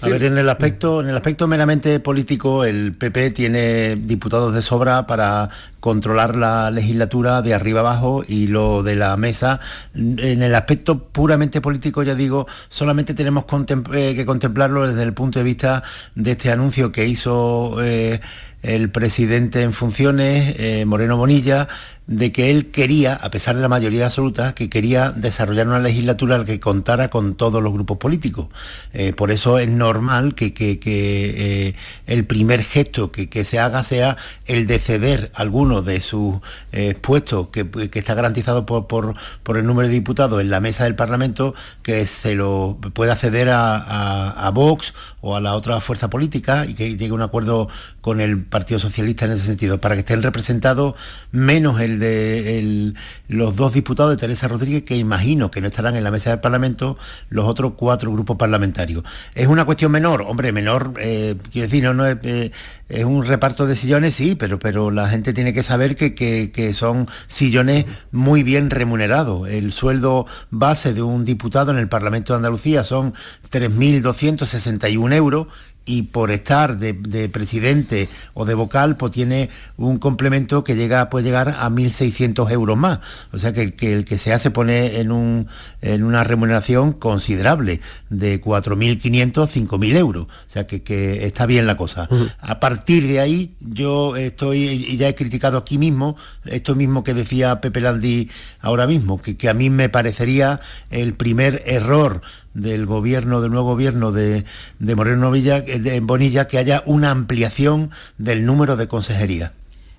A 0.00 0.08
ver, 0.08 0.22
en 0.22 0.38
el 0.38 0.48
aspecto, 0.48 1.00
en 1.00 1.08
el 1.08 1.16
aspecto 1.16 1.48
meramente 1.48 1.98
político, 1.98 2.64
el 2.64 2.94
PP 2.96 3.30
tiene 3.30 3.96
diputados 3.96 4.54
de 4.54 4.62
sobra 4.62 5.06
para 5.06 5.50
controlar 5.80 6.36
la 6.36 6.70
legislatura 6.70 7.42
de 7.42 7.54
arriba 7.54 7.80
abajo 7.80 8.22
y 8.26 8.46
lo 8.46 8.84
de 8.84 8.94
la 8.94 9.16
mesa. 9.16 9.58
En 9.94 10.42
el 10.42 10.54
aspecto 10.54 10.98
puramente 10.98 11.60
político, 11.60 12.04
ya 12.04 12.14
digo, 12.14 12.46
solamente 12.68 13.14
tenemos 13.14 13.44
eh, 13.92 14.14
que 14.14 14.24
contemplarlo 14.24 14.86
desde 14.86 15.02
el 15.02 15.12
punto 15.12 15.40
de 15.40 15.44
vista 15.44 15.82
de 16.14 16.30
este 16.32 16.52
anuncio 16.52 16.92
que 16.92 17.06
hizo 17.06 17.82
eh, 17.82 18.20
el 18.62 18.90
presidente 18.90 19.62
en 19.62 19.72
funciones, 19.72 20.54
eh, 20.58 20.84
Moreno 20.86 21.16
Bonilla, 21.16 21.68
de 22.06 22.32
que 22.32 22.50
él 22.50 22.70
quería, 22.70 23.14
a 23.14 23.30
pesar 23.30 23.56
de 23.56 23.62
la 23.62 23.68
mayoría 23.68 24.06
absoluta, 24.06 24.54
que 24.54 24.68
quería 24.68 25.10
desarrollar 25.10 25.66
una 25.66 25.78
legislatura 25.78 26.44
que 26.44 26.60
contara 26.60 27.08
con 27.08 27.34
todos 27.34 27.62
los 27.62 27.72
grupos 27.72 27.96
políticos. 27.96 28.48
Eh, 28.92 29.14
por 29.14 29.30
eso 29.30 29.58
es 29.58 29.68
normal 29.68 30.34
que, 30.34 30.52
eh, 30.58 31.74
el 32.06 32.26
primer 32.26 32.62
gesto 32.62 33.10
que, 33.10 33.44
se 33.44 33.58
haga 33.58 33.84
sea 33.84 34.16
el 34.46 34.66
de 34.66 34.78
ceder 34.78 35.30
algunos 35.34 35.84
de 35.84 36.00
sus 36.00 36.36
eh, 36.72 36.94
puestos 36.94 37.48
que, 37.48 37.66
está 37.94 38.14
garantizado 38.14 38.66
por, 38.66 38.86
por, 38.86 39.56
el 39.56 39.66
número 39.66 39.88
de 39.88 39.94
diputados 39.94 40.40
en 40.40 40.50
la 40.50 40.60
mesa 40.60 40.84
del 40.84 40.94
Parlamento, 40.94 41.54
que 41.82 42.06
se 42.06 42.34
lo 42.34 42.78
pueda 42.92 43.16
ceder 43.16 43.48
a, 43.50 44.50
Vox 44.54 44.94
o 45.20 45.36
a 45.36 45.40
la 45.40 45.54
otra 45.54 45.80
fuerza 45.80 46.10
política 46.10 46.66
y 46.66 46.74
que 46.74 46.96
llegue 46.96 47.10
a 47.10 47.14
un 47.14 47.22
acuerdo 47.22 47.68
con 48.00 48.20
el 48.20 48.44
Partido 48.44 48.78
Socialista 48.78 49.24
en 49.24 49.32
ese 49.32 49.46
sentido, 49.46 49.80
para 49.80 49.94
que 49.94 50.00
estén 50.00 50.22
representados 50.22 50.94
menos 51.32 51.80
el 51.80 51.93
de 51.98 52.94
los 53.28 53.56
dos 53.56 53.72
diputados 53.72 54.12
de 54.12 54.16
Teresa 54.16 54.48
Rodríguez, 54.48 54.82
que 54.82 54.96
imagino 54.96 55.50
que 55.50 55.60
no 55.60 55.68
estarán 55.68 55.96
en 55.96 56.04
la 56.04 56.10
mesa 56.10 56.30
del 56.30 56.40
Parlamento, 56.40 56.96
los 57.28 57.46
otros 57.46 57.74
cuatro 57.76 58.12
grupos 58.12 58.36
parlamentarios. 58.36 59.04
¿Es 59.34 59.46
una 59.46 59.64
cuestión 59.64 59.92
menor? 59.92 60.22
Hombre, 60.22 60.52
menor, 60.52 60.94
eh, 60.98 61.36
quiero 61.52 61.68
decir, 61.68 61.84
no, 61.84 62.06
es, 62.06 62.16
eh, 62.22 62.52
es, 62.88 63.04
un 63.04 63.24
reparto 63.24 63.66
de 63.66 63.76
sillones, 63.76 64.14
sí, 64.14 64.34
pero, 64.34 64.58
pero 64.58 64.90
la 64.90 65.08
gente 65.08 65.32
tiene 65.32 65.52
que 65.54 65.62
saber 65.62 65.96
que, 65.96 66.14
que 66.14 66.74
son 66.74 67.08
sillones 67.26 67.86
muy 68.12 68.42
bien 68.42 68.70
remunerados. 68.70 69.48
El 69.48 69.72
sueldo 69.72 70.26
base 70.50 70.94
de 70.94 71.02
un 71.02 71.24
diputado 71.24 71.70
en 71.70 71.78
el 71.78 71.88
Parlamento 71.88 72.32
de 72.32 72.38
Andalucía 72.38 72.84
son 72.84 73.14
3.261 73.50 75.14
euros 75.14 75.46
y 75.86 76.02
por 76.02 76.30
estar 76.30 76.78
de, 76.78 77.28
presidente 77.28 78.08
o 78.32 78.44
de 78.44 78.54
vocal, 78.54 78.96
pues 78.96 79.12
tiene 79.12 79.50
un 79.76 79.98
complemento 79.98 80.64
que 80.64 80.76
llega, 80.76 81.10
puede 81.10 81.26
llegar 81.26 81.48
a 81.48 81.68
1.600 81.68 82.50
euros 82.50 82.76
más. 82.76 83.00
O 83.32 83.38
sea 83.38 83.52
que, 83.52 83.74
el 83.80 84.04
que 84.04 84.18
se 84.18 84.32
hace 84.32 84.50
pone 84.50 84.98
en, 84.98 85.12
un, 85.12 85.48
en 85.82 86.04
una 86.04 86.24
remuneración 86.24 86.92
considerable 86.92 87.80
de 88.08 88.40
4.500, 88.40 89.32
5.000 89.32 89.96
euros. 89.96 90.26
O 90.26 90.50
sea 90.50 90.66
que, 90.66 91.26
está 91.26 91.46
bien 91.46 91.66
la 91.66 91.76
cosa. 91.76 92.08
A 92.40 92.60
partir 92.60 93.06
de 93.06 93.20
ahí, 93.20 93.54
yo 93.60 94.16
estoy, 94.16 94.58
y 94.58 94.96
ya 94.96 95.08
he 95.08 95.14
criticado 95.14 95.58
aquí 95.58 95.76
mismo, 95.76 96.16
esto 96.46 96.74
mismo 96.74 97.04
que 97.04 97.14
decía 97.14 97.60
Pepe 97.60 97.80
Landi 97.80 98.30
ahora 98.60 98.86
mismo, 98.86 99.20
que, 99.20 99.36
que 99.36 99.48
a 99.48 99.54
mí 99.54 99.70
me 99.70 99.88
parecería 99.88 100.60
el 100.90 101.14
primer 101.14 101.62
error 101.66 102.22
del 102.54 102.86
gobierno, 102.86 103.40
del 103.40 103.50
nuevo 103.50 103.68
gobierno 103.68 104.12
de, 104.12 104.44
Moreno 104.78 105.30
Villa, 105.30 105.60
de 105.60 106.00
Bonilla, 106.00 106.46
que 106.46 106.58
haya 106.58 106.82
una 106.86 107.10
ampliación 107.10 107.90
del 108.18 108.46
número 108.46 108.76
de 108.76 108.88
consejerías. 108.88 109.52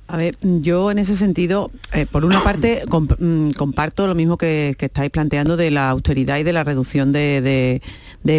A 0.08 0.18
ver, 0.18 0.36
yo 0.42 0.92
en 0.92 1.00
ese 1.00 1.16
sentido, 1.16 1.72
eh, 1.92 2.06
por 2.06 2.26
una 2.26 2.44
parte, 2.44 2.84
mm, 3.20 3.52
comparto 3.52 4.06
lo 4.06 4.16
mismo 4.16 4.38
que, 4.38 4.76
estáis 4.80 5.10
planteando 5.10 5.58
de 5.58 5.72
la 5.72 5.90
austeridad 5.90 6.38
y 6.38 6.44
de 6.44 6.54
la 6.54 6.64
reducción 6.64 7.12
de, 7.12 7.42
de 7.42 7.82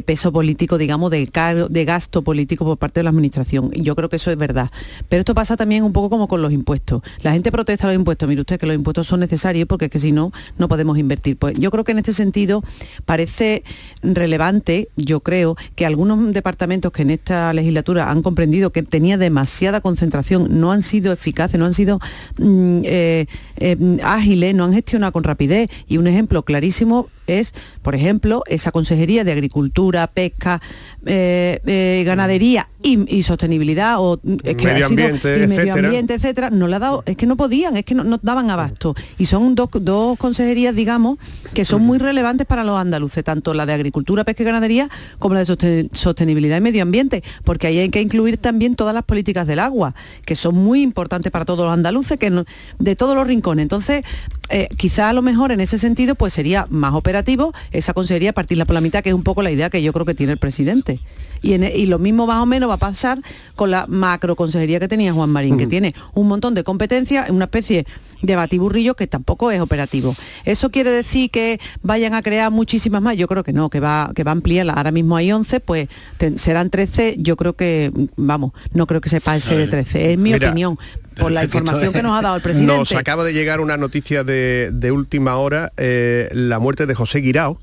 peso 0.05 0.33
político, 0.33 0.79
digamos, 0.79 1.11
de, 1.11 1.31
de 1.71 1.85
gasto 1.85 2.23
político 2.23 2.65
por 2.65 2.77
parte 2.77 3.01
de 3.01 3.05
la 3.05 3.11
Administración. 3.11 3.71
Yo 3.73 3.95
creo 3.95 4.09
que 4.09 4.17
eso 4.17 4.31
es 4.31 4.37
verdad. 4.37 4.71
Pero 5.09 5.21
esto 5.21 5.35
pasa 5.35 5.57
también 5.57 5.85
un 5.85 5.93
poco 5.93 6.11
como 6.11 6.29
con 6.29 6.43
los 6.43 6.53
impuestos. 6.53 7.03
La 7.23 7.33
gente 7.33 7.53
protesta 7.53 7.87
los 7.87 7.95
impuestos. 7.95 8.29
Mire 8.29 8.41
usted 8.41 8.59
que 8.59 8.67
los 8.67 8.75
impuestos 8.75 9.07
son 9.07 9.21
necesarios 9.21 9.69
porque 9.69 9.87
es 9.87 9.91
que 9.91 9.99
si 9.99 10.13
no, 10.13 10.33
no 10.59 10.69
podemos 10.69 10.99
invertir. 10.99 11.37
Pues 11.37 11.59
yo 11.59 11.71
creo 11.71 11.85
que 11.85 11.93
en 11.93 11.99
este 11.99 12.13
sentido 12.13 12.63
parece 13.05 13.63
relevante, 14.03 14.89
yo 14.97 15.21
creo, 15.21 15.57
que 15.75 15.87
algunos 15.87 16.33
departamentos 16.33 16.93
que 16.93 17.03
en 17.03 17.11
esta 17.11 17.53
legislatura 17.53 18.11
han 18.11 18.23
comprendido 18.23 18.71
que 18.71 18.83
tenía 18.83 19.17
demasiada 19.19 19.81
concentración, 19.81 20.61
no 20.61 20.73
han 20.73 20.83
sido 20.83 21.13
eficaces, 21.13 21.59
no 21.59 21.67
han 21.67 21.75
sido 21.75 22.01
mm, 22.39 22.81
eh, 22.85 23.27
eh, 23.59 23.99
ágiles, 24.03 24.55
no 24.55 24.65
han 24.65 24.73
gestionado 24.73 25.13
con 25.13 25.25
rapidez. 25.25 25.71
Y 25.87 25.99
un 25.99 26.07
ejemplo 26.07 26.43
clarísimo 26.43 27.09
es, 27.27 27.55
por 27.83 27.95
ejemplo, 27.95 28.43
esa 28.47 28.73
Consejería 28.73 29.25
de 29.25 29.33
Agricultura, 29.33 30.07
Pesca, 30.07 30.61
eh, 31.05 31.61
eh, 31.67 32.03
Ganadería 32.05 32.69
y, 32.83 33.23
Sostenibilidad 33.23 33.97
o 33.99 34.21
eh, 34.45 34.55
que 34.55 34.67
medio, 34.67 34.87
ambiente, 34.87 35.45
y 35.45 35.47
medio 35.49 35.75
ambiente, 35.75 36.15
etcétera, 36.15 36.51
no 36.51 36.69
la 36.69 36.77
ha 36.77 36.79
dado, 36.79 37.03
es 37.07 37.17
que 37.17 37.27
no 37.27 37.37
podían, 37.37 37.77
es 37.77 37.85
que 37.85 37.95
no, 37.95 38.19
daban 38.23 38.51
abasto. 38.51 38.95
Y 39.19 39.27
son 39.27 39.55
dos, 39.55 39.69
consejerías, 40.19 40.75
digamos, 40.75 41.19
que 41.53 41.65
son 41.65 41.83
muy 41.83 41.99
relevantes 41.99 42.47
para 42.47 42.65
los 42.65 42.79
andaluces, 42.79 43.25
tanto 43.25 43.55
la 43.55 43.67
de 43.67 43.73
Agricultura, 43.73 44.25
Pesca 44.25 44.43
y 44.43 44.47
Ganadería 44.47 44.89
como 45.19 45.35
la 45.35 45.43
de 45.45 45.89
Sostenibilidad 45.93 46.59
y 46.59 46.61
Medio 46.61 46.83
Ambiente, 46.83 47.25
porque 47.45 47.67
ahí 47.67 47.79
hay 47.79 47.89
que 47.89 48.01
incluir 48.01 48.39
también 48.39 48.77
todas 48.77 48.95
las 48.95 49.05
políticas 49.05 49.47
del 49.47 49.59
agua, 49.59 49.95
que 50.25 50.37
son 50.37 50.55
muy 50.55 50.83
importantes 50.83 51.33
para 51.33 51.45
todos 51.45 51.67
los 51.67 51.73
andaluces, 51.73 52.19
que 52.19 52.45
de 52.79 52.97
todos 52.97 53.17
los 53.17 53.27
rincones. 53.27 53.63
Entonces, 53.63 54.05
quizá 54.77 55.11
a 55.11 55.13
lo 55.13 55.23
mejor 55.23 55.53
en 55.53 55.61
ese 55.61 55.79
sentido, 55.79 56.15
pues 56.15 56.33
sería 56.33 56.67
más 56.71 56.95
operativo 56.95 57.53
esa 57.73 57.93
consejería 57.95 58.33
partirla 58.33 58.65
por 58.65 58.75
la 58.75 58.81
mitad, 58.81 59.03
que 59.03 59.11
es 59.11 59.15
un 59.15 59.23
poco 59.23 59.43
la 59.43 59.51
idea 59.51 59.71
que 59.71 59.83
yo 59.83 59.93
creo 59.93 60.07
que 60.07 60.15
tiene 60.15 60.33
el 60.33 60.39
presidente. 60.39 61.01
Y, 61.43 61.53
e, 61.53 61.77
y, 61.77 61.87
lo 61.87 61.99
mismo 61.99 62.27
más 62.27 62.43
o 62.43 62.47
menos 62.47 62.69
va 62.71 62.75
a 62.75 62.79
pasar 62.79 63.21
con 63.55 63.71
la 63.71 63.87
macro 63.87 64.37
consejería 64.37 64.81
que 64.81 64.89
tenía 64.89 65.13
Juan 65.13 65.31
Marín, 65.31 65.59
que 65.59 65.67
tiene 65.67 65.95
un 66.15 66.29
montón 66.29 66.55
de 66.55 66.65
competencias, 66.65 67.31
una 67.31 67.45
especie 67.45 67.87
de 68.23 68.37
batiburrillo 68.37 68.95
que 68.95 69.07
tampoco 69.07 69.51
es 69.51 69.61
operativo. 69.61 70.15
¿Eso 70.45 70.71
quiere 70.71 70.91
decir 70.91 71.31
que 71.31 71.61
vayan 71.83 72.15
a 72.15 72.23
crear 72.23 72.51
muchísimas 72.51 73.03
más? 73.03 73.17
Yo 73.17 73.29
creo 73.29 73.45
que 73.45 73.53
no, 73.53 73.69
que 73.69 73.81
va, 73.81 74.13
que 74.15 74.25
va 74.25 74.31
a 74.31 74.33
ampliar. 74.33 74.69
Ahora 74.71 74.91
mismo 74.91 75.17
hay 75.17 75.31
11, 75.33 75.61
pues 75.61 75.89
serán 76.37 76.71
13. 76.71 77.17
Yo 77.19 77.37
creo 77.37 77.55
que, 77.55 77.93
vamos, 78.17 78.53
no 78.73 78.87
creo 78.87 79.01
que 79.01 79.09
se 79.09 79.21
pase 79.21 79.57
de 79.57 79.69
13. 79.69 80.13
Es 80.13 80.19
mi 80.19 80.35
opinión 80.35 80.79
por 81.17 81.33
la 81.33 81.45
información 81.45 81.93
que 81.93 82.03
nos 82.03 82.19
ha 82.19 82.23
dado 82.23 82.37
el 82.37 82.43
presidente. 82.43 82.77
Nos 82.77 82.93
acaba 82.93 83.25
de 83.25 83.33
llegar 83.33 83.61
una 83.61 83.77
noticia 83.77 84.25
de, 84.25 84.91
última 84.93 85.37
hora, 85.37 85.73
eh, 85.77 86.29
la 86.33 86.59
muerte 86.59 86.87
de 86.87 86.95
José 86.95 87.21
Guirao, 87.21 87.61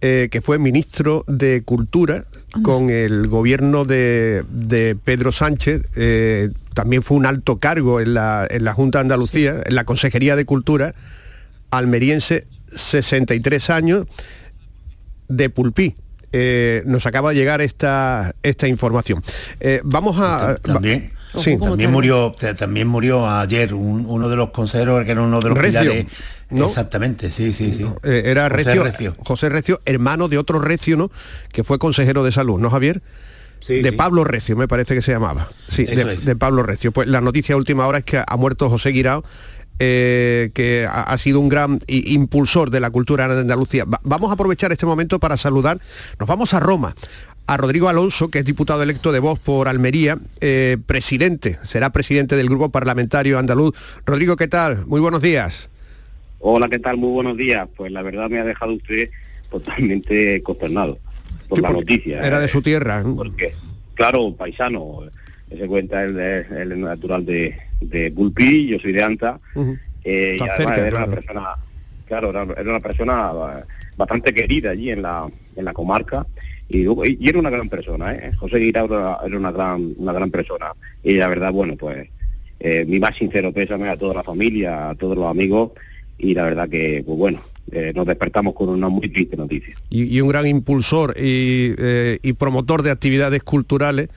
eh, 0.00 0.28
que 0.30 0.40
fue 0.42 0.58
ministro 0.58 1.24
de 1.26 1.62
Cultura 1.64 2.24
con 2.62 2.90
el 2.90 3.28
gobierno 3.28 3.84
de, 3.84 4.96
Pedro 5.04 5.32
Sánchez. 5.32 5.82
Eh, 5.96 6.50
también 6.74 7.02
fue 7.02 7.16
un 7.16 7.26
alto 7.26 7.58
cargo 7.58 8.00
en 8.00 8.14
la, 8.14 8.72
Junta 8.74 8.98
de 8.98 9.02
Andalucía, 9.02 9.54
en 9.64 9.74
la 9.74 9.84
Consejería 9.84 10.36
de 10.36 10.44
Cultura, 10.44 10.94
almeriense, 11.70 12.44
63 12.74 13.70
años, 13.70 14.06
de 15.28 15.50
Pulpí. 15.50 15.96
nos 16.84 17.06
acaba 17.06 17.30
de 17.30 17.36
llegar 17.36 17.60
esta, 17.62 18.34
esta 18.42 18.68
información. 18.68 19.22
vamos 19.84 20.16
a... 20.20 20.56
También, 20.56 21.15
Sí, 21.36 21.56
también 21.58 21.90
murió, 21.92 22.34
también 22.56 22.88
murió 22.88 23.28
ayer 23.28 23.74
uno 23.74 24.28
de 24.28 24.36
los 24.36 24.50
consejeros, 24.50 25.04
que 25.04 25.10
era 25.12 25.22
uno 25.22 25.40
de 25.40 25.48
los 25.50 25.58
pilares, 25.58 26.06
¿no? 26.50 26.66
Exactamente, 26.66 27.30
sí, 27.30 27.52
sí, 27.52 27.74
sí. 27.76 27.84
Eh, 28.04 28.22
era 28.26 28.44
José 28.48 28.56
Recio, 28.64 28.84
Recio. 28.84 29.16
José 29.18 29.48
Recio, 29.48 29.80
hermano 29.84 30.28
de 30.28 30.38
otro 30.38 30.58
Recio, 30.60 30.96
¿no? 30.96 31.10
Que 31.52 31.64
fue 31.64 31.78
consejero 31.78 32.24
de 32.24 32.32
salud, 32.32 32.58
¿no, 32.60 32.70
Javier? 32.70 33.02
Sí, 33.60 33.82
de 33.82 33.90
sí. 33.90 33.96
Pablo 33.96 34.24
Recio, 34.24 34.56
me 34.56 34.68
parece 34.68 34.94
que 34.94 35.02
se 35.02 35.12
llamaba. 35.12 35.48
Sí, 35.68 35.84
de, 35.84 36.16
de 36.16 36.36
Pablo 36.36 36.62
Recio. 36.62 36.92
Pues 36.92 37.08
la 37.08 37.20
noticia 37.20 37.54
de 37.54 37.58
última 37.58 37.86
hora 37.86 37.98
es 37.98 38.04
que 38.04 38.22
ha 38.24 38.36
muerto 38.36 38.70
José 38.70 38.90
Guirao, 38.90 39.24
eh, 39.78 40.50
que 40.54 40.86
ha, 40.88 41.02
ha 41.02 41.18
sido 41.18 41.40
un 41.40 41.48
gran 41.48 41.80
impulsor 41.88 42.70
de 42.70 42.80
la 42.80 42.90
cultura 42.90 43.24
en 43.26 43.32
Andalucía. 43.32 43.84
Va- 43.84 44.00
vamos 44.04 44.30
a 44.30 44.34
aprovechar 44.34 44.70
este 44.72 44.86
momento 44.86 45.18
para 45.18 45.36
saludar. 45.36 45.80
Nos 46.18 46.28
vamos 46.28 46.54
a 46.54 46.60
Roma. 46.60 46.94
A 47.48 47.56
Rodrigo 47.56 47.88
Alonso, 47.88 48.28
que 48.28 48.40
es 48.40 48.44
diputado 48.44 48.82
electo 48.82 49.12
de 49.12 49.20
Voz 49.20 49.38
por 49.38 49.68
Almería, 49.68 50.16
eh, 50.40 50.78
presidente, 50.84 51.58
será 51.62 51.90
presidente 51.90 52.34
del 52.34 52.48
grupo 52.48 52.70
parlamentario 52.70 53.38
andaluz. 53.38 53.72
Rodrigo, 54.04 54.34
¿qué 54.34 54.48
tal? 54.48 54.84
Muy 54.86 55.00
buenos 55.00 55.22
días. 55.22 55.70
Hola, 56.40 56.68
¿qué 56.68 56.80
tal? 56.80 56.96
Muy 56.96 57.10
buenos 57.10 57.36
días. 57.36 57.68
Pues 57.76 57.92
la 57.92 58.02
verdad 58.02 58.28
me 58.28 58.40
ha 58.40 58.44
dejado 58.44 58.72
usted 58.72 59.10
totalmente 59.48 60.42
consternado 60.42 60.98
por 61.48 61.58
Sí, 61.58 61.62
la 61.62 61.70
noticia. 61.70 62.26
Era 62.26 62.40
de 62.40 62.46
eh, 62.46 62.48
su 62.48 62.62
tierra. 62.62 63.00
¿eh? 63.00 63.12
Porque, 63.14 63.54
claro, 63.94 64.34
paisano, 64.34 65.02
se 65.48 65.66
cuenta 65.68 66.02
el, 66.02 66.18
el 66.18 66.80
natural 66.80 67.24
de, 67.24 67.56
de 67.80 68.10
Bulpí, 68.10 68.66
yo 68.66 68.78
soy 68.80 68.92
de 68.92 69.04
Anta, 69.04 69.38
eh, 70.04 70.36
y 70.38 70.42
además 70.42 70.56
cerca, 70.56 70.76
era 70.78 70.90
claro. 70.90 71.06
una 71.06 71.14
persona, 71.14 71.46
claro, 72.06 72.30
era, 72.30 72.70
una 72.70 72.80
persona 72.80 73.30
eh, 73.32 73.64
bastante 73.96 74.34
querida 74.34 74.70
allí 74.70 74.90
en 74.90 75.02
la, 75.02 75.28
en 75.54 75.64
la 75.64 75.72
comarca. 75.72 76.26
Y, 76.68 76.82
y 76.82 77.28
era 77.28 77.38
una 77.38 77.50
gran 77.50 77.68
persona, 77.68 78.12
¿eh? 78.14 78.32
José 78.38 78.58
Guirao 78.58 78.86
era, 78.86 79.38
una 79.38 79.52
gran 79.52 79.94
una 79.96 80.12
gran 80.12 80.30
persona. 80.30 80.66
Y 81.02 81.14
la 81.14 81.28
verdad, 81.28 81.52
bueno, 81.52 81.76
pues 81.76 82.08
eh, 82.58 82.84
mi 82.86 82.98
más 82.98 83.16
sincero 83.16 83.52
pésame 83.52 83.88
a 83.88 83.96
toda 83.96 84.14
la 84.14 84.22
familia, 84.24 84.90
a 84.90 84.94
todos 84.94 85.16
los 85.16 85.26
amigos. 85.26 85.72
Y 86.18 86.34
la 86.34 86.44
verdad 86.44 86.68
que, 86.68 87.02
pues 87.04 87.18
bueno, 87.18 87.40
eh, 87.70 87.92
nos 87.94 88.06
despertamos 88.06 88.54
con 88.54 88.68
una 88.68 88.88
muy 88.88 89.08
triste 89.08 89.36
noticia. 89.36 89.74
y, 89.90 90.04
y 90.04 90.20
un 90.20 90.28
gran 90.28 90.46
impulsor 90.46 91.14
y, 91.16 91.74
eh, 91.78 92.18
y 92.22 92.32
promotor 92.32 92.82
de 92.82 92.90
actividades 92.90 93.42
culturales. 93.42 94.08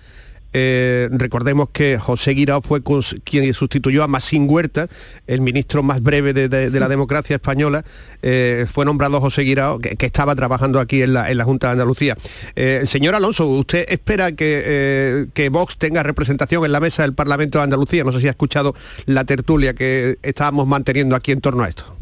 Eh, 0.51 1.09
recordemos 1.11 1.69
que 1.69 1.99
José 1.99 2.31
Guirao 2.31 2.61
fue 2.61 2.81
quien 3.23 3.53
sustituyó 3.53 4.03
a 4.03 4.07
Masín 4.07 4.47
Huerta, 4.49 4.87
el 5.27 5.41
ministro 5.41 5.83
más 5.83 6.01
breve 6.01 6.33
de, 6.33 6.69
la 6.79 6.87
democracia 6.87 7.35
española. 7.35 7.83
Eh, 8.21 8.65
fue 8.71 8.85
nombrado 8.85 9.21
José 9.21 9.43
Guirao, 9.43 9.79
que, 9.79 9.95
estaba 10.05 10.35
trabajando 10.35 10.79
aquí 10.79 11.01
en 11.01 11.13
la, 11.13 11.29
en 11.29 11.37
la 11.37 11.43
Junta 11.43 11.67
de 11.67 11.73
Andalucía. 11.73 12.15
Eh, 12.55 12.81
señor 12.85 13.15
Alonso, 13.15 13.47
¿usted 13.47 13.85
espera 13.87 14.31
que, 14.31 14.63
eh, 14.65 15.25
que 15.33 15.49
Vox 15.49 15.77
tenga 15.77 16.03
representación 16.03 16.65
en 16.65 16.71
la 16.71 16.79
mesa 16.79 17.03
del 17.03 17.13
Parlamento 17.13 17.59
de 17.59 17.65
Andalucía? 17.65 18.03
No 18.03 18.11
sé 18.11 18.19
si 18.19 18.27
ha 18.27 18.31
escuchado 18.31 18.73
la 19.05 19.25
tertulia 19.25 19.73
que 19.73 20.17
estábamos 20.23 20.67
manteniendo 20.67 21.15
aquí 21.15 21.31
en 21.31 21.41
torno 21.41 21.63
a 21.63 21.69
esto. 21.69 21.95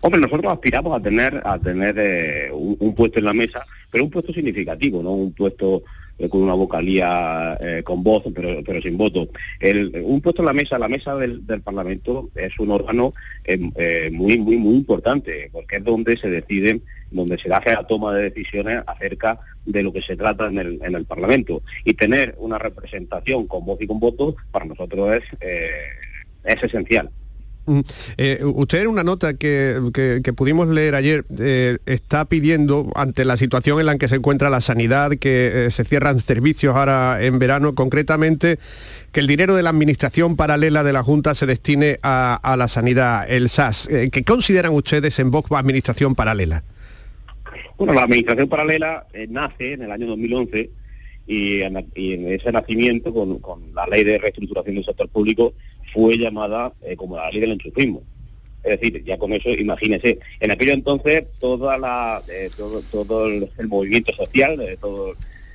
Hombre, 0.00 0.20
nosotros 0.20 0.52
aspiramos 0.52 0.98
a 0.98 1.00
tener 1.00 1.40
a 1.44 1.58
tener 1.58 2.50
un, 2.52 2.94
puesto 2.94 3.20
en 3.20 3.24
la 3.24 3.32
mesa, 3.32 3.64
pero 3.88 4.02
un 4.02 4.10
puesto 4.10 4.32
significativo, 4.32 5.00
no 5.00 5.12
un 5.12 5.32
puesto 5.32 5.84
con 6.28 6.42
una 6.42 6.54
vocalía 6.54 7.56
eh, 7.60 7.82
con 7.84 8.02
voz, 8.02 8.22
pero, 8.34 8.62
pero 8.64 8.80
sin 8.82 8.96
voto. 8.96 9.28
El- 9.60 10.02
un 10.04 10.20
puesto 10.20 10.42
en 10.42 10.46
la 10.46 10.52
mesa, 10.52 10.78
la 10.78 10.88
mesa 10.88 11.14
del, 11.16 11.46
del 11.46 11.60
Parlamento 11.62 12.30
es 12.34 12.58
un 12.58 12.70
órgano 12.70 13.12
eh, 13.44 13.58
eh, 13.76 14.10
muy 14.12 14.38
muy 14.38 14.56
muy 14.56 14.74
importante, 14.74 15.48
porque 15.52 15.76
es 15.76 15.84
donde 15.84 16.16
se 16.16 16.28
decide, 16.30 16.80
donde 17.10 17.38
se 17.38 17.52
hace 17.52 17.72
la 17.72 17.86
toma 17.86 18.12
de 18.14 18.30
decisiones 18.30 18.82
acerca 18.86 19.38
de 19.64 19.82
lo 19.82 19.92
que 19.92 20.02
se 20.02 20.16
trata 20.16 20.46
en 20.46 20.58
el, 20.58 20.80
en 20.82 20.94
el 20.94 21.04
Parlamento. 21.04 21.62
Y 21.84 21.94
tener 21.94 22.34
una 22.38 22.58
representación 22.58 23.46
con 23.46 23.64
voz 23.64 23.80
y 23.80 23.86
con 23.86 24.00
voto 24.00 24.36
para 24.50 24.64
nosotros 24.64 25.14
es 25.16 25.22
eh, 25.40 25.70
es 26.44 26.62
esencial. 26.62 27.08
Mm, 27.66 27.80
eh, 28.18 28.40
usted 28.42 28.82
en 28.82 28.88
una 28.88 29.04
nota 29.04 29.34
que, 29.34 29.80
que- 29.92 30.32
pudimos 30.32 30.66
leer 30.68 30.94
ayer 30.94 31.24
eh, 31.38 31.78
está 31.86 32.24
pidiendo, 32.24 32.90
ante 32.94 33.24
la 33.24 33.36
situación 33.36 33.78
en 33.78 33.86
la 33.86 33.98
que 33.98 34.08
se 34.08 34.16
encuentra 34.16 34.50
la 34.50 34.60
sanidad, 34.60 35.12
que 35.12 35.66
eh, 35.66 35.70
se 35.70 35.84
cierran 35.84 36.18
servicios 36.18 36.74
ahora 36.74 37.22
en 37.22 37.38
verano, 37.38 37.74
concretamente 37.74 38.58
que 39.12 39.20
el 39.20 39.26
dinero 39.26 39.54
de 39.54 39.62
la 39.62 39.70
administración 39.70 40.36
paralela 40.36 40.82
de 40.82 40.92
la 40.92 41.02
Junta 41.02 41.34
se 41.34 41.46
destine 41.46 41.98
a, 42.02 42.34
a 42.42 42.56
la 42.56 42.66
sanidad, 42.66 43.30
el 43.30 43.48
SAS. 43.48 43.88
¿Qué 44.10 44.24
consideran 44.24 44.72
ustedes 44.72 45.18
en 45.18 45.30
Vox 45.30 45.50
administración 45.52 46.14
paralela? 46.14 46.64
Bueno, 47.76 47.92
la 47.92 48.04
administración 48.04 48.48
paralela 48.48 49.06
nace 49.28 49.74
en 49.74 49.82
el 49.82 49.90
año 49.92 50.06
2011 50.06 50.70
y 51.26 51.60
en, 51.60 51.86
y 51.94 52.14
en 52.14 52.32
ese 52.32 52.50
nacimiento, 52.50 53.12
con, 53.12 53.38
con 53.38 53.74
la 53.74 53.86
ley 53.86 54.02
de 54.02 54.18
reestructuración 54.18 54.74
del 54.76 54.84
sector 54.84 55.08
público, 55.08 55.52
fue 55.92 56.18
llamada 56.18 56.72
eh, 56.82 56.96
como 56.96 57.16
la 57.16 57.30
ley 57.30 57.40
del 57.40 57.52
enchufismo. 57.52 58.02
Es 58.62 58.80
decir, 58.80 59.02
ya 59.04 59.18
con 59.18 59.32
eso, 59.32 59.50
imagínese, 59.50 60.20
en 60.38 60.50
aquello 60.50 60.72
entonces 60.72 61.26
toda 61.40 61.78
la, 61.78 62.22
eh, 62.28 62.48
todo, 62.56 62.80
todo 62.92 63.26
el, 63.26 63.50
el 63.58 63.68
movimiento 63.68 64.12
social, 64.12 64.60
eh, 64.60 64.76
todo 64.80 65.14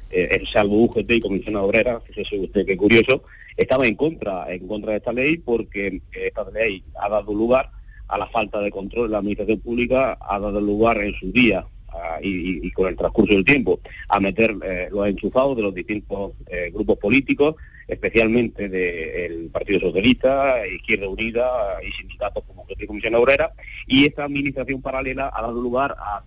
el 0.09 0.47
salvo 0.47 0.83
UGT 0.83 1.11
y 1.11 1.19
Comisión 1.19 1.55
Obrera, 1.57 1.99
fíjese 2.01 2.39
usted 2.39 2.65
qué 2.65 2.77
curioso, 2.77 3.23
estaba 3.57 3.85
en 3.87 3.95
contra, 3.95 4.51
en 4.53 4.65
contra 4.65 4.91
de 4.91 4.97
esta 4.97 5.11
ley 5.11 5.37
porque 5.37 6.01
esta 6.13 6.49
ley 6.51 6.83
ha 7.01 7.09
dado 7.09 7.33
lugar 7.33 7.71
a 8.07 8.17
la 8.17 8.27
falta 8.27 8.61
de 8.61 8.71
control 8.71 9.07
de 9.07 9.11
la 9.11 9.17
administración 9.17 9.59
pública, 9.59 10.17
ha 10.21 10.39
dado 10.39 10.61
lugar 10.61 10.97
en 11.01 11.13
su 11.13 11.29
día 11.31 11.65
ah, 11.89 12.19
y, 12.21 12.71
con 12.71 12.87
el 12.87 12.95
transcurso 12.95 13.33
del 13.33 13.43
tiempo 13.43 13.81
a 14.07 14.19
meter 14.21 14.55
los 14.91 15.07
enchufados 15.07 15.57
de 15.57 15.63
los 15.63 15.73
distintos 15.73 16.31
grupos 16.71 16.97
políticos, 16.99 17.55
especialmente 17.87 18.69
del 18.69 19.49
Partido 19.51 19.79
Socialista, 19.79 20.67
Izquierda 20.67 21.07
Unida 21.07 21.47
y 21.87 21.91
sindicatos 21.93 22.43
como 22.45 22.65
y 22.77 22.85
Comisión 22.85 23.15
Obrera, 23.15 23.53
y 23.87 24.05
esta 24.05 24.25
administración 24.25 24.81
paralela 24.81 25.31
ha 25.33 25.41
dado 25.41 25.61
lugar 25.61 25.95
a, 25.97 26.17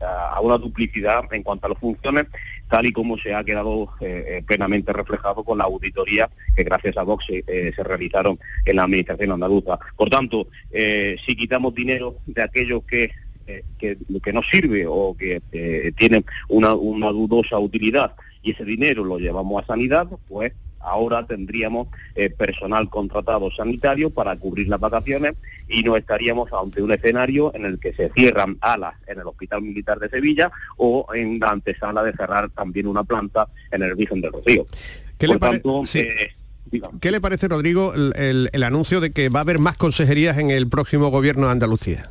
a- 0.00 0.40
una 0.40 0.58
duplicidad 0.58 1.22
en 1.32 1.42
cuanto 1.42 1.66
a 1.66 1.70
las 1.70 1.78
funciones, 1.78 2.26
tal 2.68 2.86
y 2.86 2.92
como 2.92 3.16
se 3.16 3.34
ha 3.34 3.44
quedado 3.44 3.88
eh, 4.00 4.24
eh, 4.28 4.42
plenamente 4.46 4.92
reflejado 4.92 5.44
con 5.44 5.58
la 5.58 5.64
auditoría 5.64 6.28
que 6.56 6.64
gracias 6.64 6.96
a 6.96 7.02
Vox 7.04 7.26
eh, 7.30 7.72
se 7.74 7.82
realizaron 7.84 8.38
en 8.64 8.76
la 8.76 8.82
administración 8.84 9.32
andaluza. 9.32 9.78
Por 9.96 10.10
tanto, 10.10 10.48
si 10.72 11.36
quitamos 11.36 11.74
dinero 11.74 12.16
de 12.26 12.42
aquellos 12.42 12.82
que 12.84 13.10
que, 13.78 13.96
no 14.32 14.42
sirve 14.42 14.86
o 14.88 15.16
que 15.16 15.40
eh, 15.52 15.92
tiene 15.96 16.24
una 16.48 16.70
dudosa 17.12 17.56
utilidad 17.60 18.16
y 18.42 18.50
ese 18.50 18.64
dinero 18.64 19.04
lo 19.04 19.18
llevamos 19.18 19.62
a 19.62 19.66
sanidad, 19.66 20.08
pues 20.28 20.52
ahora 20.86 21.26
tendríamos 21.26 21.88
eh, 22.14 22.30
personal 22.30 22.88
contratado 22.88 23.50
sanitario 23.50 24.10
para 24.10 24.36
cubrir 24.36 24.68
las 24.68 24.80
vacaciones 24.80 25.32
y 25.68 25.82
no 25.82 25.96
estaríamos 25.96 26.48
ante 26.52 26.82
un 26.82 26.92
escenario 26.92 27.52
en 27.54 27.64
el 27.66 27.78
que 27.78 27.92
se 27.92 28.10
cierran 28.14 28.56
alas 28.60 28.94
en 29.06 29.18
el 29.20 29.26
Hospital 29.26 29.62
Militar 29.62 29.98
de 29.98 30.08
Sevilla 30.08 30.50
o 30.76 31.06
en 31.14 31.38
la 31.40 31.50
antesala 31.50 32.02
de 32.02 32.12
cerrar 32.12 32.50
también 32.50 32.86
una 32.86 33.04
planta 33.04 33.48
en 33.70 33.82
el 33.82 33.94
Virgen 33.94 34.20
del 34.20 34.32
Rocío. 34.32 34.64
¿Qué 35.18 35.26
Por 35.26 35.36
le 35.36 35.40
pare- 35.40 35.52
tanto, 35.60 35.84
sí. 35.86 35.98
eh. 36.00 36.32
¿Qué 37.00 37.10
le 37.12 37.20
parece, 37.20 37.46
Rodrigo, 37.48 37.94
el, 37.94 38.12
el- 38.16 38.50
el 38.52 38.62
anuncio 38.64 39.00
de 39.00 39.10
que 39.12 39.28
va 39.28 39.38
a 39.40 39.42
haber 39.42 39.58
más 39.60 39.76
consejerías 39.76 40.36
en 40.38 40.50
el 40.50 40.68
próximo 40.68 41.10
gobierno 41.10 41.46
de 41.46 41.52
Andalucía? 41.52 42.10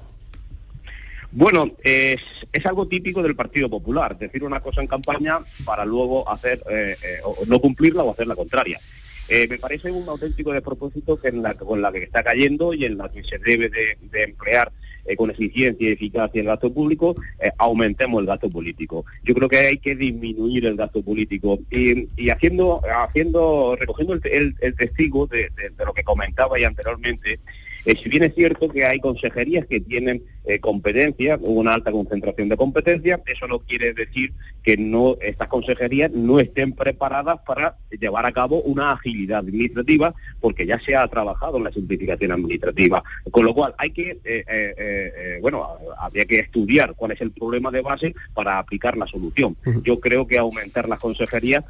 Bueno, 1.35 1.71
es, 1.83 2.19
algo 2.63 2.87
típico 2.87 3.21
del 3.21 3.35
Partido 3.35 3.69
Popular, 3.69 4.17
decir 4.17 4.43
una 4.43 4.61
cosa 4.61 4.81
en 4.81 4.87
campaña 4.87 5.39
para 5.65 5.85
luego 5.85 6.27
hacer 6.29 6.63
eh, 6.69 6.95
eh, 7.03 7.19
no 7.45 7.59
cumplirla 7.59 8.03
o 8.03 8.11
hacer 8.13 8.25
la 8.25 8.35
contraria. 8.35 8.79
Eh, 9.27 9.47
me 9.49 9.57
parece 9.57 9.91
un 9.91 10.07
auténtico 10.07 10.53
despropósito 10.53 11.19
que 11.19 11.29
en 11.29 11.41
la, 11.41 11.55
con 11.55 11.81
la 11.81 11.91
que 11.91 12.03
está 12.03 12.23
cayendo 12.23 12.73
y 12.73 12.85
en 12.85 12.97
la 12.97 13.09
que 13.09 13.23
se 13.23 13.39
debe 13.39 13.69
de, 13.69 14.23
emplear 14.23 14.71
eh, 15.05 15.15
con 15.15 15.31
eficiencia 15.31 15.89
y 15.89 15.93
eficacia 15.93 16.41
el 16.41 16.47
gasto 16.47 16.71
público, 16.71 17.15
eh, 17.39 17.51
aumentemos 17.57 18.21
el 18.21 18.27
gasto 18.27 18.49
político. 18.49 19.03
Yo 19.23 19.33
creo 19.33 19.49
que 19.49 19.57
hay 19.57 19.77
que 19.79 19.95
disminuir 19.95 20.67
el 20.67 20.75
gasto 20.75 21.01
político 21.01 21.59
y, 21.71 22.29
haciendo, 22.29 22.81
haciendo, 23.07 23.75
recogiendo 23.79 24.13
el, 24.13 24.55
testigo 24.77 25.25
de, 25.25 25.49
lo 25.83 25.93
que 25.93 26.03
comentaba 26.03 26.59
ya 26.59 26.67
anteriormente, 26.67 27.39
si 27.85 28.09
bien 28.09 28.23
es 28.23 28.35
cierto 28.35 28.69
que 28.69 28.85
hay 28.85 28.99
consejerías 28.99 29.65
que 29.67 29.79
tienen 29.79 30.23
eh, 30.47 30.59
competencia, 30.59 31.39
una 31.41 31.73
alta 31.73 31.91
concentración 31.91 32.49
de 32.49 32.57
competencia, 32.57 33.19
eso 33.25 33.47
no 33.47 33.59
quiere 33.59 33.93
decir 33.93 34.31
que 34.61 34.77
no 34.77 35.17
estas 35.19 35.47
consejerías 35.47 36.11
no 36.11 36.39
estén 36.39 36.73
preparadas 36.73 37.39
para 37.47 37.77
llevar 37.89 38.27
a 38.27 38.31
cabo 38.31 38.61
una 38.61 38.91
agilidad 38.91 39.39
administrativa, 39.39 40.13
porque 40.39 40.67
ya 40.67 40.79
se 40.79 40.95
ha 40.95 41.07
trabajado 41.07 41.57
en 41.57 41.63
la 41.63 41.71
simplificación 41.71 42.31
administrativa. 42.31 43.03
Con 43.31 43.45
lo 43.45 43.55
cual 43.55 43.73
hay 43.79 43.89
que, 43.89 44.19
eh, 44.23 44.43
eh, 44.47 45.39
bueno, 45.41 45.67
habría 45.97 46.25
que 46.25 46.39
estudiar 46.39 46.93
cuál 46.95 47.13
es 47.13 47.21
el 47.21 47.31
problema 47.31 47.71
de 47.71 47.81
base 47.81 48.13
para 48.35 48.59
aplicar 48.59 48.97
la 48.97 49.07
solución. 49.07 49.57
Yo 49.83 49.99
creo 49.99 50.27
que 50.27 50.37
aumentar 50.37 50.87
las 50.87 50.99
consejerías 50.99 51.63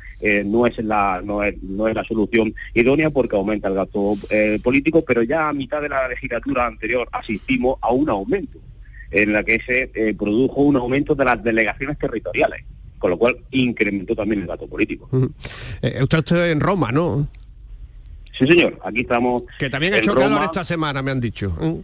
no 0.46 0.68
es 0.68 0.78
la 0.80 1.22
no 1.24 1.44
es, 1.44 1.62
no 1.64 1.88
es 1.88 1.96
la 1.96 2.04
solución 2.04 2.54
idónea 2.74 3.10
porque 3.10 3.38
aumenta 3.38 3.70
el 3.70 3.76
gasto 3.76 4.16
político, 4.64 5.04
pero 5.06 5.24
ya 5.24 5.48
a 5.48 5.54
mitad 5.54 5.82
de 5.82 5.90
la 5.90 6.10
legislatura 6.10 6.66
anterior 6.66 7.08
asistimos 7.12 7.78
a 7.82 7.92
un 7.92 8.10
aumento 8.10 8.65
en 9.16 9.32
la 9.32 9.44
que 9.44 9.60
se 9.62 9.92
eh, 9.94 10.14
produjo 10.14 10.62
un 10.62 10.76
aumento 10.76 11.16
de 11.16 11.24
las 11.24 11.42
delegaciones 11.42 11.98
territoriales, 11.98 12.64
con 13.00 13.12
lo 13.12 13.18
cual 13.18 13.38
incrementó 13.52 14.14
también 14.14 14.42
el 14.42 14.48
gasto 14.48 14.68
político. 14.68 15.10
Eh, 15.82 16.04
usted 16.04 16.20
está 16.20 16.50
en 16.50 16.60
Roma, 16.60 16.92
¿no? 16.92 17.26
Sí, 18.38 18.46
señor, 18.46 18.78
aquí 18.84 19.02
estamos. 19.02 19.44
Que 19.58 19.70
también 19.70 19.94
ha 19.94 19.98
hecho 20.00 20.14
calor 20.14 20.32
Roma. 20.32 20.46
esta 20.46 20.66
semana, 20.66 21.02
me 21.02 21.12
han 21.12 21.22
dicho. 21.22 21.58
¿eh? 21.62 21.82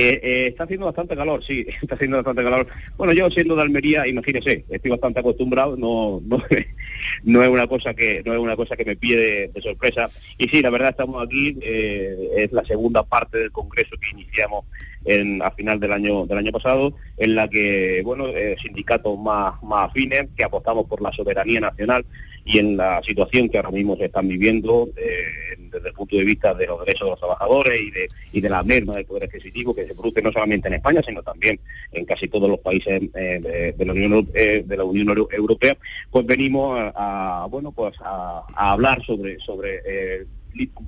Eh, 0.00 0.20
eh, 0.22 0.46
está 0.46 0.62
haciendo 0.62 0.86
bastante 0.86 1.16
calor, 1.16 1.42
sí, 1.42 1.66
está 1.82 1.96
haciendo 1.96 2.18
bastante 2.18 2.44
calor. 2.44 2.68
Bueno, 2.96 3.12
yo 3.12 3.28
siendo 3.32 3.56
de 3.56 3.62
Almería, 3.62 4.06
imagínese, 4.06 4.64
estoy 4.68 4.92
bastante 4.92 5.18
acostumbrado, 5.18 5.76
no, 5.76 6.22
no, 7.24 7.42
es 7.42 7.48
una 7.48 7.66
cosa 7.66 7.94
que 7.94 8.22
no 8.24 8.32
es 8.32 8.38
una 8.38 8.54
cosa 8.54 8.76
que 8.76 8.84
me 8.84 8.94
pide 8.94 9.48
de, 9.48 9.60
sorpresa. 9.60 10.08
Y 10.38 10.48
sí, 10.48 10.62
la 10.62 10.70
verdad 10.70 10.90
estamos 10.90 11.20
aquí, 11.26 11.58
eh, 11.62 12.30
es 12.36 12.52
la 12.52 12.64
segunda 12.64 13.02
parte 13.02 13.38
del 13.38 13.50
congreso 13.50 13.96
que 14.00 14.10
iniciamos 14.10 14.66
en, 15.04 15.42
a 15.42 15.50
final 15.50 15.80
del 15.80 15.90
año 15.90 16.26
del 16.26 16.38
año 16.38 16.52
pasado, 16.52 16.94
en 17.16 17.34
la 17.34 17.48
que 17.48 18.00
bueno 18.04 18.26
sindicatos 18.62 19.18
más 19.18 19.60
más 19.64 19.90
afines 19.90 20.28
que 20.36 20.44
apostamos 20.44 20.86
por 20.86 21.02
la 21.02 21.10
soberanía 21.12 21.58
nacional 21.58 22.04
y 22.48 22.58
en 22.58 22.78
la 22.78 23.02
situación 23.02 23.50
que 23.50 23.58
ahora 23.58 23.70
mismo 23.70 23.94
se 23.96 24.06
están 24.06 24.26
viviendo 24.26 24.88
eh, 24.96 25.58
desde 25.70 25.88
el 25.88 25.94
punto 25.94 26.16
de 26.16 26.24
vista 26.24 26.54
de 26.54 26.66
los 26.66 26.80
derechos 26.80 27.04
de 27.06 27.10
los 27.10 27.18
trabajadores 27.18 27.78
y 27.78 27.90
de, 27.90 28.08
y 28.32 28.40
de 28.40 28.48
la 28.48 28.62
merma 28.62 28.96
del 28.96 29.04
poder 29.04 29.24
adquisitivo 29.24 29.74
que 29.74 29.86
se 29.86 29.94
produce 29.94 30.22
no 30.22 30.32
solamente 30.32 30.66
en 30.68 30.74
España, 30.74 31.02
sino 31.06 31.22
también 31.22 31.60
en 31.92 32.06
casi 32.06 32.26
todos 32.26 32.48
los 32.48 32.58
países 32.60 33.02
eh, 33.14 33.74
de, 33.76 33.84
la 33.84 33.92
Unión, 33.92 34.30
eh, 34.32 34.64
de 34.66 34.76
la 34.78 34.84
Unión 34.84 35.08
Europea, 35.30 35.76
pues 36.10 36.24
venimos 36.24 36.80
a, 36.94 37.46
bueno 37.50 37.70
pues 37.70 37.94
a, 38.00 38.46
hablar 38.56 39.04
sobre, 39.04 39.38
sobre 39.40 40.26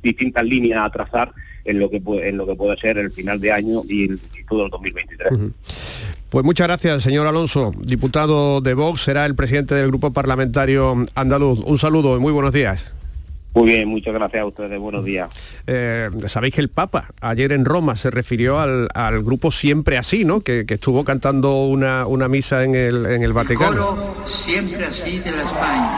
distintas 0.01 0.45
líneas 0.45 0.81
a 0.81 0.91
trazar 0.91 1.31
en 1.65 1.79
lo 1.79 1.91
que 1.91 2.03
en 2.07 2.39
lo 2.39 2.47
que 2.47 2.55
puede 2.55 2.79
ser 2.79 2.97
el 2.97 3.13
final 3.13 3.39
de 3.39 3.53
año 3.53 3.83
y, 3.87 4.09
todo 4.49 4.65
el 4.65 4.71
2023. 4.71 5.31
Pues 6.31 6.45
muchas 6.45 6.69
gracias, 6.69 7.03
señor 7.03 7.27
Alonso, 7.27 7.73
diputado 7.77 8.61
de 8.61 8.75
Vox, 8.75 9.03
será 9.03 9.27
el 9.27 9.35
presidente 9.35 9.75
del 9.75 9.89
Grupo 9.89 10.13
Parlamentario 10.13 11.05
Andaluz. 11.17 11.59
Un 11.59 11.77
saludo 11.77 12.17
y 12.17 12.21
muy 12.21 12.33
buenos 12.33 12.53
días. 12.53 12.85
Muy 13.53 13.67
bien, 13.67 13.89
muchas 13.89 14.15
gracias 14.15 14.43
a 14.43 14.47
ustedes, 14.47 14.79
buenos 14.79 15.05
días. 15.05 15.29
Eh, 15.67 16.09
Sabéis 16.27 16.55
que 16.55 16.61
el 16.61 16.69
Papa 16.69 17.09
ayer 17.21 17.51
en 17.51 17.65
Roma 17.65 17.97
se 17.97 18.13
refirió 18.13 18.61
al, 18.61 18.89
grupo 19.25 19.51
Siempre 19.51 19.99
Así, 19.99 20.25
¿no? 20.25 20.41
Que, 20.41 20.65
estuvo 20.69 21.03
cantando 21.05 21.65
una, 21.65 22.29
misa 22.29 22.63
en 22.63 22.77
el, 22.77 23.07
en 23.07 23.25
el 23.25 23.33
Vaticano. 23.33 24.15
Siempre 24.25 24.85
Así 24.85 25.19
de 25.19 25.33
la 25.33 25.43
España. 25.43 25.91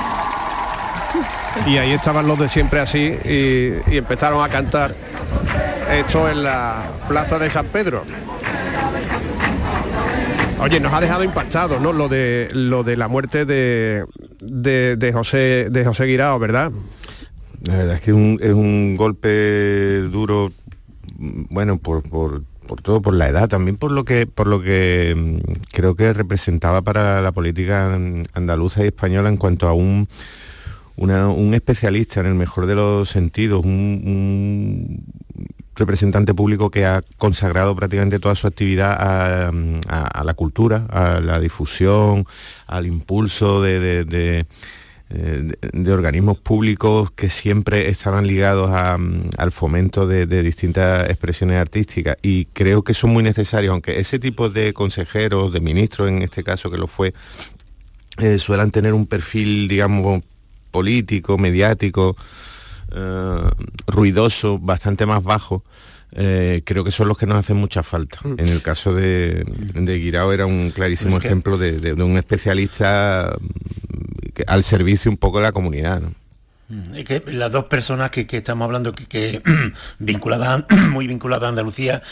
Y 1.66 1.76
ahí 1.76 1.90
estaban 1.90 2.26
los 2.26 2.38
de 2.38 2.48
Siempre 2.48 2.80
Así 2.80 3.12
y, 3.22 3.92
y 3.92 3.98
empezaron 3.98 4.42
a 4.42 4.48
cantar 4.48 4.94
esto 5.92 6.30
en 6.30 6.42
la 6.42 6.84
Plaza 7.06 7.38
de 7.38 7.50
San 7.50 7.66
Pedro. 7.66 8.02
Oye, 10.62 10.78
nos 10.78 10.92
ha 10.92 11.00
dejado 11.00 11.24
impactados, 11.24 11.80
¿no? 11.80 11.92
Lo 11.92 12.08
de 12.08 12.48
lo 12.52 12.84
de 12.84 12.96
la 12.96 13.08
muerte 13.08 13.44
de, 13.44 14.04
de, 14.40 15.12
José 15.12 15.68
de 15.70 15.84
José 15.84 16.04
Guirao, 16.04 16.38
¿verdad? 16.38 16.70
La 17.64 17.76
verdad 17.78 17.96
es 17.96 18.00
que 18.00 18.12
es 18.12 18.52
un 18.54 18.94
golpe 18.96 20.02
duro, 20.02 20.52
bueno, 21.18 21.78
por, 21.78 22.08
por, 22.08 22.44
todo, 22.80 23.02
por 23.02 23.14
la 23.14 23.28
edad, 23.28 23.48
también 23.48 23.76
por 23.76 23.90
lo 23.90 24.04
que 24.04 24.28
por 24.28 24.46
lo 24.46 24.62
que 24.62 25.14
mm, 25.16 25.52
creo 25.72 25.96
que 25.96 26.12
representaba 26.12 26.80
para 26.80 27.20
la 27.22 27.32
política 27.32 27.94
andaluza 28.32 28.84
y 28.84 28.86
española 28.86 29.28
en 29.28 29.38
cuanto 29.38 29.66
a 29.66 29.72
un 29.72 30.08
un 30.96 31.54
especialista 31.54 32.20
en 32.20 32.26
el 32.26 32.34
mejor 32.34 32.66
de 32.66 32.76
los 32.76 33.08
sentidos, 33.08 33.64
un, 33.64 35.04
representante 35.76 36.34
público 36.34 36.70
que 36.70 36.84
ha 36.86 37.02
consagrado 37.18 37.74
prácticamente 37.74 38.18
toda 38.18 38.34
su 38.34 38.46
actividad 38.46 38.96
a, 38.98 40.22
la 40.24 40.34
cultura, 40.34 40.86
a 40.90 41.20
la 41.20 41.40
difusión, 41.40 42.26
al 42.66 42.86
impulso 42.86 43.62
de, 43.62 44.04
de, 44.04 44.46
eh, 45.14 45.90
organismos 45.90 46.38
públicos 46.38 47.10
que 47.10 47.28
siempre 47.28 47.88
estaban 47.88 48.26
ligados 48.26 48.70
al 48.72 49.52
fomento 49.52 50.06
de, 50.06 50.26
distintas 50.42 51.08
expresiones 51.10 51.56
artísticas. 51.56 52.16
Y 52.22 52.46
creo 52.46 52.82
que 52.82 52.94
son 52.94 53.10
muy 53.10 53.22
necesarios, 53.22 53.72
aunque 53.72 53.98
ese 53.98 54.18
tipo 54.18 54.48
de 54.48 54.72
consejeros, 54.72 55.52
de 55.52 55.60
ministros 55.60 56.08
en 56.08 56.22
este 56.22 56.42
caso 56.42 56.70
que 56.70 56.78
lo 56.78 56.86
fue, 56.86 57.12
eh, 58.18 58.38
suelen 58.38 58.70
tener 58.70 58.94
un 58.94 59.06
perfil, 59.06 59.68
digamos, 59.68 60.22
político, 60.70 61.38
mediático, 61.38 62.16
eh, 62.94 63.50
ruidoso, 63.86 64.58
bastante 64.58 65.06
más 65.06 65.24
bajo, 65.24 65.64
eh, 66.12 66.60
creo 66.66 66.84
que 66.84 66.90
son 66.90 67.08
los 67.08 67.16
que 67.16 67.26
nos 67.26 67.38
hacen 67.38 67.56
mucha 67.56 67.82
falta. 67.82 68.18
Mm. 68.22 68.34
En 68.38 68.48
el 68.48 68.60
caso 68.60 68.94
de, 68.94 69.44
de 69.74 69.98
Guirao 69.98 70.32
era 70.32 70.44
un 70.44 70.70
clarísimo 70.72 71.16
ejemplo 71.16 71.56
de, 71.56 71.94
un 71.94 72.18
especialista 72.18 73.34
mm, 73.40 74.42
al 74.46 74.62
servicio 74.62 75.10
un 75.10 75.16
poco 75.16 75.38
de 75.38 75.44
la 75.44 75.52
comunidad. 75.52 76.02
Mm, 76.68 76.94
es 76.96 77.04
que 77.06 77.22
las 77.32 77.50
dos 77.50 77.64
personas 77.64 78.10
que, 78.10 78.26
estamos 78.30 78.66
hablando, 78.66 78.92
que, 78.92 79.40
vinculadas, 79.98 80.64
muy 80.90 81.06
vinculadas 81.06 81.46
a 81.46 81.48
Andalucía, 81.48 82.02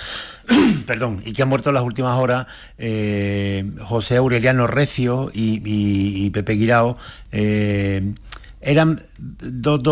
perdón, 0.86 1.20
y 1.26 1.34
que 1.34 1.42
han 1.42 1.50
muerto 1.50 1.68
en 1.68 1.74
las 1.74 1.84
últimas 1.84 2.18
horas, 2.18 2.46
eh, 2.78 3.70
José 3.80 4.16
Aureliano 4.16 4.66
Recio 4.66 5.30
y, 5.34 6.30
Pepe 6.30 6.54
Guirao, 6.54 6.96
eran 8.62 9.02
dos, 9.20 9.82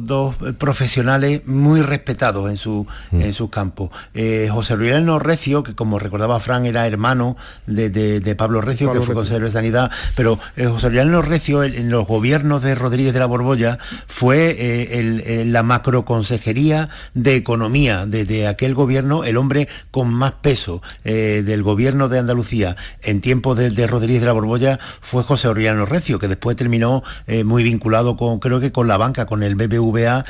dos, 0.00 0.34
profesionales 0.58 1.46
muy 1.46 1.82
respetados 1.82 2.50
en, 2.50 2.56
su, 2.56 2.86
mm. 3.10 3.20
en 3.20 3.32
sus 3.32 3.50
campos. 3.50 3.90
Eh, 4.14 4.48
José 4.50 4.76
Luis 4.76 4.94
Recio, 5.20 5.62
que 5.62 5.74
como 5.74 5.98
recordaba 5.98 6.40
Fran, 6.40 6.66
era 6.66 6.86
hermano 6.86 7.36
de, 7.66 8.34
Pablo 8.36 8.60
Recio, 8.60 8.92
que 8.92 9.00
fue 9.00 9.14
consejero 9.14 9.46
de 9.46 9.52
Sanidad, 9.52 9.90
pero 10.14 10.38
eh, 10.56 10.66
José 10.66 10.90
Luis 10.90 11.24
Recio 11.24 11.62
en, 11.62 11.90
los 11.90 12.06
gobiernos 12.06 12.62
de 12.62 12.74
Rodríguez 12.74 13.12
de 13.12 13.18
la 13.18 13.26
Borbolla 13.26 13.78
fue 14.06 14.56
eh, 14.58 15.44
la 15.46 15.62
macroconsejería 15.62 16.88
de 17.14 17.36
Economía 17.36 18.06
de, 18.06 18.46
aquel 18.46 18.74
gobierno, 18.74 19.24
el 19.24 19.36
hombre 19.36 19.68
con 19.90 20.12
más 20.12 20.32
peso 20.32 20.82
del 21.04 21.62
gobierno 21.62 22.08
de 22.08 22.18
Andalucía 22.18 22.76
en 23.02 23.20
tiempos 23.20 23.56
de, 23.56 23.86
Rodríguez 23.86 24.20
de 24.20 24.26
la 24.26 24.32
Borbolla 24.32 24.78
fue 25.00 25.22
José 25.22 25.48
Oriano 25.48 25.86
Recio, 25.86 26.18
que 26.18 26.28
después 26.28 26.56
terminó 26.56 27.02
muy 27.44 27.62
vinculado 27.62 28.16
con, 28.16 28.37
creo 28.40 28.60
que 28.60 28.72
con 28.72 28.88
la 28.88 28.96
banca, 28.96 29.26
con 29.26 29.42
el 29.42 29.54
BBVA 29.54 30.24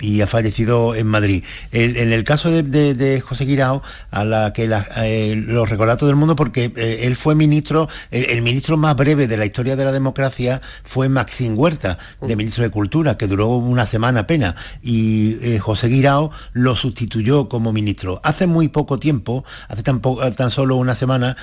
Y, 0.00 0.20
ha 0.20 0.26
fallecido 0.26 0.94
en 0.94 1.06
Madrid. 1.06 1.44
en 1.72 2.12
el 2.12 2.24
caso 2.24 2.50
de, 2.50 3.22
José 3.26 3.44
Guirao, 3.44 3.82
a 4.10 4.24
la 4.24 4.52
que 4.52 4.70
eh, 4.96 5.34
lo 5.36 5.66
recuerda 5.66 5.96
todo 5.96 6.10
el 6.10 6.16
mundo 6.16 6.36
porque 6.36 6.72
eh, 6.76 7.00
él 7.02 7.16
fue 7.16 7.34
ministro, 7.34 7.88
el, 8.10 8.42
ministro 8.42 8.76
más 8.76 8.96
breve 8.96 9.26
de 9.26 9.36
la 9.36 9.46
historia 9.46 9.76
de 9.76 9.84
la 9.84 9.92
democracia 9.92 10.60
fue 10.84 11.08
Maxín 11.08 11.54
Huerta, 11.56 11.98
de 12.20 12.36
ministro 12.36 12.64
de 12.64 12.70
Cultura, 12.70 13.16
que 13.16 13.26
duró 13.26 13.48
una 13.48 13.86
semana 13.86 14.20
apenas, 14.20 14.54
y 14.82 15.36
eh, 15.42 15.58
José 15.58 15.88
Guirao 15.88 16.30
lo 16.52 16.76
sustituyó 16.76 17.48
como 17.48 17.72
ministro. 17.72 18.20
Hace 18.24 18.46
muy 18.46 18.68
poco 18.68 18.98
tiempo, 18.98 19.44
hace 19.68 19.82
tan, 19.82 20.00
tan 20.36 20.50
solo 20.50 20.76
una 20.76 20.94
semana, 20.94 21.36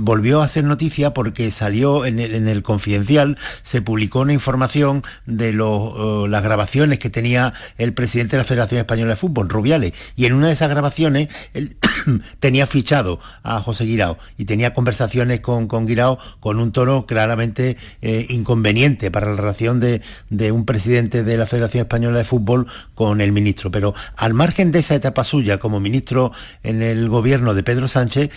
volvió 0.00 0.42
a 0.42 0.44
hacer 0.44 0.64
noticia 0.64 1.14
porque 1.14 1.50
salió 1.50 2.04
en 2.04 2.18
el, 2.18 2.34
en 2.34 2.48
el 2.48 2.62
Confidencial, 2.62 3.38
se 3.62 3.82
publicó 3.82 4.20
una 4.20 4.32
información 4.32 5.02
de 5.26 5.52
los, 5.58 6.28
las 6.28 6.42
grabaciones 6.42 6.98
que 6.98 7.10
tenía 7.10 7.52
el 7.76 7.92
presidente 7.92 8.36
de 8.36 8.38
la 8.38 8.44
Federación 8.44 8.80
Española 8.80 9.10
de 9.10 9.16
Fútbol, 9.16 9.48
Rubiales, 9.48 9.92
y 10.16 10.26
en 10.26 10.32
una 10.32 10.46
de 10.46 10.54
esas 10.54 10.70
grabaciones 10.70 11.28
él 11.54 11.76
tenía 12.40 12.66
fichado 12.66 13.20
a 13.42 13.60
José 13.60 13.84
Guirao 13.84 14.18
y 14.36 14.44
tenía 14.44 14.72
conversaciones 14.72 15.40
con, 15.40 15.68
con 15.68 15.86
Guirao 15.86 16.18
con 16.40 16.58
un 16.58 16.72
tono 16.72 17.06
claramente 17.06 17.76
eh, 18.00 18.26
inconveniente 18.30 19.10
para 19.10 19.30
la 19.30 19.36
relación 19.36 19.80
de, 19.80 20.00
de 20.30 20.52
un 20.52 20.64
presidente 20.64 21.22
de 21.22 21.36
la 21.36 21.46
Federación 21.46 21.82
Española 21.82 22.18
de 22.18 22.24
Fútbol 22.24 22.66
con 22.94 23.20
el 23.20 23.32
ministro. 23.32 23.70
Pero 23.70 23.94
al 24.16 24.34
margen 24.34 24.70
de 24.70 24.80
esa 24.80 24.94
etapa 24.94 25.24
suya 25.24 25.58
como 25.58 25.80
ministro 25.80 26.32
en 26.62 26.82
el 26.82 27.08
gobierno 27.08 27.54
de 27.54 27.62
Pedro 27.62 27.88
Sánchez, 27.88 28.30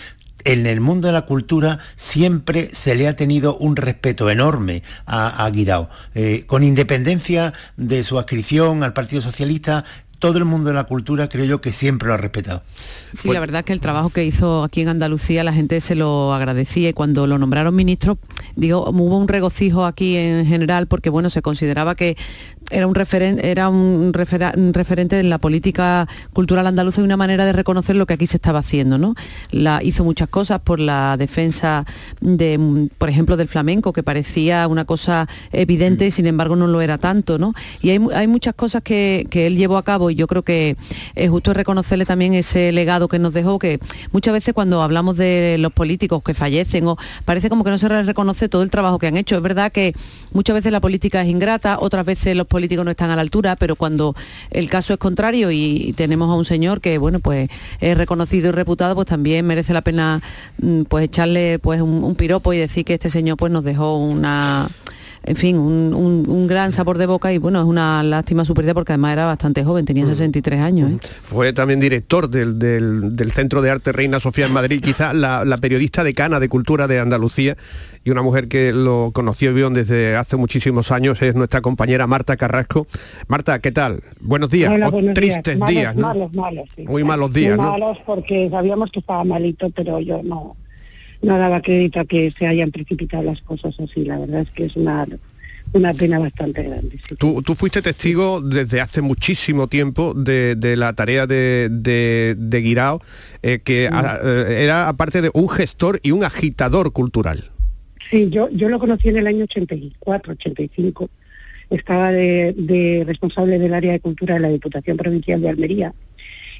en 0.44 0.66
el 0.66 0.80
mundo 0.80 1.06
de 1.06 1.12
la 1.12 1.22
cultura 1.22 1.78
siempre 1.96 2.70
se 2.72 2.94
le 2.94 3.08
ha 3.08 3.16
tenido 3.16 3.56
un 3.56 3.76
respeto 3.76 4.30
enorme 4.30 4.82
a, 5.06 5.44
a 5.44 5.50
Guirao. 5.50 5.88
Eh, 6.14 6.44
con 6.46 6.64
independencia 6.64 7.52
de 7.76 8.04
su 8.04 8.18
adscripción 8.18 8.82
al 8.82 8.92
Partido 8.92 9.22
Socialista, 9.22 9.84
todo 10.22 10.38
el 10.38 10.44
mundo 10.44 10.68
de 10.68 10.74
la 10.74 10.84
cultura 10.84 11.28
creo 11.28 11.44
yo 11.44 11.60
que 11.60 11.72
siempre 11.72 12.06
lo 12.06 12.14
ha 12.14 12.16
respetado. 12.16 12.62
Sí, 13.12 13.28
la 13.32 13.40
verdad 13.40 13.64
que 13.64 13.72
el 13.72 13.80
trabajo 13.80 14.10
que 14.10 14.24
hizo 14.24 14.62
aquí 14.62 14.80
en 14.80 14.88
Andalucía 14.88 15.42
la 15.42 15.52
gente 15.52 15.80
se 15.80 15.96
lo 15.96 16.32
agradecía 16.32 16.90
y 16.90 16.92
cuando 16.92 17.26
lo 17.26 17.38
nombraron 17.38 17.74
ministro, 17.74 18.18
digo, 18.54 18.88
hubo 18.88 19.18
un 19.18 19.26
regocijo 19.26 19.84
aquí 19.84 20.16
en 20.16 20.46
general 20.46 20.86
porque 20.86 21.10
bueno, 21.10 21.28
se 21.28 21.42
consideraba 21.42 21.96
que 21.96 22.16
era 22.70 22.86
un, 22.86 22.94
referente 22.94 23.50
era 23.50 23.68
un, 23.68 24.12
referente 24.12 25.18
en 25.18 25.30
la 25.30 25.38
política 25.38 26.08
cultural 26.32 26.66
andaluza 26.66 27.00
y 27.00 27.04
una 27.04 27.16
manera 27.16 27.44
de 27.44 27.52
reconocer 27.52 27.96
lo 27.96 28.06
que 28.06 28.14
aquí 28.14 28.26
se 28.26 28.36
estaba 28.36 28.60
haciendo, 28.60 28.98
¿no? 28.98 29.14
La, 29.50 29.80
hizo 29.82 30.04
muchas 30.04 30.28
cosas 30.28 30.60
por 30.60 30.80
la 30.80 31.16
defensa 31.16 31.84
de, 32.20 32.88
por 32.98 33.08
ejemplo, 33.08 33.36
del 33.36 33.48
flamenco, 33.48 33.92
que 33.92 34.02
parecía 34.02 34.66
una 34.68 34.84
cosa 34.84 35.28
evidente 35.52 36.06
y 36.06 36.10
sin 36.10 36.26
embargo 36.26 36.56
no 36.56 36.66
lo 36.66 36.80
era 36.80 36.98
tanto, 36.98 37.38
¿no? 37.38 37.54
Y 37.80 37.90
hay, 37.90 38.00
hay 38.14 38.26
muchas 38.26 38.54
cosas 38.54 38.82
que, 38.82 39.26
que 39.30 39.46
él 39.46 39.56
llevó 39.56 39.76
a 39.76 39.84
cabo 39.84 40.10
y 40.10 40.14
yo 40.14 40.26
creo 40.26 40.42
que 40.42 40.76
es 41.14 41.30
justo 41.30 41.54
reconocerle 41.54 42.06
también 42.06 42.34
ese 42.34 42.72
legado 42.72 43.08
que 43.08 43.18
nos 43.18 43.32
dejó, 43.32 43.58
que 43.58 43.80
muchas 44.12 44.32
veces 44.32 44.54
cuando 44.54 44.82
hablamos 44.82 45.16
de 45.16 45.56
los 45.58 45.72
políticos 45.72 46.22
que 46.22 46.34
fallecen, 46.34 46.86
o 46.86 46.96
parece 47.24 47.48
como 47.48 47.64
que 47.64 47.70
no 47.70 47.78
se 47.78 47.88
reconoce 47.88 48.48
todo 48.48 48.62
el 48.62 48.70
trabajo 48.70 48.98
que 48.98 49.06
han 49.06 49.16
hecho. 49.16 49.36
Es 49.36 49.42
verdad 49.42 49.72
que 49.72 49.94
muchas 50.32 50.54
veces 50.54 50.72
la 50.72 50.80
política 50.80 51.22
es 51.22 51.28
ingrata, 51.28 51.78
otras 51.78 52.04
veces 52.04 52.36
los 52.36 52.46
políticos 52.52 52.84
no 52.84 52.90
están 52.90 53.10
a 53.10 53.16
la 53.16 53.22
altura, 53.22 53.56
pero 53.56 53.74
cuando 53.74 54.14
el 54.50 54.68
caso 54.68 54.92
es 54.92 54.98
contrario 54.98 55.50
y 55.50 55.94
tenemos 55.96 56.30
a 56.30 56.34
un 56.34 56.44
señor 56.44 56.80
que, 56.80 56.98
bueno, 56.98 57.18
pues 57.18 57.48
es 57.80 57.96
reconocido 57.96 58.50
y 58.50 58.52
reputado, 58.52 58.94
pues 58.94 59.08
también 59.08 59.46
merece 59.46 59.72
la 59.72 59.80
pena 59.80 60.22
mm, 60.58 60.82
pues 60.82 61.06
echarle 61.06 61.58
pues 61.58 61.80
un, 61.80 62.04
un 62.04 62.14
piropo 62.14 62.52
y 62.52 62.58
decir 62.58 62.84
que 62.84 62.94
este 62.94 63.10
señor 63.10 63.38
pues 63.38 63.50
nos 63.50 63.64
dejó 63.64 63.96
una 63.96 64.68
en 65.24 65.36
fin, 65.36 65.56
un, 65.56 65.94
un- 65.94 66.28
un 66.28 66.46
gran 66.46 66.72
sabor 66.72 66.98
de 66.98 67.06
boca 67.06 67.32
y 67.32 67.38
bueno, 67.38 67.60
es 67.60 67.64
una 67.66 68.02
lástima 68.02 68.44
su 68.44 68.54
pérdida 68.54 68.74
porque 68.74 68.92
además 68.92 69.12
era 69.12 69.26
bastante 69.26 69.62
joven, 69.64 69.84
tenía 69.84 70.04
63 70.06 70.60
años. 70.60 70.90
¿eh? 70.92 70.98
Fue 71.24 71.52
también 71.52 71.80
director 71.80 72.28
del, 72.28 72.58
del- 72.58 73.14
del 73.16 73.30
Centro 73.32 73.62
de 73.62 73.70
Arte 73.70 73.92
Reina 73.92 74.18
Sofía 74.20 74.46
en 74.46 74.52
Madrid, 74.52 74.80
quizá 74.82 75.12
la, 75.12 75.44
la 75.44 75.56
periodista 75.58 76.02
decana 76.04 76.40
de 76.40 76.48
cultura 76.48 76.88
de 76.88 76.98
Andalucía 76.98 77.56
y 78.04 78.10
una 78.10 78.22
mujer 78.22 78.48
que 78.48 78.72
lo 78.72 79.10
conoció 79.12 79.52
y 79.52 79.54
vio 79.54 79.70
desde 79.70 80.16
hace 80.16 80.36
muchísimos 80.36 80.90
años 80.90 81.22
es 81.22 81.34
nuestra 81.36 81.60
compañera 81.60 82.06
Marta 82.08 82.36
Carrasco. 82.36 82.86
Marta, 83.28 83.60
¿qué 83.60 83.70
tal? 83.70 84.02
Buenos 84.20 84.50
días. 84.50 84.72
Hola, 84.74 84.88
O 84.88 84.90
buenos 84.90 85.14
tristes 85.14 85.58
Malos, 85.58 85.74
días, 85.74 85.94
¿no? 85.94 86.02
Malos, 86.08 86.34
malos, 86.34 86.68
sí. 86.74 86.82
Muy 86.82 87.04
malos 87.04 87.32
días, 87.32 87.56
Muy 87.56 87.64
¿no? 87.64 87.72
malos 87.72 87.98
porque 88.04 88.48
sabíamos 88.50 88.90
que 88.90 88.98
estaba 89.00 89.22
malito, 89.22 89.70
pero 89.70 90.00
yo 90.00 90.20
no, 90.24 90.56
no 91.22 91.38
daba 91.38 91.60
crédito 91.62 92.00
a 92.00 92.04
que 92.04 92.32
se 92.38 92.46
hayan 92.46 92.70
precipitado 92.70 93.22
las 93.22 93.40
cosas 93.42 93.74
así. 93.80 94.04
La 94.04 94.18
verdad 94.18 94.42
es 94.42 94.50
que 94.50 94.64
es 94.66 94.76
una, 94.76 95.06
una 95.72 95.94
pena 95.94 96.18
bastante 96.18 96.62
grande. 96.64 96.98
sí. 97.08 97.14
Tú, 97.16 97.42
tú 97.42 97.54
fuiste 97.54 97.80
testigo 97.80 98.40
desde 98.40 98.80
hace 98.80 99.00
muchísimo 99.02 99.68
tiempo 99.68 100.14
de, 100.14 100.54
de 100.56 100.76
la 100.76 100.92
tarea 100.92 101.26
de, 101.26 101.68
de, 101.70 102.34
de 102.36 102.60
Guirao, 102.60 103.00
eh, 103.42 103.60
que 103.64 103.88
a- 103.90 104.18
eh, 104.22 104.64
era 104.64 104.88
aparte 104.88 105.22
de 105.22 105.30
un 105.32 105.48
gestor 105.48 106.00
y 106.02 106.10
un 106.10 106.24
agitador 106.24 106.92
cultural. 106.92 107.50
Sí, 108.10 108.28
yo, 108.28 108.50
yo 108.50 108.68
lo 108.68 108.78
conocí 108.78 109.08
en 109.08 109.16
el 109.16 109.26
año 109.26 109.44
84, 109.44 110.32
85. 110.32 111.08
Estaba 111.70 112.12
de, 112.12 112.52
de 112.58 113.04
responsable 113.06 113.58
del 113.58 113.72
área 113.72 113.92
de 113.92 114.00
cultura 114.00 114.34
de 114.34 114.40
la 114.40 114.48
Diputación 114.48 114.98
Provincial 114.98 115.40
de 115.40 115.48
Almería. 115.48 115.94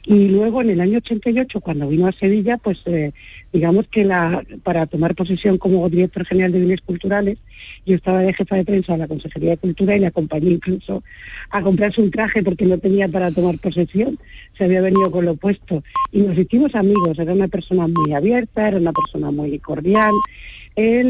Y 0.04 0.28
luego 0.28 0.62
en 0.62 0.70
el 0.70 0.80
año 0.80 0.98
88, 0.98 1.60
cuando 1.60 1.88
vino 1.88 2.08
a 2.08 2.12
Sevilla, 2.12 2.56
pues 2.58 2.78
eh, 2.86 3.12
digamos 3.52 3.86
que 3.86 4.04
la, 4.04 4.44
para 4.64 4.86
tomar 4.86 5.14
posesión 5.14 5.58
como 5.58 5.88
director 5.88 6.26
general 6.26 6.50
de 6.50 6.58
bienes 6.58 6.80
culturales, 6.80 7.38
yo 7.86 7.94
estaba 7.94 8.20
de 8.20 8.34
jefa 8.34 8.56
de 8.56 8.64
prensa 8.64 8.92
de 8.94 8.98
la 8.98 9.08
Consejería 9.08 9.50
de 9.50 9.56
Cultura 9.58 9.94
y 9.94 10.00
le 10.00 10.06
acompañé 10.06 10.50
incluso 10.50 11.04
a 11.50 11.62
comprarse 11.62 12.00
un 12.00 12.10
traje 12.10 12.42
porque 12.42 12.66
no 12.66 12.78
tenía 12.78 13.06
para 13.08 13.30
tomar 13.30 13.58
posesión, 13.58 14.18
se 14.58 14.64
había 14.64 14.80
venido 14.80 15.10
con 15.12 15.24
lo 15.24 15.36
puesto. 15.36 15.84
Y 16.10 16.22
nos 16.22 16.36
hicimos 16.36 16.74
amigos, 16.74 17.18
era 17.18 17.32
una 17.32 17.48
persona 17.48 17.86
muy 17.86 18.12
abierta, 18.12 18.68
era 18.68 18.78
una 18.78 18.92
persona 18.92 19.30
muy 19.30 19.56
cordial. 19.60 20.12